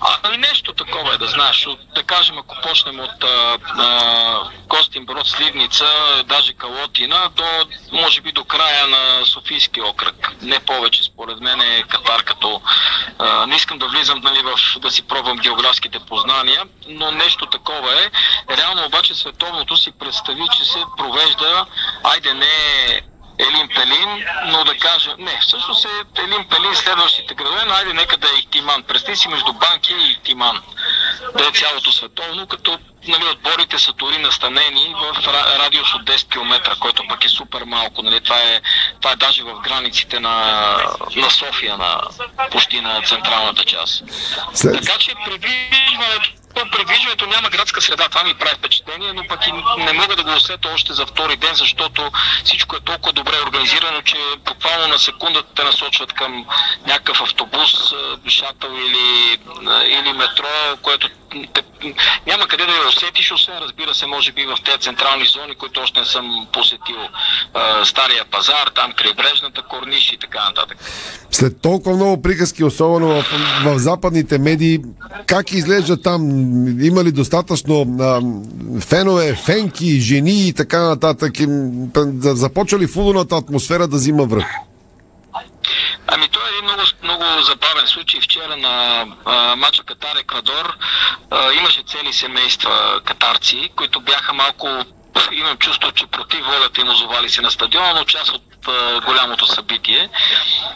А, 0.00 0.36
нещо 0.36 0.72
такова 0.72 1.14
е 1.14 1.18
да 1.18 1.26
знаеш. 1.26 1.66
От, 1.66 1.78
да 1.94 2.02
кажем, 2.02 2.38
ако 2.38 2.56
почнем 2.62 3.00
от 3.00 3.24
а, 3.24 3.58
а, 3.78 4.50
Костин 4.68 5.06
Брод, 5.06 5.26
Сливница, 5.26 5.86
даже 6.26 6.52
Калотина, 6.52 7.30
до, 7.36 7.44
може 7.92 8.20
би 8.20 8.32
до 8.32 8.44
края 8.44 8.86
на 8.86 9.26
Софийски 9.26 9.80
окръг. 9.80 10.32
Не 10.42 10.60
повече, 10.60 11.02
според 11.02 11.40
мен 11.40 11.60
е 11.60 11.82
Катар 11.82 12.24
като... 12.24 12.62
А, 13.18 13.46
не 13.46 13.56
искам 13.56 13.78
да 13.78 13.88
влизам 13.88 14.20
нали, 14.24 14.42
в, 14.42 14.80
да 14.80 14.90
си 14.90 15.02
пробвам 15.02 15.38
географските 15.38 15.98
познания, 15.98 16.62
но 16.88 17.10
нещо 17.10 17.46
такова 17.46 17.92
е. 17.92 18.10
Реално 18.56 18.86
обаче 18.86 19.14
световното 19.14 19.76
си 19.76 19.92
представи, 19.98 20.42
че 20.58 20.64
се 20.64 20.78
провежда, 20.96 21.66
айде 22.04 22.34
не 22.34 23.02
Елин 23.48 23.68
Пелин, 23.74 24.24
но 24.46 24.64
да 24.64 24.78
кажа, 24.78 25.14
не, 25.18 25.38
всъщност 25.40 25.84
е 25.84 26.22
Елин 26.22 26.44
Пелин 26.44 26.74
следващите 26.74 27.34
градове, 27.34 27.64
но 27.66 27.74
айде 27.74 27.92
нека 27.92 28.16
да 28.16 28.28
е 28.28 28.38
Ихтиман. 28.38 28.82
Представи 28.82 29.16
си 29.16 29.28
между 29.28 29.52
Банки 29.52 29.94
и 29.94 30.10
Ихтиман, 30.10 30.62
да 31.36 31.46
е 31.46 31.50
цялото 31.50 31.92
световно, 31.92 32.46
като 32.46 32.78
нали, 33.08 33.24
отборите 33.24 33.78
са 33.78 33.92
дори 33.92 34.18
настанени 34.18 34.94
в 34.98 35.26
радиус 35.58 35.94
от 35.94 36.04
10 36.04 36.28
км, 36.28 36.76
който 36.80 37.08
пък 37.08 37.24
е 37.24 37.28
супер 37.28 37.62
малко. 37.64 38.02
Нали, 38.02 38.20
това, 38.20 38.38
е, 38.38 38.60
това 39.00 39.12
е 39.12 39.16
даже 39.16 39.42
в 39.42 39.60
границите 39.60 40.20
на, 40.20 40.76
на 41.16 41.30
София, 41.30 41.78
на, 41.78 42.00
почти 42.50 42.80
на 42.80 43.02
централната 43.02 43.64
част. 43.64 44.02
Така 44.62 44.98
че 44.98 45.14
предвиждането 45.24 46.41
предвиждането 46.54 47.26
няма 47.26 47.50
градска 47.50 47.80
среда, 47.80 48.08
това 48.08 48.24
ми 48.24 48.34
прави 48.34 48.54
впечатление, 48.54 49.12
но 49.12 49.26
пък 49.26 49.46
и 49.46 49.52
не 49.78 49.92
мога 49.92 50.16
да 50.16 50.24
го 50.24 50.34
усетя 50.34 50.68
още 50.74 50.92
за 50.92 51.06
втори 51.06 51.36
ден, 51.36 51.54
защото 51.54 52.10
всичко 52.44 52.76
е 52.76 52.80
толкова 52.80 53.12
добре 53.12 53.36
организирано, 53.46 54.02
че 54.02 54.16
буквално 54.38 54.88
на 54.88 54.98
секундата 54.98 55.54
те 55.54 55.64
насочват 55.64 56.12
към 56.12 56.46
някакъв 56.86 57.22
автобус, 57.22 57.70
шатъл 58.28 58.70
или, 58.70 59.38
или 59.86 60.12
метро, 60.12 60.76
което 60.82 61.08
няма 62.26 62.46
къде 62.48 62.66
да 62.66 62.72
я 62.72 62.88
усетиш, 62.88 63.32
освен 63.32 63.58
разбира 63.58 63.94
се, 63.94 64.06
може 64.06 64.32
би 64.32 64.46
в 64.46 64.56
тези 64.64 64.78
централни 64.78 65.24
зони, 65.24 65.54
които 65.54 65.80
още 65.80 66.00
не 66.00 66.06
съм 66.06 66.46
посетил. 66.52 66.96
Стария 67.84 68.24
пазар, 68.30 68.70
там 68.74 68.92
крайбрежната 68.92 69.62
корниш 69.62 70.12
и 70.12 70.18
така 70.18 70.44
нататък. 70.48 70.78
След 71.30 71.60
толкова 71.60 71.96
много 71.96 72.22
приказки, 72.22 72.64
особено 72.64 73.08
в, 73.08 73.24
в 73.64 73.78
западните 73.78 74.38
медии, 74.38 74.80
как 75.26 75.52
изглежда 75.52 76.02
там? 76.02 76.22
Има 76.80 77.04
ли 77.04 77.12
достатъчно 77.12 77.96
а, 78.00 78.20
фенове, 78.80 79.34
фенки, 79.34 80.00
жени 80.00 80.48
и 80.48 80.52
така 80.52 80.80
нататък? 80.80 81.32
Започва 82.22 82.78
ли 82.78 82.86
футболната 82.86 83.36
атмосфера 83.36 83.88
да 83.88 83.96
взима 83.96 84.24
връх? 84.24 84.46
Ами 86.06 86.28
той 86.28 86.42
е 86.42 86.52
един 86.52 86.64
много, 86.64 86.82
много 87.02 87.42
забавен 87.42 87.86
случай. 87.86 88.20
Вчера 88.20 88.56
на 88.56 89.06
а, 89.24 89.56
матча 89.56 89.82
Катар-Еквадор 89.82 90.74
имаше 91.58 91.82
цели 91.82 92.12
семейства 92.12 93.00
катарци, 93.04 93.70
които 93.76 94.00
бяха 94.00 94.32
малко 94.32 94.68
имам 95.32 95.56
чувство, 95.56 95.92
че 95.92 96.06
против 96.06 96.46
волята 96.46 96.80
им 96.80 96.88
озовали 96.88 97.30
се 97.30 97.40
на 97.40 97.50
стадиона, 97.50 97.94
но 97.94 98.04
част 98.04 98.30
от 98.30 98.51
а, 98.68 99.00
голямото 99.00 99.46
събитие. 99.46 100.08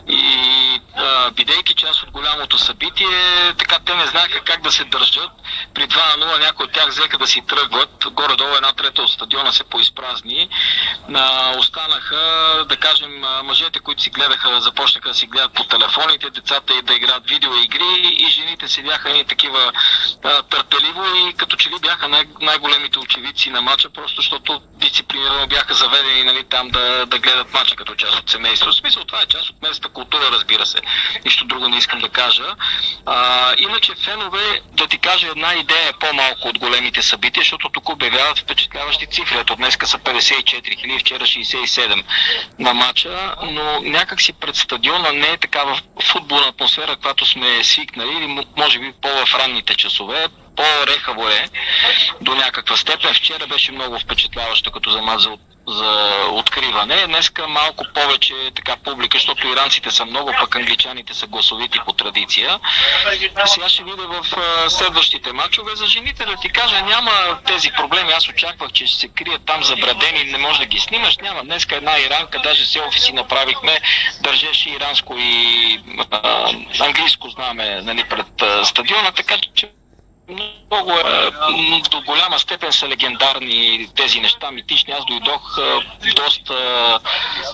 И 0.08 0.22
а, 0.96 1.30
бидейки 1.30 1.74
част 1.74 2.02
от 2.02 2.10
голямото 2.10 2.58
събитие, 2.58 3.52
така 3.58 3.78
те 3.78 3.94
не 3.94 4.06
знаеха 4.06 4.40
как 4.40 4.62
да 4.62 4.72
се 4.72 4.84
държат. 4.84 5.30
При 5.74 5.82
2 5.82 6.16
на 6.16 6.26
0 6.26 6.38
някои 6.40 6.64
от 6.64 6.72
тях 6.72 6.88
взеха 6.88 7.18
да 7.18 7.26
си 7.26 7.42
тръгват. 7.48 8.06
Горе-долу 8.10 8.54
една 8.54 8.72
трета 8.72 9.02
от 9.02 9.10
стадиона 9.10 9.52
се 9.52 9.64
поизпразни. 9.64 10.48
А, 11.14 11.56
останаха, 11.58 12.16
да 12.68 12.76
кажем, 12.76 13.24
мъжете, 13.44 13.80
които 13.80 14.02
си 14.02 14.10
гледаха, 14.10 14.60
започнаха 14.60 15.08
да 15.08 15.14
си 15.14 15.26
гледат 15.26 15.52
по 15.52 15.64
телефоните, 15.64 16.30
децата 16.30 16.74
и 16.74 16.82
да 16.82 16.94
играят 16.94 17.28
видеоигри 17.28 18.16
и 18.18 18.26
жените 18.26 18.68
седяха 18.68 19.10
и 19.10 19.24
такива 19.24 19.72
а, 20.24 20.42
търпеливо 20.42 21.04
и 21.16 21.34
като 21.36 21.56
че 21.56 21.70
ли 21.70 21.78
бяха 21.82 22.08
най- 22.08 22.28
най-големите 22.40 22.98
очевидци 22.98 23.50
на 23.50 23.62
матча, 23.62 23.90
просто 23.90 24.20
защото 24.20 24.60
дисциплинирано 24.74 25.46
бяха 25.46 25.74
заведени 25.74 26.22
нали, 26.22 26.44
там 26.44 26.68
да, 26.68 27.06
да 27.06 27.18
гледат 27.18 27.52
матча 27.52 27.75
като 27.76 27.94
част 27.94 28.18
от 28.18 28.30
семейството. 28.30 28.72
В 28.72 28.76
смисъл 28.76 29.04
това 29.04 29.20
е 29.22 29.26
част 29.26 29.50
от 29.50 29.62
местната 29.62 29.88
култура, 29.88 30.30
разбира 30.32 30.66
се. 30.66 30.78
Нищо 31.24 31.44
друго 31.44 31.68
не 31.68 31.76
искам 31.76 31.98
да 31.98 32.08
кажа. 32.08 32.44
А, 33.06 33.54
иначе 33.58 33.92
фенове, 34.04 34.60
да 34.72 34.86
ти 34.86 34.98
кажа 34.98 35.28
една 35.28 35.54
идея 35.54 35.92
по-малко 36.00 36.48
от 36.48 36.58
големите 36.58 37.02
събития, 37.02 37.40
защото 37.40 37.68
тук 37.68 37.88
обявяват 37.88 38.38
впечатляващи 38.38 39.06
цифри. 39.06 39.38
Ето 39.38 39.56
днеска 39.56 39.86
са 39.86 39.98
54 39.98 40.80
хиляди, 40.80 40.98
вчера 40.98 41.24
67 41.24 42.04
на 42.58 42.74
матча, 42.74 43.34
но 43.42 43.80
някак 43.80 44.20
си 44.22 44.32
пред 44.32 44.56
стадиона 44.56 45.12
не 45.12 45.28
е 45.28 45.36
такава 45.36 45.80
футболна 46.02 46.46
атмосфера, 46.46 46.96
която 46.96 47.26
сме 47.26 47.64
свикнали, 47.64 48.16
или 48.16 48.46
може 48.56 48.78
би 48.78 48.92
по-в 49.02 49.34
ранните 49.34 49.74
часове 49.74 50.28
по-рехаво 50.56 51.28
е 51.28 51.48
до 52.20 52.34
някаква 52.34 52.76
степен. 52.76 53.14
Вчера 53.14 53.46
беше 53.46 53.72
много 53.72 53.98
впечатляващо 53.98 54.72
като 54.72 54.90
за 54.90 55.02
мат 55.02 55.20
за, 55.20 55.30
за 55.68 56.20
откриване. 56.30 57.06
Днеска 57.06 57.48
малко 57.48 57.84
повече 57.94 58.34
така 58.54 58.76
публика, 58.76 59.16
защото 59.16 59.48
иранците 59.48 59.90
са 59.90 60.04
много, 60.04 60.32
пък 60.40 60.56
англичаните 60.56 61.14
са 61.14 61.26
гласовити 61.26 61.78
по 61.86 61.92
традиция. 61.92 62.60
Сега 63.46 63.68
ще 63.68 63.84
видя 63.84 64.06
в 64.06 64.24
следващите 64.70 65.32
матчове. 65.32 65.76
За 65.76 65.86
жените 65.86 66.24
да 66.24 66.36
ти 66.36 66.48
кажа, 66.48 66.82
няма 66.82 67.38
тези 67.46 67.70
проблеми. 67.76 68.12
Аз 68.12 68.28
очаквах, 68.28 68.72
че 68.72 68.86
ще 68.86 69.00
се 69.00 69.08
крият 69.08 69.42
там 69.46 69.64
забрадени, 69.64 70.24
не 70.24 70.38
може 70.38 70.58
да 70.58 70.66
ги 70.66 70.78
снимаш. 70.78 71.16
Няма. 71.16 71.44
Днеска 71.44 71.76
една 71.76 71.98
иранка, 71.98 72.38
даже 72.38 72.66
се 72.66 72.80
офиси 72.80 73.12
направихме, 73.12 73.80
държеше 74.20 74.70
иранско 74.70 75.14
и 75.18 75.80
а, 76.10 76.50
английско 76.80 77.28
знаме 77.28 77.82
нали, 77.82 78.04
пред 78.04 78.66
стадиона, 78.66 79.12
така 79.12 79.34
че 79.54 79.68
много 80.28 80.90
е, 80.90 81.30
до 81.90 82.00
голяма 82.00 82.38
степен 82.38 82.72
са 82.72 82.88
легендарни 82.88 83.88
тези 83.96 84.20
неща. 84.20 84.50
Митични. 84.50 84.92
Аз 84.92 85.04
дойдох 85.04 85.58
е, 85.58 86.10
доста, 86.10 86.54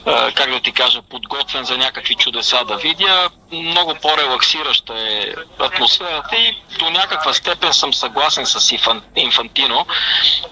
е, 0.07 0.33
как 0.33 0.51
да 0.51 0.61
ти 0.61 0.73
кажа, 0.73 1.03
подготвен 1.03 1.65
за 1.65 1.79
някакви 1.79 2.15
чудеса 2.15 2.65
да 2.65 2.77
видя. 2.77 3.31
Много 3.53 3.95
по-релаксираща 4.03 4.95
е 4.99 5.35
атмосферата 5.59 6.37
и 6.37 6.57
до 6.79 6.91
някаква 6.91 7.33
степен 7.33 7.73
съм 7.73 7.95
съгласен 7.95 8.47
с 8.47 8.77
Инфантино, 9.17 9.87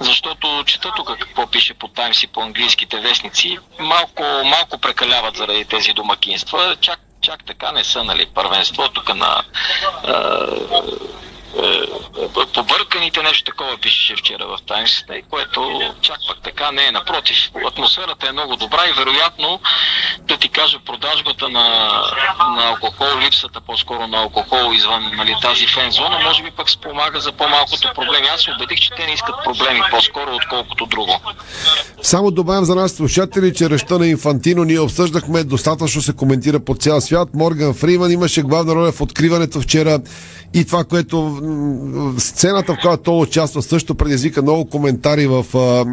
защото 0.01 0.65
чета 0.67 0.93
тук 0.97 1.19
какво 1.19 1.47
пише 1.47 1.75
по 1.75 1.89
Таймс 1.89 2.23
и 2.23 2.27
по 2.27 2.41
английските 2.41 3.01
вестници. 3.01 3.59
Малко, 3.79 4.23
малко 4.45 4.79
прекаляват 4.79 5.37
заради 5.37 5.65
тези 5.65 5.93
домакинства. 5.93 6.77
Чак, 6.81 7.01
чак 7.21 7.45
така 7.45 7.73
не 7.73 7.85
са, 7.85 8.05
нали, 8.05 8.27
първенство 8.35 8.89
тук 8.89 9.15
на 9.15 9.43
е, 10.05 10.11
е, 10.11 11.30
побърканите 12.55 13.23
нещо 13.23 13.45
такова 13.45 13.77
пишеше 13.83 14.17
вчера 14.17 14.47
в 14.47 14.59
Times, 14.69 15.23
което 15.31 15.81
чак 16.01 16.17
пък 16.29 16.39
така 16.43 16.71
не 16.73 16.87
е. 16.87 16.93
Напротив, 16.93 17.37
атмосферата 17.67 18.29
е 18.29 18.33
много 18.33 18.57
добра 18.57 18.89
и 18.89 18.93
вероятно, 18.93 19.61
да 20.21 20.37
ти 20.37 20.49
кажа, 20.49 20.79
продажбата 20.87 21.49
на, 21.49 21.67
на 22.57 22.69
алкохол, 22.69 23.21
липсата 23.21 23.61
по-скоро 23.61 24.07
на 24.07 24.19
алкохол 24.19 24.73
извън 24.73 25.11
нали, 25.17 25.37
тази 25.43 25.67
фен 25.67 25.91
зона, 25.91 26.19
може 26.25 26.43
би 26.43 26.51
пък 26.51 26.71
спомага 26.71 27.21
за 27.21 27.33
по-малкото 27.33 27.89
проблеми. 27.95 28.27
Аз 28.35 28.41
се 28.41 28.51
убедих, 28.51 28.79
че 28.79 28.91
те 28.97 29.07
не 29.07 29.13
искат 29.13 29.35
проблеми 29.45 29.81
по-скоро, 29.91 30.35
отколкото 30.35 30.87
друго. 30.87 31.21
Само 32.03 32.31
добавям 32.31 32.65
за 32.65 32.75
нас 32.75 32.93
слушатели, 32.93 33.55
че 33.55 33.71
реща 33.71 33.99
на 33.99 34.07
Инфантино 34.07 34.65
ние 34.65 34.81
обсъждахме, 34.81 35.45
достатъчно 35.45 36.03
се 36.03 36.17
коментира 36.17 36.61
по 36.61 36.75
цял 36.75 37.01
свят. 37.01 37.29
Морган 37.35 37.75
Фриман 37.75 38.13
имаше 38.13 38.43
главна 38.43 38.75
роля 38.75 38.93
в 38.93 39.01
откриването 39.01 39.61
вчера 39.61 39.99
и 40.55 40.65
това, 40.65 40.85
което 40.85 41.40
сцената, 42.19 42.75
в 42.75 42.79
която 42.81 43.03
той 43.03 43.23
участва, 43.23 43.63
също 43.63 43.95
предизвика 43.95 44.43
много 44.43 44.65
коментари 44.65 45.27
в, 45.27 45.47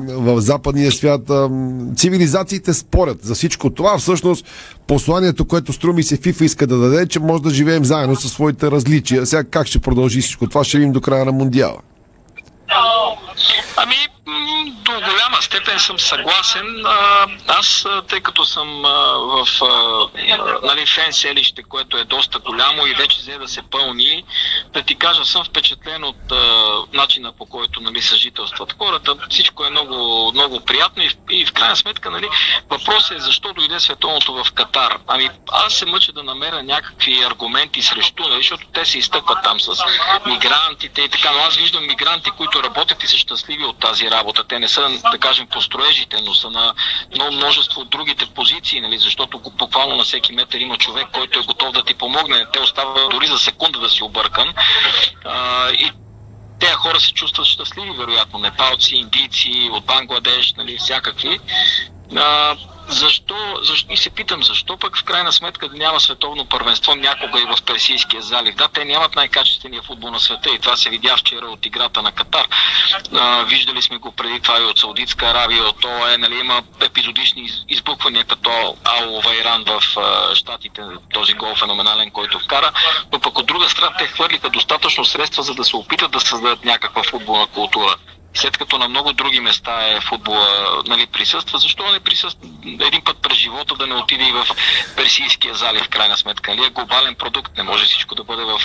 в 0.08 0.42
западния 0.42 0.92
свят. 0.92 1.32
Цивилизациите 1.96 2.74
спорят 2.74 3.18
за 3.24 3.36
всичко 3.36 3.70
това. 3.70 3.98
Всъщност, 3.98 4.46
посланието, 4.88 5.46
което 5.46 5.74
струми 5.74 6.04
се 6.04 6.18
ФИФА 6.18 6.46
иска 6.46 6.68
да 6.68 6.78
даде, 6.78 7.08
че 7.08 7.20
може 7.20 7.44
да 7.44 7.50
живеем 7.50 7.86
заедно 7.86 8.16
със 8.16 8.32
своите 8.32 8.72
различия. 8.72 9.26
Сега 9.26 9.44
как 9.44 9.68
ще 9.68 9.80
продължи 9.80 10.22
всичко 10.22 10.48
това, 10.48 10.64
ще 10.64 10.78
видим 10.78 10.94
до 10.94 11.02
края 11.02 11.26
на 11.26 11.32
Мундиала. 11.32 11.80
Ами, 13.78 13.96
до 14.68 14.92
голяма 14.92 15.42
степен 15.42 15.80
съм 15.80 16.00
съгласен. 16.00 16.86
Аз, 17.48 17.86
тъй 18.08 18.22
като 18.22 18.46
съм 18.46 18.82
в 18.82 19.48
нали, 20.64 20.86
фен 20.86 21.14
селище, 21.14 21.64
което 21.64 21.98
е 21.98 22.04
доста 22.04 22.40
голямо 22.40 22.88
и 22.88 22.94
вече 22.94 23.20
взе 23.20 23.38
да 23.38 23.48
се 23.48 23.62
пълни, 23.72 24.24
да 24.74 24.82
ти 24.82 24.96
кажа, 24.96 25.26
съм 25.26 25.44
впечатлен 25.46 26.04
от 26.04 26.32
начина 26.94 27.32
по 27.32 27.46
който 27.46 27.82
нали, 27.82 28.02
съжителстват 28.02 28.76
хората. 28.78 29.16
Всичко 29.30 29.66
е 29.66 29.70
много, 29.70 30.32
много 30.34 30.60
приятно 30.60 31.04
и, 31.04 31.12
и 31.30 31.46
в 31.46 31.54
крайна 31.54 31.76
сметка 31.76 32.12
нали, 32.12 32.30
въпросът 32.70 33.18
е 33.18 33.22
защо 33.22 33.54
дойде 33.54 33.80
световното 33.80 34.34
в 34.34 34.52
Катар. 34.52 34.98
Ами 35.08 35.30
аз 35.52 35.74
се 35.74 35.86
мъча 35.86 36.12
да 36.12 36.24
намеря 36.24 36.64
някакви 36.64 37.24
аргументи 37.24 37.82
срещу, 37.82 38.24
нали, 38.24 38.38
защото 38.38 38.68
те 38.74 38.86
се 38.86 38.98
изтъкват 38.98 39.44
там 39.44 39.60
с 39.60 39.84
мигрантите 40.26 41.02
и 41.02 41.10
така, 41.10 41.32
но 41.32 41.40
аз 41.40 41.56
виждам 41.56 41.88
мигранти, 41.88 42.32
които 42.32 42.64
работят 42.64 43.04
и 43.04 43.08
са 43.08 43.18
щастливи 43.18 43.66
от 43.66 43.80
тази 43.80 44.12
работа. 44.12 44.17
Те 44.48 44.58
те 44.58 44.60
не 44.60 44.68
са, 44.68 44.90
да 45.12 45.18
кажем, 45.18 45.48
по 45.48 45.62
строежите, 45.62 46.22
но 46.22 46.34
са 46.34 46.50
на 46.50 46.74
много 47.16 47.32
множество 47.32 47.82
от 47.82 47.90
другите 47.90 48.26
позиции, 48.26 48.82
нали, 48.82 48.98
защото 48.98 49.40
буквално 49.58 49.96
на 49.96 50.04
всеки 50.04 50.34
метър 50.34 50.60
има 50.60 50.78
човек, 50.78 51.08
който 51.14 51.40
е 51.40 51.44
готов 51.44 51.72
да 51.72 51.84
ти 51.84 51.94
помогне. 51.94 52.46
Те 52.54 52.60
остават 52.60 53.10
дори 53.10 53.28
за 53.28 53.38
секунда 53.38 53.80
да 53.80 53.90
си 53.90 54.04
объркан. 54.04 54.54
А, 55.26 55.70
и 55.72 55.92
тези 56.60 56.74
хора 56.74 57.00
се 57.00 57.14
чувстват 57.14 57.48
щастливи, 57.48 57.92
вероятно, 57.92 58.40
непалци, 58.40 58.96
индийци, 58.96 59.70
от 59.72 59.86
Бангладеш, 59.86 60.54
нали, 60.58 60.78
всякакви. 60.78 61.40
А, 62.16 62.56
защо, 62.90 63.36
защо, 63.62 63.94
и 63.94 63.98
се 63.98 64.10
питам, 64.10 64.44
защо 64.44 64.78
пък 64.78 64.98
в 64.98 65.04
крайна 65.04 65.34
сметка 65.34 65.70
няма 65.74 66.00
световно 66.00 66.46
първенство 66.46 66.96
някога 66.96 67.42
и 67.42 67.46
в 67.46 67.64
Персийския 67.64 68.22
залив? 68.22 68.56
Да, 68.56 68.68
те 68.68 68.86
нямат 68.86 69.16
най-качествения 69.16 69.82
футбол 69.82 70.12
на 70.12 70.20
света 70.20 70.50
и 70.56 70.60
това 70.60 70.78
се 70.78 70.90
видя 70.90 71.18
вчера 71.18 71.46
от 71.46 71.66
играта 71.66 72.02
на 72.02 72.12
Катар. 72.12 72.48
А, 73.14 73.44
виждали 73.44 73.82
сме 73.82 73.98
го 73.98 74.12
преди 74.12 74.40
това 74.40 74.62
и 74.62 74.64
от 74.64 74.80
Саудитска 74.80 75.26
Аравия, 75.26 75.64
от 75.64 75.86
ОЕ, 75.86 76.18
нали, 76.18 76.40
има 76.40 76.62
епизодични 76.82 77.50
избухвания 77.70 78.24
като 78.24 78.78
Ало 78.84 79.22
Вайран 79.22 79.64
в 79.64 79.82
а, 79.98 80.36
Штатите, 80.36 80.82
този 81.14 81.34
гол 81.34 81.56
феноменален, 81.56 82.12
който 82.12 82.40
вкара, 82.40 82.72
но 83.12 83.20
пък 83.20 83.40
от 83.40 83.46
друга 83.46 83.70
страна 83.70 83.96
те 83.98 84.08
хвърлиха 84.08 84.50
достатъчно 84.50 85.06
средства, 85.06 85.44
за 85.44 85.54
да 85.54 85.64
се 85.64 85.76
опитат 85.76 86.12
да 86.12 86.20
създадат 86.20 86.66
някаква 86.66 87.04
футболна 87.04 87.48
култура 87.48 87.96
след 88.38 88.58
като 88.58 88.78
на 88.78 88.90
много 88.90 89.14
други 89.14 89.40
места 89.40 89.72
е 89.72 90.02
футбола 90.10 90.48
нали, 90.88 91.08
присъства, 91.14 91.60
защо 91.60 91.92
не 91.92 92.00
присъства 92.00 92.48
един 92.66 93.02
път 93.06 93.18
през 93.22 93.38
живота 93.38 93.76
да 93.80 93.88
не 93.88 93.96
отиде 93.96 94.24
и 94.24 94.32
в 94.32 94.48
Персийския 94.96 95.56
залив, 95.56 95.82
в 95.84 95.90
крайна 95.90 96.18
сметка? 96.18 96.52
Нали 96.52 96.68
е 96.68 96.70
глобален 96.70 97.16
продукт, 97.16 97.52
не 97.58 97.64
може 97.64 97.86
всичко 97.86 98.16
да 98.16 98.24
бъде 98.24 98.44
в 98.44 98.60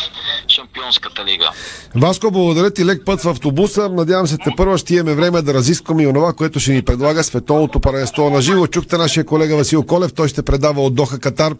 Шампионската 0.49 1.25
лига. 1.25 1.51
Васко, 1.95 2.31
благодаря 2.31 2.70
ти 2.70 2.87
лек 2.87 3.03
път 3.07 3.23
в 3.23 3.29
автобуса. 3.29 3.89
Надявам 3.89 4.27
се, 4.27 4.39
те 4.39 4.51
първо 4.57 4.79
ще 4.79 4.95
имаме 4.95 5.14
време 5.14 5.43
да 5.43 5.55
разискваме 5.55 6.03
и 6.03 6.07
онова, 6.07 6.33
което 6.33 6.61
ще 6.61 6.73
ни 6.73 6.83
предлага 6.83 7.25
световното 7.25 7.81
първенство 7.81 8.31
на 8.31 8.43
живо. 8.43 8.66
Чухте 8.66 8.97
нашия 8.97 9.27
колега 9.27 9.57
Васил 9.57 9.83
Колев, 9.83 10.14
той 10.14 10.29
ще 10.29 10.43
предава 10.43 10.83
от 10.83 10.95
Доха 10.95 11.20
Катар 11.20 11.53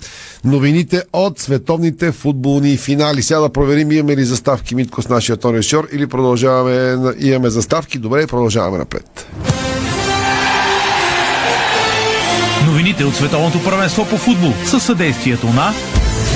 новините 0.45 1.03
от 1.13 1.39
световните 1.39 2.13
футболни 2.13 2.77
финали. 2.77 3.23
Сега 3.23 3.41
да 3.41 3.53
проверим 3.53 3.93
имаме 3.93 4.17
ли 4.17 4.25
заставки 4.25 4.75
Митко 4.75 5.03
с 5.03 5.09
нашия 5.09 5.37
Тони 5.37 5.63
Шор 5.63 5.89
или 5.93 6.07
продължаваме, 6.07 7.13
имаме 7.19 7.51
заставки 7.51 7.99
Добре, 8.03 8.27
продължаваме 8.27 8.79
напред. 8.79 9.27
Новините 12.67 13.05
от 13.05 13.15
Световното 13.15 13.65
първенство 13.65 14.07
по 14.09 14.17
футбол 14.17 14.53
със 14.65 14.83
съдействието 14.83 15.47
на 15.47 15.73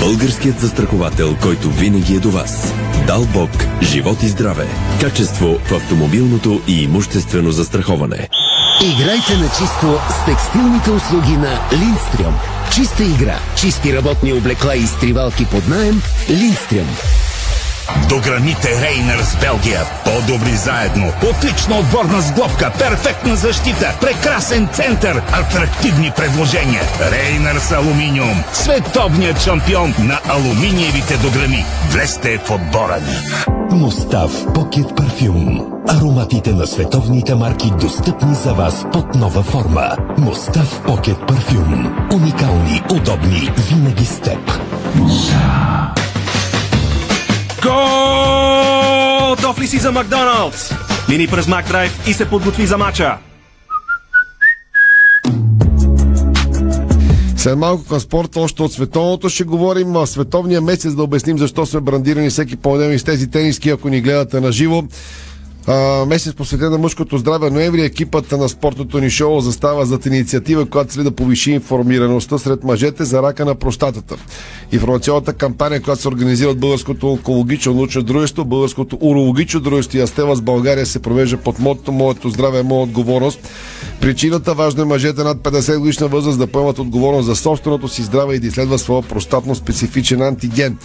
Българският 0.00 0.60
застраховател, 0.60 1.36
който 1.42 1.70
винаги 1.70 2.14
е 2.14 2.18
до 2.18 2.30
вас. 2.30 2.74
Дал 3.06 3.24
Бог, 3.24 3.50
живот 3.82 4.22
и 4.22 4.28
здраве. 4.28 4.66
Качество 5.00 5.58
в 5.64 5.72
автомобилното 5.72 6.60
и 6.68 6.82
имуществено 6.82 7.50
застраховане. 7.50 8.28
Играйте 8.84 9.36
на 9.36 9.48
чисто 9.48 9.98
с 10.10 10.24
текстилните 10.26 10.90
услуги 10.90 11.36
на 11.36 11.60
Линдстрем. 11.72 12.34
Чиста 12.74 13.04
игра, 13.04 13.38
чисти 13.56 13.96
работни 13.96 14.32
облекла 14.32 14.76
и 14.76 14.80
изтривалки 14.80 15.46
под 15.50 15.68
наем. 15.68 16.02
Линдстрем. 16.30 16.86
До 18.08 18.20
граните 18.20 18.68
Рейнер 18.82 19.18
с 19.18 19.36
Белгия. 19.36 19.82
По-добри 20.04 20.56
заедно. 20.56 21.12
Отлична 21.30 21.78
отборна 21.78 22.20
сглобка. 22.20 22.72
Перфектна 22.78 23.36
защита. 23.36 23.94
Прекрасен 24.00 24.68
център. 24.72 25.22
Атрактивни 25.32 26.12
предложения. 26.16 26.82
Рейнер 27.12 27.56
с 27.56 27.72
алуминиум. 27.72 28.42
Световният 28.52 29.40
шампион 29.40 29.94
на 29.98 30.20
алуминиевите 30.28 31.16
дограми. 31.16 31.66
Влезте 31.90 32.38
в 32.38 32.50
отбора 32.50 33.00
ни. 33.00 33.16
Мустав 33.76 34.32
Покет 34.54 34.96
Парфюм. 34.96 35.72
Ароматите 35.88 36.52
на 36.52 36.66
световните 36.66 37.34
марки 37.34 37.72
достъпни 37.80 38.34
за 38.34 38.54
вас 38.54 38.84
под 38.92 39.14
нова 39.14 39.42
форма. 39.42 39.96
Мустав 40.18 40.80
Покет 40.86 41.26
Парфюм. 41.28 41.96
Уникални, 42.12 42.82
удобни, 42.90 43.50
винаги 43.56 44.04
с 44.04 44.20
теб. 44.20 44.38
Гол! 47.62 49.36
Тофли 49.36 49.66
си 49.66 49.78
за 49.78 49.92
Макдоналдс! 49.92 50.70
Мини 51.08 51.26
през 51.26 51.48
Макдрайв 51.48 52.08
и 52.08 52.12
се 52.12 52.24
подготви 52.24 52.66
за 52.66 52.78
мача. 52.78 53.18
След 57.36 57.58
малко 57.58 57.84
към 57.84 58.00
спорта, 58.00 58.40
още 58.40 58.62
от 58.62 58.72
световното 58.72 59.28
ще 59.28 59.44
говорим 59.44 59.88
в 59.88 60.06
световния 60.06 60.60
месец 60.60 60.94
да 60.94 61.02
обясним 61.02 61.38
защо 61.38 61.66
сме 61.66 61.80
брандирани 61.80 62.30
всеки 62.30 62.56
понеделник 62.56 63.00
с 63.00 63.04
тези 63.04 63.30
тениски, 63.30 63.70
ако 63.70 63.88
ни 63.88 64.00
гледате 64.00 64.40
на 64.40 64.52
живо. 64.52 64.82
Месец 66.06 66.34
посветен 66.34 66.70
на 66.70 66.78
мъжкото 66.78 67.18
здраве 67.18 67.50
ноември 67.50 67.82
екипата 67.82 68.36
на 68.36 68.48
спортното 68.48 69.00
ни 69.00 69.10
шоу 69.10 69.40
застава 69.40 69.86
зад 69.86 70.06
инициатива, 70.06 70.66
която 70.66 70.92
цели 70.92 71.04
да 71.04 71.10
повиши 71.10 71.50
информираността 71.50 72.38
сред 72.38 72.64
мъжете 72.64 73.04
за 73.04 73.22
рака 73.22 73.44
на 73.44 73.54
простатата. 73.54 74.16
Информационната 74.72 75.32
кампания, 75.32 75.82
която 75.82 76.02
се 76.02 76.08
организира 76.08 76.50
от 76.50 76.58
Българското 76.58 77.12
онкологично 77.12 77.74
научно 77.74 78.02
дружество, 78.02 78.44
Българското 78.44 78.98
урологично 79.00 79.60
дружество 79.60 79.98
и 79.98 80.00
Астела 80.00 80.36
с 80.36 80.40
България 80.40 80.86
се 80.86 81.02
провежда 81.02 81.36
под 81.36 81.58
мотото 81.58 81.92
Моето 81.92 82.30
здраве 82.30 82.58
е 82.58 82.62
моя 82.62 82.82
отговорност. 82.82 83.40
Причината 84.00 84.54
важно 84.54 84.82
е 84.82 84.86
мъжете 84.86 85.24
над 85.24 85.38
50 85.38 85.78
годишна 85.78 86.08
възраст 86.08 86.38
да 86.38 86.46
поемат 86.46 86.78
отговорност 86.78 87.26
за 87.26 87.36
собственото 87.36 87.88
си 87.88 88.02
здраве 88.02 88.34
и 88.34 88.40
да 88.40 88.46
изследва 88.46 88.78
своя 88.78 89.02
простатно 89.02 89.54
специфичен 89.54 90.22
антиген. 90.22 90.76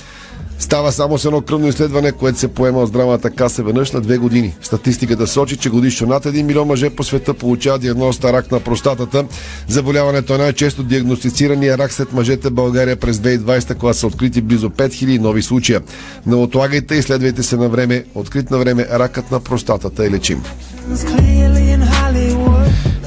Става 0.61 0.91
само 0.91 1.17
с 1.17 1.25
едно 1.25 1.41
кръвно 1.41 1.67
изследване, 1.67 2.11
което 2.11 2.39
се 2.39 2.47
поема 2.47 2.79
от 2.79 2.87
здравната 2.87 3.29
каса 3.29 3.63
веднъж 3.63 3.91
на 3.91 4.01
две 4.01 4.17
години. 4.17 4.55
Статистиката 4.61 5.27
сочи, 5.27 5.57
че 5.57 5.69
годишно 5.69 6.07
над 6.07 6.25
1 6.25 6.43
милион 6.43 6.67
мъже 6.67 6.89
по 6.89 7.03
света 7.03 7.33
получават 7.33 7.81
диагнозата 7.81 8.33
рак 8.33 8.51
на 8.51 8.59
простатата. 8.59 9.25
Заболяването 9.67 10.35
е 10.35 10.37
най-често 10.37 10.83
диагностицирания 10.83 11.77
рак 11.77 11.91
след 11.91 12.13
мъжете 12.13 12.49
в 12.49 12.53
България 12.53 12.95
през 12.95 13.17
2020, 13.17 13.77
когато 13.77 13.99
са 13.99 14.07
открити 14.07 14.41
близо 14.41 14.69
5000 14.69 15.19
нови 15.19 15.41
случая. 15.41 15.81
Не 16.25 16.35
отлагайте 16.35 16.95
и 16.95 17.01
следвайте 17.01 17.43
се 17.43 17.57
на 17.57 17.69
време. 17.69 18.03
Открит 18.15 18.51
на 18.51 18.57
време 18.57 18.87
ракът 18.91 19.31
на 19.31 19.39
простатата 19.39 20.05
е 20.05 20.11
лечим. 20.11 20.43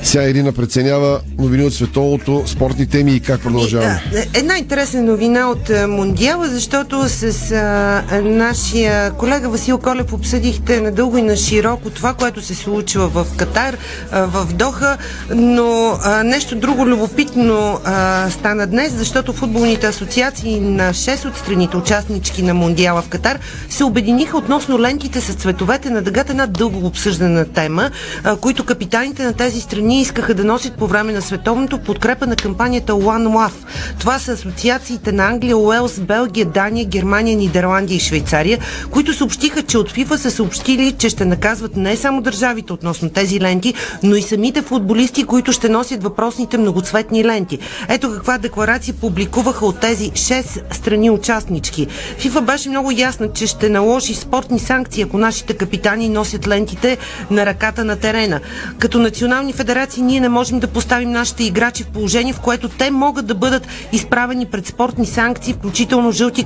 Сега 0.05 0.28
Ирина 0.28 0.52
преценява 0.52 1.20
новини 1.38 1.64
от 1.64 1.74
световното, 1.74 2.42
спортни 2.46 2.86
теми 2.86 3.14
и 3.14 3.20
как 3.20 3.40
продължаваме. 3.40 4.02
Да, 4.12 4.38
една 4.38 4.59
интересна 4.59 5.02
новина 5.02 5.50
от 5.50 5.70
а, 5.70 5.88
Мондиала, 5.88 6.48
защото 6.48 7.09
с 7.09 7.52
а, 7.52 8.20
нашия 8.24 9.11
колега 9.11 9.48
Васил 9.48 9.78
Колев 9.78 10.12
обсъдихте 10.12 10.80
надълго 10.80 11.18
и 11.18 11.22
на 11.22 11.36
широко 11.36 11.90
това, 11.90 12.14
което 12.14 12.42
се 12.42 12.55
случва 12.55 13.09
в 13.09 13.26
Катар, 13.36 13.76
а, 14.11 14.26
в 14.26 14.55
Доха, 14.55 14.98
но 15.34 15.98
а, 16.02 16.22
нещо 16.24 16.57
друго 16.57 16.86
любопитно 16.86 17.80
а, 17.84 18.30
стана 18.30 18.66
днес, 18.66 18.92
защото 18.92 19.32
футболните 19.32 19.86
асоциации 19.86 20.61
на 20.61 20.92
6 20.92 21.28
от 21.28 21.36
страните, 21.36 21.76
участнички 21.76 22.42
на 22.42 22.55
Мондиала 22.55 23.02
в 23.02 23.09
Катар, 23.09 23.38
се 23.68 23.84
обединиха 23.84 24.36
относно 24.36 24.78
лентите 24.78 25.20
с 25.20 25.34
цветовете 25.34 25.90
на 25.90 26.02
дъгата, 26.02 26.32
една 26.32 26.46
дълго 26.46 26.86
обсъждана 26.86 27.44
тема, 27.44 27.90
а, 28.24 28.36
които 28.36 28.64
капитаните 28.64 29.24
на 29.24 29.32
тези 29.32 29.61
страни 29.61 29.93
искаха 30.01 30.34
да 30.34 30.45
носят 30.45 30.76
по 30.76 30.86
време 30.86 31.12
на 31.12 31.22
световното 31.22 31.78
подкрепа 31.78 32.26
на 32.26 32.36
кампанията 32.36 32.92
One 32.92 33.28
Love. 33.28 33.53
Това 33.99 34.18
са 34.18 34.32
асоциациите 34.32 35.12
на 35.12 35.26
Англия, 35.26 35.59
Уелс, 35.59 36.01
Белгия, 36.01 36.47
Дания, 36.47 36.84
Германия, 36.84 37.36
Нидерландия 37.36 37.97
и 37.97 38.01
Швейцария, 38.01 38.59
които 38.90 39.14
съобщиха, 39.14 39.62
че 39.62 39.78
от 39.78 39.92
ФИФА 39.92 40.18
са 40.18 40.30
съобщили, 40.30 40.92
че 40.92 41.09
ще 41.09 41.24
наказват 41.24 41.76
не 41.76 41.97
само 41.97 42.22
държавите 42.22 42.72
относно 42.72 43.11
тези 43.11 43.40
ленти, 43.40 43.74
но 44.03 44.16
и 44.16 44.22
самите 44.22 44.62
футболисти, 44.62 45.24
които 45.24 45.53
ще 45.53 45.68
носят 45.68 46.03
въпросните 46.03 46.59
многоцветни 46.59 47.24
ленти. 47.24 47.59
Ето 47.88 48.12
каква 48.12 48.38
декларация 48.38 48.95
публикуваха 48.95 49.66
от 49.66 49.80
тези 49.80 50.11
6 50.11 50.74
страни 50.74 51.11
участнички. 51.11 51.86
ФИФА 52.18 52.40
беше 52.40 52.68
много 52.68 52.90
ясна, 52.90 53.32
че 53.32 53.47
ще 53.47 53.68
наложи 53.68 54.14
спортни 54.14 54.59
санкции, 54.59 55.03
ако 55.03 55.18
нашите 55.18 55.55
капитани 55.55 56.09
носят 56.09 56.49
лентите 56.49 56.99
на 57.30 57.47
ръката 57.47 57.84
на 57.84 57.97
терена. 57.97 58.40
Като 58.78 58.99
национални 58.99 59.53
федерации 59.53 59.84
ние 59.97 60.20
не 60.20 60.28
можем 60.28 60.61
да 60.61 60.66
поставим 60.66 61.11
нашите 61.11 61.45
играчи 61.45 61.82
в 61.82 61.87
положение, 61.87 62.32
в 62.32 62.41
което 62.41 62.68
те 62.68 62.91
могат 62.91 63.26
да 63.26 63.35
бъдат 63.35 63.66
изправени 63.93 64.47
пред 64.47 64.66
спортни 64.66 65.07
санкции, 65.07 65.55
включително 65.55 66.12
жълти 66.12 66.45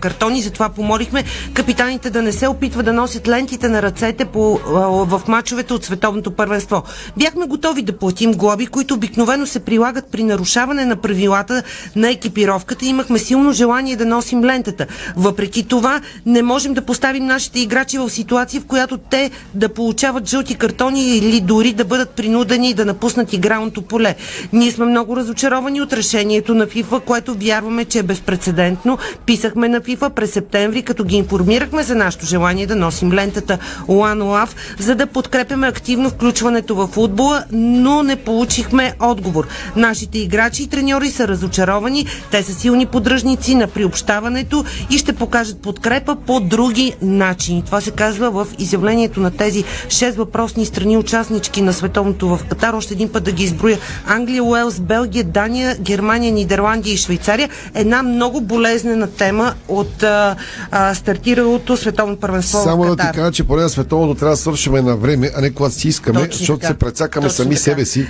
картони. 0.00 0.42
Затова 0.42 0.68
помолихме 0.68 1.24
капитаните 1.54 2.10
да 2.10 2.22
не 2.22 2.32
се 2.32 2.48
опитват 2.48 2.84
да 2.84 2.92
носят 2.92 3.28
лентите 3.28 3.68
на 3.68 3.82
ръцете 3.82 4.24
по, 4.24 4.60
в 5.04 5.22
мачовете 5.28 5.74
от 5.74 5.84
световното 5.84 6.30
първенство. 6.30 6.82
Бяхме 7.16 7.46
готови 7.46 7.82
да 7.82 7.98
платим 7.98 8.32
глоби, 8.32 8.66
които 8.66 8.94
обикновено 8.94 9.46
се 9.46 9.60
прилагат 9.60 10.06
при 10.10 10.22
нарушаване 10.24 10.84
на 10.84 10.96
правилата 10.96 11.62
на 11.96 12.10
екипировката. 12.10 12.86
Имахме 12.86 13.18
силно 13.18 13.52
желание 13.52 13.96
да 13.96 14.06
носим 14.06 14.44
лентата. 14.44 14.86
Въпреки 15.16 15.68
това, 15.68 16.00
не 16.26 16.42
можем 16.42 16.74
да 16.74 16.82
поставим 16.82 17.26
нашите 17.26 17.60
играчи 17.60 17.98
в 17.98 18.10
ситуация, 18.10 18.60
в 18.60 18.66
която 18.66 18.98
те 18.98 19.30
да 19.54 19.68
получават 19.68 20.28
жълти 20.28 20.54
картони 20.54 21.16
или 21.16 21.40
дори 21.40 21.72
да 21.72 21.84
бъдат 21.84 22.10
принудени 22.10 22.67
принудени 22.68 22.74
да 22.74 22.84
напуснат 22.84 23.32
игралното 23.32 23.82
поле. 23.82 24.14
Ние 24.52 24.70
сме 24.70 24.86
много 24.86 25.16
разочаровани 25.16 25.80
от 25.80 25.92
решението 25.92 26.54
на 26.54 26.66
ФИФА, 26.66 27.00
което 27.00 27.34
вярваме, 27.34 27.84
че 27.84 27.98
е 27.98 28.02
безпредседентно. 28.02 28.98
Писахме 29.26 29.68
на 29.68 29.80
ФИФА 29.80 30.10
през 30.10 30.32
септември, 30.32 30.82
като 30.82 31.04
ги 31.04 31.16
информирахме 31.16 31.82
за 31.82 31.94
нашето 31.94 32.26
желание 32.26 32.66
да 32.66 32.76
носим 32.76 33.12
лентата 33.12 33.58
One 33.88 34.22
Love, 34.22 34.50
за 34.78 34.94
да 34.94 35.06
подкрепяме 35.06 35.66
активно 35.66 36.10
включването 36.10 36.74
в 36.74 36.86
футбола, 36.86 37.44
но 37.52 38.02
не 38.02 38.16
получихме 38.16 38.94
отговор. 39.00 39.46
Нашите 39.76 40.18
играчи 40.18 40.62
и 40.62 40.68
треньори 40.68 41.10
са 41.10 41.28
разочаровани. 41.28 42.06
Те 42.30 42.42
са 42.42 42.54
силни 42.54 42.86
поддръжници 42.86 43.54
на 43.54 43.66
приобщаването 43.66 44.64
и 44.90 44.98
ще 44.98 45.12
покажат 45.12 45.62
подкрепа 45.62 46.16
по 46.26 46.40
други 46.40 46.94
начини. 47.02 47.62
Това 47.66 47.80
се 47.80 47.90
казва 47.90 48.30
в 48.30 48.46
изявлението 48.58 49.20
на 49.20 49.30
тези 49.30 49.64
6 49.86 50.16
въпросни 50.16 50.66
страни 50.66 50.96
участнички 50.96 51.62
на 51.62 51.72
световното 51.72 52.28
в 52.28 52.40
Катар. 52.48 52.74
Още 52.74 52.94
един 52.94 53.08
път 53.08 53.24
да 53.24 53.32
ги 53.32 53.44
изброя. 53.44 53.78
Англия, 54.06 54.44
Уелс, 54.44 54.80
Белгия, 54.80 55.24
Дания, 55.24 55.76
Германия, 55.80 56.32
Нидерландия 56.32 56.94
и 56.94 56.96
Швейцария. 56.96 57.48
Една 57.74 58.02
много 58.02 58.40
болезнена 58.40 59.10
тема 59.10 59.54
от 59.68 60.02
а, 60.02 60.36
а, 60.70 60.94
стартиралото 60.94 61.76
световно 61.76 62.16
първенство 62.16 62.62
Само 62.62 62.82
в 62.82 62.86
да 62.86 62.96
Катар. 62.96 63.10
ти 63.12 63.18
кажа, 63.18 63.32
че 63.32 63.44
поне 63.44 63.62
на 63.62 63.68
световното 63.68 64.14
трябва 64.14 64.32
да 64.32 64.36
свършим 64.36 64.72
на 64.72 64.96
време, 64.96 65.30
а 65.36 65.40
не 65.40 65.50
когато 65.50 65.74
си 65.74 65.88
искаме, 65.88 66.20
Точно 66.20 66.38
защото 66.38 66.58
така. 66.60 66.72
се 66.72 66.78
прецакаме 66.78 67.28
Точно 67.28 67.36
сами 67.36 67.54
така. 67.54 67.62
себе 67.62 67.84
си. 67.84 68.06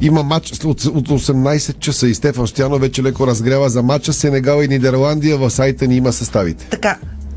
Има 0.00 0.22
матч 0.22 0.52
от, 0.52 0.84
от 0.84 1.08
18 1.08 1.78
часа 1.78 2.08
и 2.08 2.14
Стефан 2.14 2.46
Стояно 2.46 2.78
вече 2.78 3.02
леко 3.02 3.26
разгрява 3.26 3.70
за 3.70 3.82
матча 3.82 4.12
Сенегал 4.12 4.62
и 4.62 4.68
Нидерландия. 4.68 5.36
В 5.38 5.50
сайта 5.50 5.86
ни 5.86 5.96
има 5.96 6.12
съставите. 6.12 6.64
Така, 6.70 6.96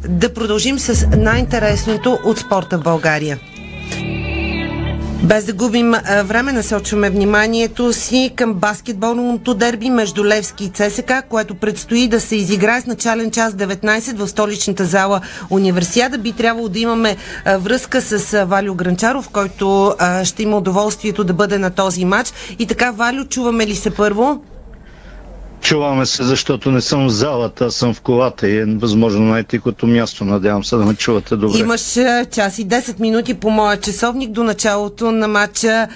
да 0.09 0.33
продължим 0.33 0.79
с 0.79 1.07
най-интересното 1.17 2.19
от 2.25 2.39
спорта 2.39 2.77
в 2.77 2.83
България. 2.83 3.39
Без 5.23 5.45
да 5.45 5.53
губим 5.53 5.93
време, 6.23 6.51
насочваме 6.51 7.09
вниманието 7.09 7.93
си 7.93 8.31
към 8.35 8.53
баскетболното 8.53 9.53
дерби 9.53 9.89
между 9.89 10.25
Левски 10.25 10.63
и 10.65 10.69
ЦСК, 10.69 11.11
което 11.29 11.55
предстои 11.55 12.07
да 12.07 12.19
се 12.21 12.35
изиграе 12.35 12.81
с 12.81 12.85
начален 12.85 13.31
час 13.31 13.53
19 13.53 14.15
в 14.15 14.27
столичната 14.27 14.85
зала 14.85 15.21
Универсиада. 15.49 16.17
Би 16.17 16.31
трябвало 16.31 16.69
да 16.69 16.79
имаме 16.79 17.17
връзка 17.57 18.01
с 18.01 18.45
Валю 18.45 18.75
Гранчаров, 18.75 19.29
който 19.29 19.95
ще 20.23 20.43
има 20.43 20.57
удоволствието 20.57 21.23
да 21.23 21.33
бъде 21.33 21.57
на 21.57 21.69
този 21.69 22.05
матч. 22.05 22.33
И 22.59 22.65
така, 22.65 22.91
Валю, 22.91 23.25
чуваме 23.25 23.67
ли 23.67 23.75
се 23.75 23.89
първо? 23.89 24.41
Чуваме 25.63 26.05
се, 26.05 26.23
защото 26.23 26.71
не 26.71 26.81
съм 26.81 27.07
в 27.07 27.09
залата, 27.09 27.65
а 27.65 27.71
съм 27.71 27.93
в 27.93 28.01
колата 28.01 28.49
и 28.49 28.57
е 28.57 28.65
възможно 28.65 29.25
най-тихото 29.25 29.87
място. 29.87 30.25
Надявам 30.25 30.63
се 30.63 30.75
да 30.75 30.85
ме 30.85 30.95
чувате 30.95 31.35
добре. 31.35 31.59
Имаш 31.59 31.81
час 32.31 32.59
и 32.59 32.67
10 32.67 32.99
минути 32.99 33.33
по 33.33 33.49
моя 33.49 33.79
часовник 33.79 34.31
до 34.31 34.43
началото 34.43 35.11
на 35.11 35.27
матча 35.27 35.87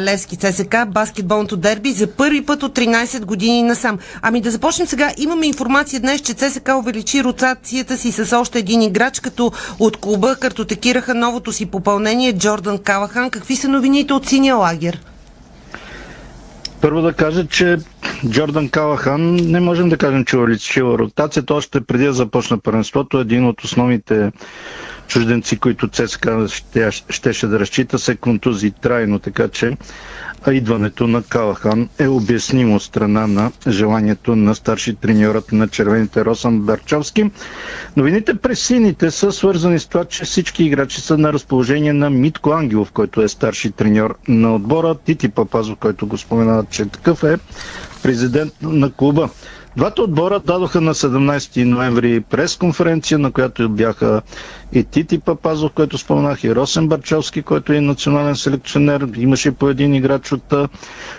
Левски 0.00 0.36
ЦСК, 0.36 0.76
баскетболното 0.88 1.56
дерби 1.56 1.92
за 1.92 2.06
първи 2.06 2.46
път 2.46 2.62
от 2.62 2.78
13 2.78 3.24
години 3.24 3.62
насам. 3.62 3.98
Ами 4.22 4.40
да 4.40 4.50
започнем 4.50 4.86
сега. 4.86 5.12
Имаме 5.18 5.46
информация 5.46 6.00
днес, 6.00 6.20
че 6.20 6.34
ЦСК 6.34 6.70
увеличи 6.78 7.24
ротацията 7.24 7.96
си 7.96 8.12
с 8.12 8.36
още 8.36 8.58
един 8.58 8.82
играч, 8.82 9.20
като 9.20 9.52
от 9.78 9.96
клуба 9.96 10.36
картотекираха 10.36 11.14
новото 11.14 11.52
си 11.52 11.66
попълнение 11.66 12.32
Джордан 12.32 12.78
Калахан. 12.78 13.30
Какви 13.30 13.56
са 13.56 13.68
новините 13.68 14.12
от 14.12 14.26
синия 14.26 14.56
лагер? 14.56 15.00
Първо 16.80 17.02
да 17.02 17.12
кажа, 17.12 17.46
че 17.46 17.76
Джордан 18.26 18.68
Калахан 18.68 19.36
не 19.36 19.60
можем 19.60 19.88
да 19.88 19.96
кажем, 19.96 20.24
че 20.24 20.36
е 20.36 20.38
увеличила 20.38 20.98
ротацията. 20.98 21.54
Още 21.54 21.80
преди 21.80 22.04
да 22.04 22.12
започна 22.12 22.58
първенството, 22.58 23.18
един 23.18 23.46
от 23.46 23.64
основните 23.64 24.32
чужденци, 25.08 25.56
които 25.56 25.88
ЦСКА 25.88 26.48
ще, 26.48 26.90
щеше 26.90 27.46
да 27.46 27.60
разчита, 27.60 27.98
се 27.98 28.16
контузи 28.16 28.70
трайно, 28.72 29.18
така 29.18 29.48
че 29.48 29.76
идването 30.48 31.06
на 31.06 31.22
Калахан 31.22 31.88
е 31.98 32.08
обяснимо 32.08 32.80
страна 32.80 33.26
на 33.26 33.52
желанието 33.68 34.36
на 34.36 34.54
старши 34.54 34.94
треньорът 34.94 35.52
на 35.52 35.68
червените 35.68 36.24
Росън 36.24 36.60
Берчовски. 36.60 37.30
Новините 37.96 38.34
през 38.34 38.60
сините 38.60 39.10
са 39.10 39.32
свързани 39.32 39.78
с 39.78 39.86
това, 39.86 40.04
че 40.04 40.24
всички 40.24 40.64
играчи 40.64 41.00
са 41.00 41.18
на 41.18 41.32
разположение 41.32 41.92
на 41.92 42.10
Митко 42.10 42.50
Ангелов, 42.50 42.92
който 42.92 43.22
е 43.22 43.28
старши 43.28 43.70
треньор 43.70 44.16
на 44.28 44.54
отбора. 44.54 44.94
Тити 44.96 45.28
Папазов, 45.28 45.76
който 45.76 46.06
го 46.06 46.18
споменават, 46.18 46.70
че 46.70 46.86
такъв 46.86 47.24
е 47.24 47.38
президент 48.02 48.52
на 48.62 48.92
клуба. 48.92 49.28
Двата 49.76 50.02
отбора 50.02 50.40
дадоха 50.40 50.80
на 50.80 50.94
17 50.94 51.64
ноември 51.64 52.20
пресконференция, 52.20 53.18
на 53.18 53.32
която 53.32 53.68
бяха 53.68 54.22
и 54.72 54.84
Тити 54.84 55.18
Папазов, 55.18 55.72
който 55.72 55.98
споменах, 55.98 56.44
и 56.44 56.54
Росен 56.54 56.88
Барчовски, 56.88 57.42
който 57.42 57.72
е 57.72 57.80
национален 57.80 58.36
селекционер. 58.36 59.08
Имаше 59.16 59.50
по 59.50 59.68
един 59.68 59.94
играч 59.94 60.32
от 60.32 60.54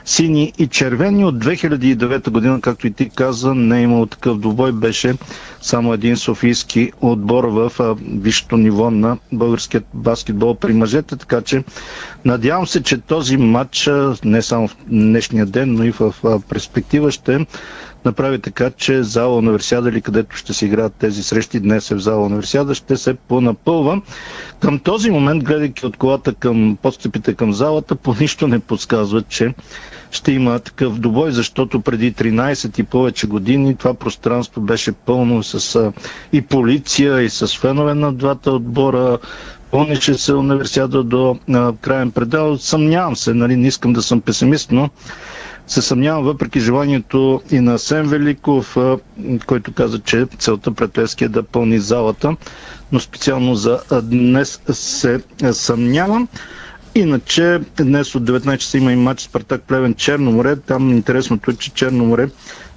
сини 0.05 0.53
и 0.57 0.67
червени 0.67 1.25
от 1.25 1.35
2009 1.35 2.29
година, 2.29 2.61
както 2.61 2.87
и 2.87 2.93
ти 2.93 3.09
каза, 3.09 3.55
не 3.55 3.79
е 3.79 3.83
имало 3.83 4.05
такъв 4.05 4.39
двубой. 4.39 4.71
Беше 4.71 5.13
само 5.61 5.93
един 5.93 6.17
софийски 6.17 6.91
отбор 7.01 7.43
в 7.43 7.71
висшето 8.01 8.57
ниво 8.57 8.91
на 8.91 9.17
българският 9.31 9.85
баскетбол 9.93 10.55
при 10.55 10.73
мъжете, 10.73 11.15
така 11.15 11.41
че 11.41 11.63
надявам 12.25 12.67
се, 12.67 12.83
че 12.83 12.97
този 12.97 13.37
матч 13.37 13.89
не 14.23 14.41
само 14.41 14.67
в 14.67 14.75
днешния 14.87 15.45
ден, 15.45 15.73
но 15.73 15.83
и 15.83 15.91
в 15.91 16.13
перспектива 16.49 17.11
ще 17.11 17.45
направи 18.07 18.39
така, 18.39 18.71
че 18.71 19.03
зала 19.03 19.37
универсиада 19.37 19.89
или 19.89 20.01
където 20.01 20.37
ще 20.37 20.53
се 20.53 20.65
играят 20.65 20.93
тези 20.95 21.23
срещи, 21.23 21.59
днес 21.59 21.91
е 21.91 21.95
в 21.95 21.99
зала 21.99 22.25
универсиада, 22.25 22.75
ще 22.75 22.97
се 22.97 23.13
понапълва. 23.13 24.01
Към 24.59 24.79
този 24.79 25.11
момент, 25.11 25.43
гледайки 25.43 25.85
от 25.85 25.97
колата 25.97 26.33
към 26.33 26.77
подстъпите 26.81 27.33
към 27.33 27.53
залата, 27.53 27.95
по 27.95 28.15
нищо 28.19 28.47
не 28.47 28.59
подсказва, 28.59 29.21
че 29.21 29.53
ще 30.11 30.31
има 30.31 30.59
такъв 30.59 30.99
добой, 30.99 31.31
защото 31.31 31.81
преди 31.81 32.13
13 32.13 32.79
и 32.79 32.83
повече 32.83 33.27
години 33.27 33.75
това 33.75 33.93
пространство 33.93 34.61
беше 34.61 34.91
пълно 34.91 35.43
с 35.43 35.91
и 36.33 36.41
полиция, 36.41 37.21
и 37.21 37.29
с 37.29 37.47
фенове 37.47 37.93
на 37.93 38.13
двата 38.13 38.51
отбора. 38.51 39.17
Пълнеше 39.71 40.13
се 40.13 40.33
универсиада 40.33 41.03
до 41.03 41.37
а, 41.53 41.73
крайен 41.81 42.11
предел. 42.11 42.57
Съмнявам 42.57 43.15
се, 43.15 43.33
нали, 43.33 43.55
не 43.55 43.67
искам 43.67 43.93
да 43.93 44.01
съм 44.01 44.21
песимист, 44.21 44.71
но 44.71 44.89
се 45.67 45.81
съмнявам, 45.81 46.23
въпреки 46.23 46.59
желанието 46.59 47.41
и 47.51 47.59
на 47.59 47.79
Сен 47.79 48.07
Великов, 48.07 48.77
който 49.45 49.73
каза, 49.73 49.99
че 49.99 50.25
целта 50.39 50.71
пред 50.71 50.97
Левски 50.97 51.23
е 51.23 51.29
да 51.29 51.43
пълни 51.43 51.79
залата, 51.79 52.35
но 52.91 52.99
специално 52.99 53.55
за 53.55 53.79
днес 54.03 54.61
се 54.71 55.21
съмнявам. 55.51 56.27
Иначе 56.95 57.59
днес 57.77 58.15
от 58.15 58.23
19 58.23 58.57
часа 58.57 58.77
има 58.77 58.91
и 58.91 58.95
матч 58.95 59.21
Спартак 59.21 59.61
Плевен 59.61 59.93
Черноморе. 59.93 60.55
Там 60.55 60.91
интересното 60.91 61.51
е, 61.51 61.55
че 61.55 61.71
Черноморе 61.71 62.29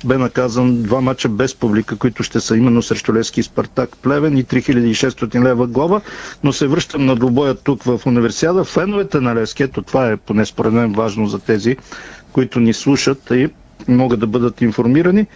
бе 0.05 0.19
наказан 0.19 0.83
два 0.83 1.01
мача 1.01 1.29
без 1.29 1.55
публика, 1.55 1.97
които 1.97 2.23
ще 2.23 2.41
са 2.41 2.57
именно 2.57 2.83
срещу 2.83 3.15
Левски 3.15 3.41
и 3.41 3.43
Спартак 3.43 3.97
Плевен 3.97 4.39
и 4.39 4.45
3600 4.45 5.43
лева 5.43 5.67
глоба. 5.67 6.01
Но 6.45 6.53
се 6.53 6.67
връщам 6.67 7.07
на 7.07 7.17
двубоя 7.17 7.55
тук 7.55 7.83
в 7.83 8.01
универсиада. 8.07 8.65
Феновете 8.65 9.21
на 9.21 9.35
Левски, 9.35 9.63
ето 9.63 9.83
това 9.83 10.09
е 10.09 10.17
поне 10.17 10.47
според 10.47 10.73
мен 10.73 10.93
важно 10.93 11.27
за 11.27 11.39
тези, 11.39 11.77
които 12.33 12.61
ни 12.61 12.73
слушат 12.73 13.31
и 13.31 13.49
могат 13.89 14.21
да 14.21 14.27
бъдат 14.27 14.61
информирани. 14.61 15.27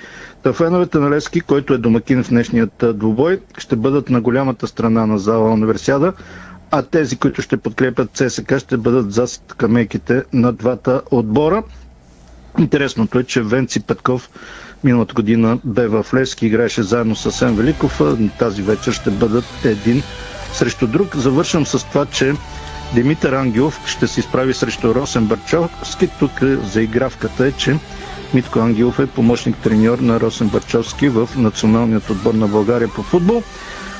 Та 0.42 0.52
феновете 0.52 0.98
на 0.98 1.10
Левски, 1.10 1.40
който 1.40 1.74
е 1.74 1.78
домакин 1.78 2.22
в 2.24 2.28
днешният 2.28 2.84
двубой, 2.94 3.40
ще 3.58 3.76
бъдат 3.76 4.10
на 4.10 4.20
голямата 4.20 4.66
страна 4.66 5.06
на 5.06 5.18
зала 5.18 5.52
универсиада, 5.52 6.12
а 6.70 6.82
тези, 6.82 7.16
които 7.16 7.42
ще 7.42 7.56
подкрепят 7.56 8.10
ЦСК, 8.10 8.58
ще 8.58 8.76
бъдат 8.76 9.12
за 9.12 9.26
скамейките 9.26 10.22
на 10.32 10.52
двата 10.52 11.02
отбора. 11.10 11.62
Интересното 12.58 13.18
е, 13.18 13.24
че 13.24 13.42
Венци 13.42 13.80
Петков 13.80 14.30
миналата 14.84 15.14
година 15.14 15.58
бе 15.64 15.86
в 15.88 16.06
Левски, 16.14 16.46
играеше 16.46 16.82
заедно 16.82 17.16
с 17.16 17.32
Сен 17.32 17.56
Великов. 17.56 18.00
Тази 18.38 18.62
вечер 18.62 18.92
ще 18.92 19.10
бъдат 19.10 19.44
един 19.64 20.02
срещу 20.52 20.86
друг. 20.86 21.16
Завършвам 21.16 21.66
с 21.66 21.84
това, 21.84 22.06
че 22.06 22.32
Димитър 22.94 23.32
Ангелов 23.32 23.80
ще 23.86 24.08
се 24.08 24.20
изправи 24.20 24.54
срещу 24.54 24.94
Росен 24.94 25.26
Барчовски. 25.26 26.08
Тук 26.18 26.30
заигравката 26.62 27.46
е, 27.46 27.52
че 27.52 27.78
Митко 28.34 28.58
Ангелов 28.58 28.98
е 28.98 29.06
помощник 29.06 29.56
треньор 29.56 29.98
на 29.98 30.20
Росен 30.20 30.48
Барчовски 30.48 31.08
в 31.08 31.28
националният 31.36 32.10
отбор 32.10 32.34
на 32.34 32.48
България 32.48 32.88
по 32.88 33.02
футбол. 33.02 33.42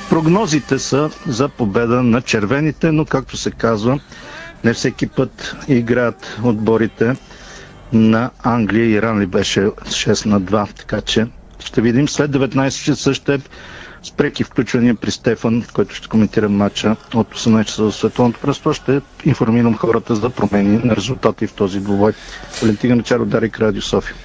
Прогнозите 0.09 0.79
са 0.79 1.09
за 1.27 1.49
победа 1.49 2.03
на 2.03 2.21
червените, 2.21 2.91
но 2.91 3.05
както 3.05 3.37
се 3.37 3.51
казва, 3.51 3.99
не 4.63 4.73
всеки 4.73 5.07
път 5.07 5.55
играят 5.67 6.37
отборите 6.43 7.15
на 7.93 8.29
Англия. 8.43 8.85
Иран 8.85 9.19
ли 9.19 9.25
беше 9.25 9.59
6 9.59 10.25
на 10.25 10.41
2, 10.41 10.75
така 10.75 11.01
че 11.01 11.27
ще 11.59 11.81
видим. 11.81 12.07
След 12.07 12.31
19 12.31 12.83
часа 12.83 13.13
ще 13.13 13.39
с 14.05 14.11
преки 14.11 14.43
включвания 14.43 14.95
при 14.95 15.11
Стефан, 15.11 15.63
който 15.73 15.95
ще 15.95 16.07
коментира 16.07 16.49
матча 16.49 16.95
от 17.13 17.35
18 17.35 17.65
часа 17.65 17.83
за 17.83 17.91
Световното 17.91 18.39
пръсто. 18.39 18.73
Ще 18.73 19.01
информирам 19.25 19.77
хората 19.77 20.15
за 20.15 20.29
промени 20.29 20.77
на 20.83 20.95
резултати 20.95 21.47
в 21.47 21.53
този 21.53 21.79
двубой. 21.79 22.13
Валентина 22.61 22.95
Начаро, 22.95 23.25
Дарик 23.25 23.59
Радио 23.59 23.81
София. 23.81 24.15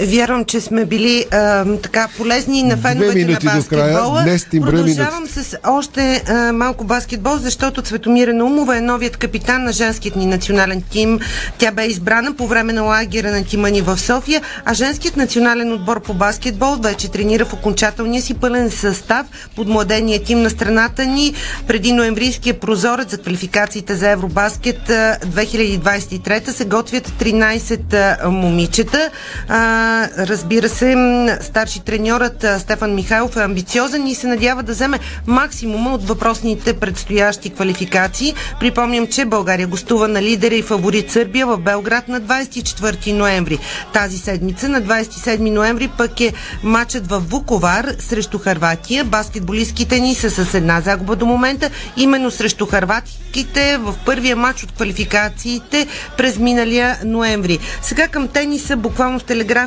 Вярвам, 0.00 0.44
че 0.44 0.60
сме 0.60 0.84
били 0.84 1.26
а, 1.32 1.64
така 1.82 2.08
полезни 2.16 2.62
на 2.62 2.76
феновете 2.76 3.24
на 3.24 3.38
баскетбола. 3.54 4.22
Днес 4.22 4.46
Продължавам 4.50 5.26
с 5.26 5.58
още 5.66 6.22
а, 6.28 6.52
малко 6.52 6.84
баскетбол, 6.84 7.36
защото 7.36 7.82
Цветомира 7.82 8.34
Наумова 8.34 8.76
е 8.76 8.80
новият 8.80 9.16
капитан 9.16 9.64
на 9.64 9.72
женският 9.72 10.16
ни 10.16 10.26
национален 10.26 10.82
тим. 10.90 11.20
Тя 11.58 11.72
бе 11.72 11.86
избрана 11.86 12.34
по 12.34 12.46
време 12.46 12.72
на 12.72 12.82
лагера 12.82 13.30
на 13.30 13.44
тима 13.44 13.70
ни 13.70 13.80
в 13.80 13.98
София, 13.98 14.42
а 14.64 14.74
женският 14.74 15.16
национален 15.16 15.72
отбор 15.72 16.02
по 16.02 16.14
баскетбол 16.14 16.76
вече 16.76 17.10
тренира 17.10 17.44
в 17.44 17.52
окончателния 17.52 18.22
си 18.22 18.34
пълен 18.34 18.70
състав 18.70 19.26
под 19.56 19.68
младения 19.68 20.22
тим 20.22 20.42
на 20.42 20.50
страната 20.50 21.06
ни 21.06 21.34
преди 21.66 21.92
ноемврийския 21.92 22.60
прозорец 22.60 23.10
за 23.10 23.18
квалификациите 23.18 23.94
за 23.94 24.10
Евробаскет 24.10 24.80
2023 24.88 26.50
се 26.50 26.64
готвят 26.64 27.08
13 27.08 28.26
момичета. 28.26 29.10
А, 29.48 29.85
разбира 30.18 30.68
се, 30.68 30.96
старши 31.40 31.80
треньорът 31.80 32.46
Стефан 32.58 32.94
Михайлов 32.94 33.36
е 33.36 33.40
амбициозен 33.40 34.06
и 34.06 34.14
се 34.14 34.26
надява 34.26 34.62
да 34.62 34.72
вземе 34.72 34.98
максимума 35.26 35.94
от 35.94 36.08
въпросните 36.08 36.72
предстоящи 36.72 37.50
квалификации. 37.50 38.34
Припомням, 38.60 39.06
че 39.06 39.24
България 39.24 39.66
гостува 39.66 40.08
на 40.08 40.22
лидера 40.22 40.54
и 40.54 40.62
фаворит 40.62 41.10
Сърбия 41.10 41.46
в 41.46 41.58
Белград 41.58 42.08
на 42.08 42.20
24 42.20 43.12
ноември. 43.12 43.58
Тази 43.92 44.18
седмица 44.18 44.68
на 44.68 44.82
27 44.82 45.50
ноември 45.50 45.90
пък 45.98 46.20
е 46.20 46.32
матчът 46.62 47.06
в 47.06 47.18
Вуковар 47.18 47.92
срещу 47.98 48.38
Харватия. 48.38 49.04
Баскетболистките 49.04 50.00
ни 50.00 50.14
са 50.14 50.30
с 50.30 50.54
една 50.54 50.80
загуба 50.80 51.16
до 51.16 51.26
момента, 51.26 51.70
именно 51.96 52.30
срещу 52.30 52.66
харватките 52.66 53.78
в 53.78 53.94
първия 54.06 54.36
матч 54.36 54.62
от 54.62 54.72
квалификациите 54.72 55.86
през 56.16 56.38
миналия 56.38 56.98
ноември. 57.04 57.58
Сега 57.82 58.08
към 58.08 58.28
тениса, 58.28 58.76
буквално 58.76 59.18
в 59.18 59.24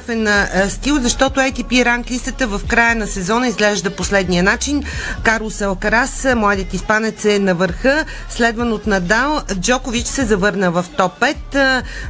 телеграфен 0.09 0.69
стил, 0.69 0.95
защото 1.01 1.39
ATP 1.39 1.85
ранглистата 1.85 2.47
в 2.47 2.61
края 2.67 2.95
на 2.95 3.07
сезона 3.07 3.47
изглежда 3.47 3.89
последния 3.89 4.43
начин. 4.43 4.83
Карлос 5.23 5.61
Алкарас, 5.61 6.27
младият 6.35 6.73
испанец 6.73 7.25
е 7.25 7.39
на 7.39 7.55
върха, 7.55 8.05
следван 8.29 8.73
от 8.73 8.87
Надал. 8.87 9.41
Джокович 9.55 10.05
се 10.05 10.25
завърна 10.25 10.71
в 10.71 10.85
топ 10.97 11.19
5. 11.19 11.35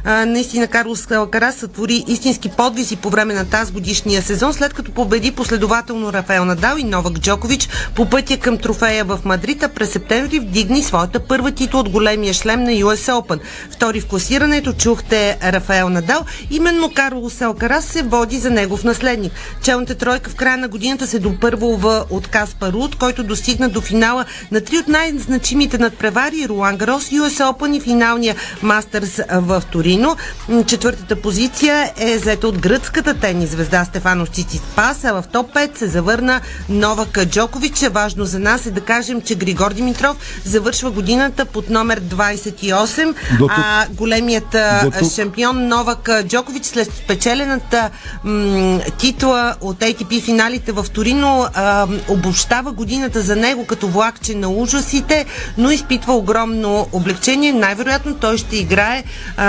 А, 0.04 0.26
наистина 0.26 0.66
Карлос 0.66 1.10
Алкарас 1.10 1.56
сътвори 1.56 2.04
истински 2.08 2.48
подвизи 2.48 2.96
по 2.96 3.10
време 3.10 3.34
на 3.34 3.44
тази 3.44 3.72
годишния 3.72 4.22
сезон, 4.22 4.54
след 4.54 4.74
като 4.74 4.92
победи 4.92 5.30
последователно 5.30 6.12
Рафаел 6.12 6.44
Надал 6.44 6.76
и 6.76 6.84
Новак 6.84 7.18
Джокович 7.18 7.68
по 7.94 8.06
пътя 8.06 8.38
към 8.38 8.58
трофея 8.58 9.04
в 9.04 9.20
Мадрид, 9.24 9.62
а 9.62 9.68
през 9.68 9.90
септември 9.90 10.38
вдигни 10.38 10.82
своята 10.82 11.20
първа 11.20 11.50
титла 11.50 11.80
от 11.80 11.88
големия 11.88 12.34
шлем 12.34 12.64
на 12.64 12.70
US 12.70 13.12
Open. 13.12 13.40
Втори 13.70 14.00
в 14.00 14.06
класирането 14.06 14.72
чухте 14.72 15.38
Рафаел 15.44 15.88
Надал. 15.88 16.24
Именно 16.50 16.90
Карлос 16.94 17.40
Алкарас 17.40 17.89
се 17.90 18.02
води 18.02 18.38
за 18.38 18.50
негов 18.50 18.84
наследник. 18.84 19.32
Челната 19.62 19.94
тройка 19.94 20.30
в 20.30 20.34
края 20.34 20.56
на 20.56 20.68
годината 20.68 21.06
се 21.06 21.18
допървува 21.18 22.04
от 22.10 22.26
Каспар 22.26 22.72
Руд, 22.72 22.96
който 22.96 23.24
достигна 23.24 23.68
до 23.68 23.80
финала 23.80 24.24
на 24.50 24.60
три 24.60 24.78
от 24.78 24.88
най-значимите 24.88 25.78
надпревари 25.78 26.48
Руан 26.48 26.76
Гарос, 26.76 27.04
US 27.04 27.52
Open 27.52 27.76
и 27.76 27.80
финалния 27.80 28.36
Мастърс 28.62 29.20
в 29.32 29.62
Торино. 29.72 30.16
Четвъртата 30.66 31.16
позиция 31.16 31.92
е 31.96 32.16
взета 32.16 32.48
от 32.48 32.58
гръцката 32.58 33.14
тенис 33.14 33.50
звезда 33.50 33.84
Стефано 33.84 34.26
Циципас, 34.26 35.04
а 35.04 35.12
в 35.12 35.24
топ 35.32 35.54
5 35.54 35.78
се 35.78 35.86
завърна 35.86 36.40
Новак 36.68 37.24
Джокович. 37.24 37.80
Важно 37.90 38.24
за 38.24 38.38
нас 38.38 38.66
е 38.66 38.70
да 38.70 38.80
кажем, 38.80 39.22
че 39.22 39.34
Григор 39.34 39.72
Димитров 39.72 40.16
завършва 40.44 40.90
годината 40.90 41.44
под 41.44 41.70
номер 41.70 42.00
28, 42.00 43.14
а 43.50 43.86
големият 43.90 44.56
шампион 45.14 45.68
Новак 45.68 46.10
Джокович 46.26 46.64
след 46.64 46.94
спечелената 46.94 47.79
м- 48.24 48.80
титла 48.98 49.54
от 49.60 49.78
ATP 49.78 50.22
финалите 50.22 50.72
в 50.72 50.86
Торино 50.92 51.46
а, 51.54 51.86
обобщава 52.08 52.72
годината 52.72 53.22
за 53.22 53.36
него 53.36 53.64
като 53.64 53.88
влакче 53.88 54.34
на 54.34 54.48
ужасите, 54.48 55.26
но 55.58 55.70
изпитва 55.70 56.14
огромно 56.14 56.86
облегчение. 56.92 57.52
Най-вероятно 57.52 58.14
той 58.14 58.38
ще 58.38 58.56
играе 58.56 59.04
а, 59.36 59.46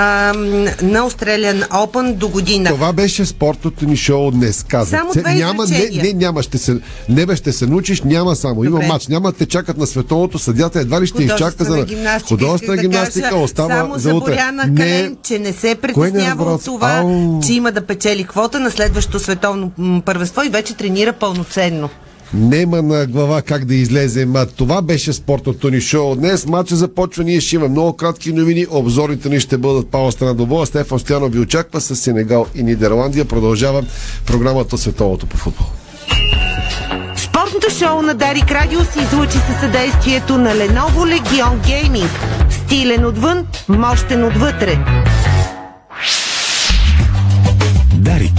на 0.82 1.10
Australian 1.10 1.70
Open 1.70 2.14
до 2.14 2.28
година. 2.28 2.70
Това 2.70 2.94
беше 2.94 3.26
спортното 3.26 3.86
ни 3.86 3.98
шоу 3.98 4.32
днес, 4.32 4.66
казах. 4.68 5.00
Само 5.00 5.12
две 5.12 5.34
няма, 5.34 5.66
не, 5.66 5.90
не, 6.04 6.14
няма, 6.14 6.44
ще 6.44 6.58
се, 6.58 6.78
не 7.10 7.26
бе, 7.26 7.36
ще 7.36 7.52
се 7.52 7.68
научиш, 7.68 8.02
няма 8.02 8.36
само. 8.36 8.64
Има 8.64 8.80
матч, 8.80 9.08
няма 9.08 9.32
те 9.32 9.46
чакат 9.46 9.78
на 9.78 9.88
световното, 9.88 10.40
съдята 10.40 10.80
едва 10.80 11.02
ли 11.02 11.08
ще 11.08 11.24
изчака 11.24 11.64
за 11.64 11.86
художествена 12.28 12.76
да 12.76 12.82
гимнастика, 12.82 13.36
остава 13.36 13.76
само 13.76 14.00
за 14.00 14.16
утре. 14.16 14.32
Боряна 14.32 14.66
Не, 14.66 14.76
Кален, 14.76 15.18
че 15.24 15.40
не 15.40 15.54
се 15.54 15.76
притеснява 15.76 16.54
от 16.54 16.66
това, 16.66 16.92
Ау. 16.92 17.40
че 17.46 17.54
има 17.54 17.72
да 17.72 17.82
печели 17.82 18.21
квота 18.24 18.60
на 18.60 18.72
следващото 18.72 19.20
световно 19.20 19.72
първенство 20.06 20.44
и 20.44 20.50
вече 20.50 20.78
тренира 20.78 21.14
пълноценно. 21.14 21.90
Нема 22.34 22.82
на 22.82 23.06
глава 23.06 23.42
как 23.42 23.66
да 23.66 23.76
излезем. 23.76 24.36
А 24.36 24.46
това 24.46 24.82
беше 24.82 25.14
спортното 25.14 25.70
ни 25.70 25.82
шоу. 25.82 26.16
Днес 26.16 26.46
матча 26.46 26.76
започва. 26.76 27.24
Ние 27.24 27.42
ще 27.42 27.56
имаме 27.56 27.72
много 27.72 27.94
кратки 27.94 28.34
новини. 28.34 28.66
Обзорите 28.70 29.30
ни 29.30 29.40
ще 29.40 29.58
бъдат 29.58 29.88
до 30.38 30.46
боя. 30.46 30.66
Стефан 30.66 31.00
Стоянов 31.00 31.32
ви 31.32 31.40
очаква 31.40 31.82
с 31.82 31.96
Сенегал 31.96 32.46
и 32.56 32.64
Нидерландия. 32.64 33.26
Продължава 33.26 33.84
програмата 34.26 34.78
Световното 34.78 35.28
по 35.28 35.38
футбол. 35.38 35.66
Спортното 37.16 37.70
шоу 37.80 38.02
на 38.02 38.14
Дарик 38.14 38.52
Радио 38.52 38.80
се 38.80 39.00
излучи 39.00 39.38
със 39.38 39.60
съдействието 39.60 40.38
на 40.38 40.50
Lenovo 40.50 41.20
Legion 41.20 41.68
Gaming. 41.68 42.10
Стилен 42.66 43.06
отвън, 43.06 43.48
мощен 43.70 44.24
отвътре. 44.24 44.80
Darik. 48.02 48.34